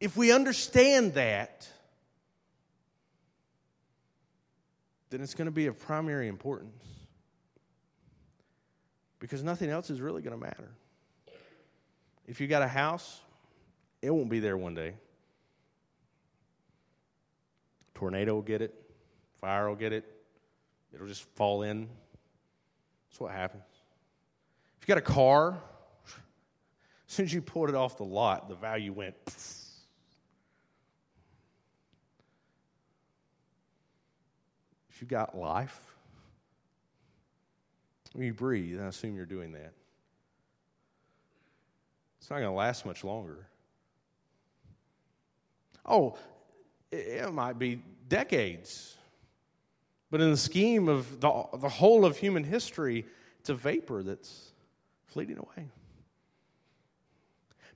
If 0.00 0.16
we 0.16 0.32
understand 0.32 1.14
that, 1.14 1.68
then 5.10 5.20
it's 5.20 5.34
going 5.34 5.46
to 5.46 5.52
be 5.52 5.66
of 5.66 5.78
primary 5.78 6.28
importance 6.28 6.97
because 9.18 9.42
nothing 9.42 9.70
else 9.70 9.90
is 9.90 10.00
really 10.00 10.22
going 10.22 10.38
to 10.38 10.40
matter. 10.40 10.70
If 12.26 12.40
you 12.40 12.46
got 12.46 12.62
a 12.62 12.68
house, 12.68 13.20
it 14.02 14.10
won't 14.10 14.28
be 14.28 14.40
there 14.40 14.56
one 14.56 14.74
day. 14.74 14.94
Tornado 17.94 18.34
will 18.34 18.42
get 18.42 18.62
it. 18.62 18.74
Fire 19.40 19.68
will 19.68 19.76
get 19.76 19.92
it, 19.92 20.04
it'll 20.92 21.06
just 21.06 21.22
fall 21.36 21.62
in. 21.62 21.88
That's 23.08 23.20
what 23.20 23.32
happens. 23.32 23.62
If 24.80 24.88
you 24.88 24.94
got 24.94 24.98
a 24.98 25.00
car, 25.00 25.58
as 27.08 27.14
soon 27.14 27.24
as 27.26 27.32
you 27.32 27.40
pulled 27.40 27.68
it 27.68 27.76
off 27.76 27.96
the 27.96 28.04
lot, 28.04 28.48
the 28.48 28.56
value 28.56 28.92
went. 28.92 29.14
If 34.90 35.00
you 35.00 35.06
got 35.06 35.38
life, 35.38 35.87
you 38.16 38.34
breathe, 38.34 38.80
I 38.80 38.86
assume 38.86 39.16
you're 39.16 39.26
doing 39.26 39.52
that. 39.52 39.72
It's 42.20 42.30
not 42.30 42.36
going 42.36 42.48
to 42.48 42.56
last 42.56 42.84
much 42.84 43.04
longer. 43.04 43.46
Oh, 45.84 46.18
it 46.90 47.32
might 47.32 47.58
be 47.58 47.82
decades 48.08 48.98
but 50.10 50.20
in 50.20 50.30
the 50.30 50.36
scheme 50.36 50.88
of 50.88 51.20
the, 51.20 51.44
the 51.58 51.68
whole 51.68 52.04
of 52.04 52.16
human 52.16 52.44
history, 52.44 53.04
it's 53.40 53.50
a 53.50 53.54
vapor 53.54 54.02
that's 54.02 54.52
fleeting 55.06 55.38
away. 55.38 55.68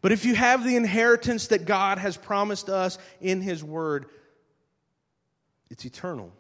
But 0.01 0.13
if 0.13 0.25
you 0.25 0.35
have 0.35 0.65
the 0.65 0.77
inheritance 0.77 1.49
that 1.49 1.65
God 1.65 1.99
has 1.99 2.17
promised 2.17 2.69
us 2.69 2.99
in 3.21 3.41
His 3.41 3.63
Word, 3.63 4.07
it's 5.71 5.85
eternal. 5.85 6.33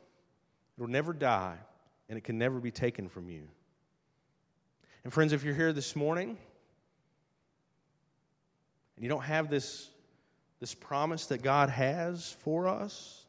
It 0.76 0.80
will 0.80 0.88
never 0.88 1.12
die, 1.12 1.59
and 2.09 2.18
it 2.18 2.24
can 2.24 2.38
never 2.38 2.59
be 2.59 2.70
taken 2.70 3.09
from 3.09 3.28
you. 3.28 3.47
And, 5.05 5.12
friends, 5.12 5.32
if 5.32 5.42
you're 5.42 5.55
here 5.55 5.72
this 5.72 5.96
morning 5.96 6.36
and 8.96 9.03
you 9.03 9.09
don't 9.09 9.24
have 9.24 9.50
this, 9.50 9.88
this 10.61 10.74
promise 10.74 11.26
that 11.26 11.42
God 11.42 11.70
has 11.70 12.36
for 12.40 12.68
us, 12.68 13.24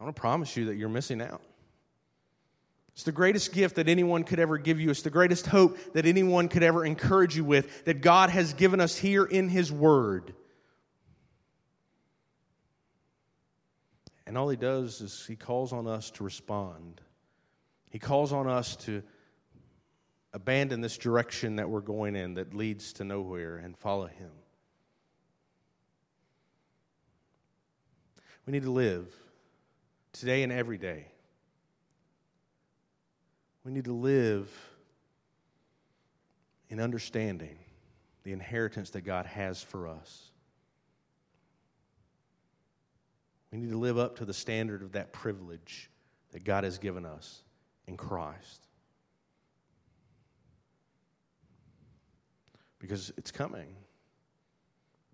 I 0.00 0.04
want 0.04 0.16
to 0.16 0.20
promise 0.20 0.56
you 0.56 0.64
that 0.66 0.74
you're 0.74 0.88
missing 0.88 1.22
out. 1.22 1.40
It's 2.94 3.04
the 3.04 3.12
greatest 3.12 3.52
gift 3.52 3.76
that 3.76 3.88
anyone 3.88 4.24
could 4.24 4.40
ever 4.40 4.58
give 4.58 4.80
you. 4.80 4.90
It's 4.90 5.02
the 5.02 5.10
greatest 5.10 5.46
hope 5.46 5.78
that 5.94 6.04
anyone 6.04 6.48
could 6.48 6.62
ever 6.62 6.84
encourage 6.84 7.36
you 7.36 7.44
with 7.44 7.84
that 7.84 8.02
God 8.02 8.28
has 8.30 8.52
given 8.52 8.80
us 8.80 8.96
here 8.96 9.24
in 9.24 9.48
His 9.48 9.70
Word. 9.70 10.34
And 14.26 14.36
all 14.36 14.48
He 14.48 14.56
does 14.56 15.00
is 15.00 15.24
He 15.26 15.36
calls 15.36 15.72
on 15.72 15.86
us 15.86 16.10
to 16.12 16.24
respond. 16.24 17.00
He 17.92 17.98
calls 17.98 18.32
on 18.32 18.48
us 18.48 18.74
to 18.76 19.02
abandon 20.32 20.80
this 20.80 20.96
direction 20.96 21.56
that 21.56 21.68
we're 21.68 21.82
going 21.82 22.16
in 22.16 22.34
that 22.34 22.54
leads 22.54 22.94
to 22.94 23.04
nowhere 23.04 23.58
and 23.58 23.76
follow 23.76 24.06
Him. 24.06 24.30
We 28.46 28.52
need 28.52 28.62
to 28.62 28.70
live 28.70 29.12
today 30.14 30.42
and 30.42 30.50
every 30.50 30.78
day. 30.78 31.04
We 33.62 33.72
need 33.72 33.84
to 33.84 33.92
live 33.92 34.50
in 36.70 36.80
understanding 36.80 37.58
the 38.22 38.32
inheritance 38.32 38.88
that 38.90 39.02
God 39.02 39.26
has 39.26 39.62
for 39.62 39.86
us. 39.86 40.30
We 43.52 43.58
need 43.58 43.70
to 43.70 43.78
live 43.78 43.98
up 43.98 44.16
to 44.16 44.24
the 44.24 44.32
standard 44.32 44.80
of 44.80 44.92
that 44.92 45.12
privilege 45.12 45.90
that 46.30 46.42
God 46.42 46.64
has 46.64 46.78
given 46.78 47.04
us 47.04 47.42
in 47.86 47.96
Christ. 47.96 48.66
Because 52.78 53.12
it's 53.16 53.30
coming. 53.30 53.76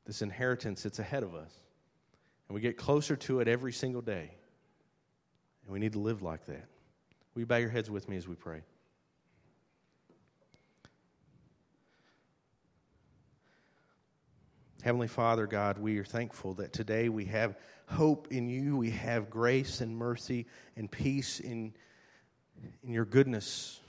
This 0.06 0.22
inheritance, 0.22 0.86
it's 0.86 0.98
ahead 0.98 1.22
of 1.22 1.34
us. 1.34 1.52
And 2.48 2.54
we 2.54 2.60
get 2.60 2.76
closer 2.76 3.14
to 3.16 3.40
it 3.40 3.48
every 3.48 3.72
single 3.72 4.00
day. 4.00 4.30
And 5.64 5.72
we 5.72 5.78
need 5.78 5.92
to 5.92 5.98
live 5.98 6.22
like 6.22 6.46
that. 6.46 6.64
Will 7.34 7.40
you 7.40 7.46
bow 7.46 7.56
your 7.56 7.68
heads 7.68 7.90
with 7.90 8.08
me 8.08 8.16
as 8.16 8.26
we 8.26 8.34
pray? 8.34 8.62
Heavenly 14.82 15.08
Father, 15.08 15.46
God, 15.46 15.78
we 15.78 15.98
are 15.98 16.04
thankful 16.04 16.54
that 16.54 16.72
today 16.72 17.08
we 17.08 17.26
have 17.26 17.58
hope 17.86 18.28
in 18.30 18.48
you. 18.48 18.76
We 18.76 18.90
have 18.92 19.28
grace 19.28 19.80
and 19.80 19.94
mercy 19.94 20.46
and 20.76 20.90
peace 20.90 21.40
in, 21.40 21.74
in 22.84 22.92
your 22.92 23.04
goodness. 23.04 23.80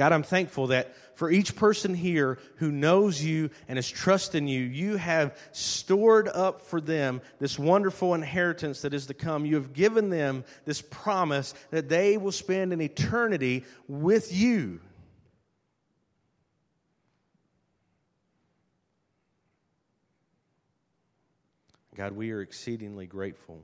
God, 0.00 0.12
I'm 0.12 0.22
thankful 0.22 0.68
that 0.68 0.94
for 1.14 1.30
each 1.30 1.56
person 1.56 1.92
here 1.94 2.38
who 2.56 2.72
knows 2.72 3.22
you 3.22 3.50
and 3.68 3.78
is 3.78 3.86
trusting 3.86 4.48
you, 4.48 4.62
you 4.62 4.96
have 4.96 5.36
stored 5.52 6.26
up 6.28 6.62
for 6.62 6.80
them 6.80 7.20
this 7.38 7.58
wonderful 7.58 8.14
inheritance 8.14 8.80
that 8.80 8.94
is 8.94 9.06
to 9.06 9.14
come. 9.14 9.44
You 9.44 9.56
have 9.56 9.74
given 9.74 10.08
them 10.08 10.44
this 10.64 10.80
promise 10.80 11.52
that 11.70 11.90
they 11.90 12.16
will 12.16 12.32
spend 12.32 12.72
an 12.72 12.80
eternity 12.80 13.64
with 13.88 14.32
you. 14.32 14.80
God, 21.94 22.12
we 22.12 22.30
are 22.30 22.40
exceedingly 22.40 23.06
grateful 23.06 23.62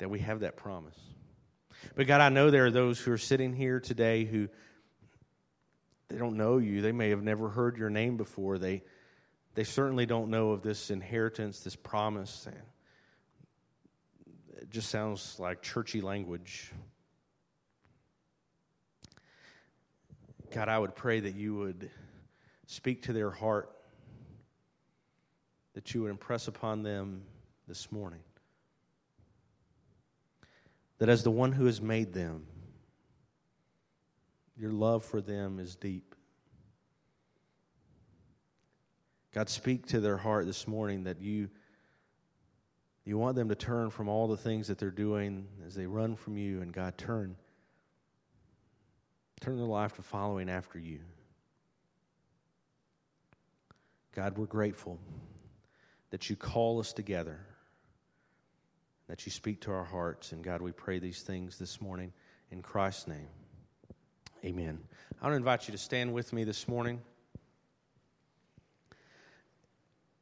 that 0.00 0.10
we 0.10 0.18
have 0.18 0.40
that 0.40 0.56
promise. 0.56 0.98
But 1.94 2.06
God, 2.06 2.20
I 2.20 2.28
know 2.28 2.50
there 2.50 2.66
are 2.66 2.70
those 2.70 2.98
who 2.98 3.12
are 3.12 3.18
sitting 3.18 3.54
here 3.54 3.80
today 3.80 4.24
who 4.24 4.48
they 6.08 6.18
don't 6.18 6.36
know 6.36 6.58
you. 6.58 6.82
They 6.82 6.92
may 6.92 7.10
have 7.10 7.22
never 7.22 7.48
heard 7.48 7.76
your 7.78 7.90
name 7.90 8.16
before. 8.16 8.58
They, 8.58 8.82
they 9.54 9.64
certainly 9.64 10.06
don't 10.06 10.30
know 10.30 10.50
of 10.50 10.62
this 10.62 10.90
inheritance, 10.90 11.60
this 11.60 11.76
promise. 11.76 12.48
It 14.56 14.70
just 14.70 14.90
sounds 14.90 15.38
like 15.38 15.62
churchy 15.62 16.00
language. 16.00 16.72
God, 20.50 20.68
I 20.68 20.78
would 20.78 20.96
pray 20.96 21.20
that 21.20 21.34
you 21.36 21.54
would 21.54 21.90
speak 22.66 23.02
to 23.02 23.12
their 23.12 23.30
heart, 23.30 23.70
that 25.74 25.94
you 25.94 26.02
would 26.02 26.10
impress 26.10 26.48
upon 26.48 26.82
them 26.82 27.22
this 27.68 27.92
morning. 27.92 28.20
That 31.00 31.08
as 31.08 31.24
the 31.24 31.30
one 31.30 31.50
who 31.50 31.64
has 31.64 31.80
made 31.80 32.12
them, 32.12 32.46
your 34.56 34.70
love 34.70 35.04
for 35.04 35.20
them 35.20 35.58
is 35.58 35.74
deep. 35.74 36.14
God, 39.32 39.48
speak 39.48 39.86
to 39.86 40.00
their 40.00 40.18
heart 40.18 40.44
this 40.44 40.68
morning 40.68 41.04
that 41.04 41.20
you, 41.20 41.48
you 43.04 43.16
want 43.16 43.34
them 43.34 43.48
to 43.48 43.54
turn 43.54 43.88
from 43.88 44.08
all 44.08 44.28
the 44.28 44.36
things 44.36 44.68
that 44.68 44.78
they're 44.78 44.90
doing 44.90 45.48
as 45.66 45.74
they 45.74 45.86
run 45.86 46.16
from 46.16 46.36
you, 46.36 46.60
and 46.60 46.72
God, 46.72 46.98
turn, 46.98 47.34
turn 49.40 49.56
their 49.56 49.66
life 49.66 49.94
to 49.96 50.02
following 50.02 50.50
after 50.50 50.78
you. 50.78 51.00
God, 54.14 54.36
we're 54.36 54.44
grateful 54.44 54.98
that 56.10 56.28
you 56.28 56.36
call 56.36 56.78
us 56.80 56.92
together, 56.92 57.38
that 59.10 59.26
you 59.26 59.32
speak 59.32 59.60
to 59.62 59.72
our 59.72 59.82
hearts. 59.82 60.30
And 60.30 60.40
God, 60.40 60.62
we 60.62 60.70
pray 60.70 61.00
these 61.00 61.22
things 61.22 61.58
this 61.58 61.80
morning 61.80 62.12
in 62.52 62.62
Christ's 62.62 63.08
name. 63.08 63.26
Amen. 64.44 64.78
I 65.20 65.24
want 65.24 65.32
to 65.32 65.36
invite 65.36 65.66
you 65.66 65.72
to 65.72 65.78
stand 65.78 66.14
with 66.14 66.32
me 66.32 66.44
this 66.44 66.68
morning. 66.68 67.00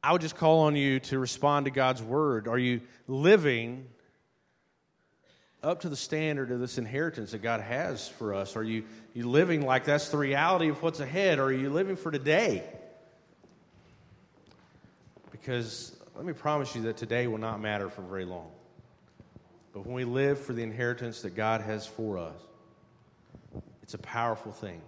I 0.03 0.11
would 0.11 0.21
just 0.21 0.35
call 0.35 0.61
on 0.61 0.75
you 0.75 0.99
to 1.01 1.19
respond 1.19 1.65
to 1.65 1.71
God's 1.71 2.01
word. 2.01 2.47
Are 2.47 2.57
you 2.57 2.81
living 3.07 3.85
up 5.61 5.81
to 5.81 5.89
the 5.89 5.95
standard 5.95 6.49
of 6.49 6.59
this 6.59 6.79
inheritance 6.79 7.29
that 7.29 7.43
God 7.43 7.61
has 7.61 8.07
for 8.07 8.33
us? 8.33 8.55
Are 8.55 8.63
you, 8.63 8.85
you 9.13 9.29
living 9.29 9.63
like 9.63 9.85
that's 9.85 10.09
the 10.09 10.17
reality 10.17 10.69
of 10.69 10.81
what's 10.81 10.99
ahead? 10.99 11.37
Or 11.37 11.43
are 11.43 11.53
you 11.53 11.69
living 11.69 11.95
for 11.95 12.09
today? 12.09 12.63
Because 15.31 15.95
let 16.15 16.25
me 16.25 16.33
promise 16.33 16.75
you 16.75 16.81
that 16.83 16.97
today 16.97 17.27
will 17.27 17.37
not 17.37 17.61
matter 17.61 17.87
for 17.91 18.01
very 18.01 18.25
long. 18.25 18.49
But 19.73 19.85
when 19.85 19.95
we 19.95 20.03
live 20.03 20.39
for 20.39 20.53
the 20.53 20.63
inheritance 20.63 21.21
that 21.21 21.35
God 21.35 21.61
has 21.61 21.85
for 21.85 22.17
us, 22.17 22.39
it's 23.83 23.93
a 23.93 23.99
powerful 23.99 24.51
thing 24.51 24.81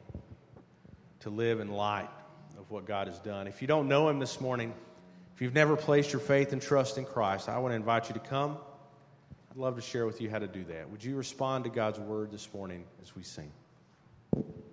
to 1.22 1.30
live 1.30 1.60
in 1.60 1.70
light 1.70 2.10
of 2.58 2.70
what 2.72 2.86
God 2.86 3.08
has 3.08 3.20
done. 3.20 3.48
If 3.48 3.62
you 3.62 3.68
don't 3.68 3.88
know 3.88 4.10
Him 4.10 4.20
this 4.20 4.42
morning, 4.42 4.74
if 5.36 5.42
you've 5.42 5.54
never 5.54 5.76
placed 5.76 6.14
your 6.14 6.20
faith 6.20 6.54
and 6.54 6.62
trust 6.62 6.98
in 6.98 7.06
Christ, 7.06 7.50
I 7.50 7.58
want 7.60 7.72
to 7.72 7.76
invite 7.76 8.10
you 8.10 8.14
to 8.14 8.20
come. 8.20 8.58
I'd 9.52 9.58
love 9.58 9.76
to 9.76 9.82
share 9.82 10.06
with 10.06 10.22
you 10.22 10.30
how 10.30 10.40
to 10.40 10.48
do 10.48 10.64
that. 10.66 10.90
Would 10.90 11.04
you 11.04 11.16
respond 11.16 11.66
to 11.66 11.70
God's 11.70 12.00
word 12.00 12.32
this 12.32 12.48
morning 12.54 12.86
as 13.02 13.16
we 13.16 13.24
sing? 13.24 13.52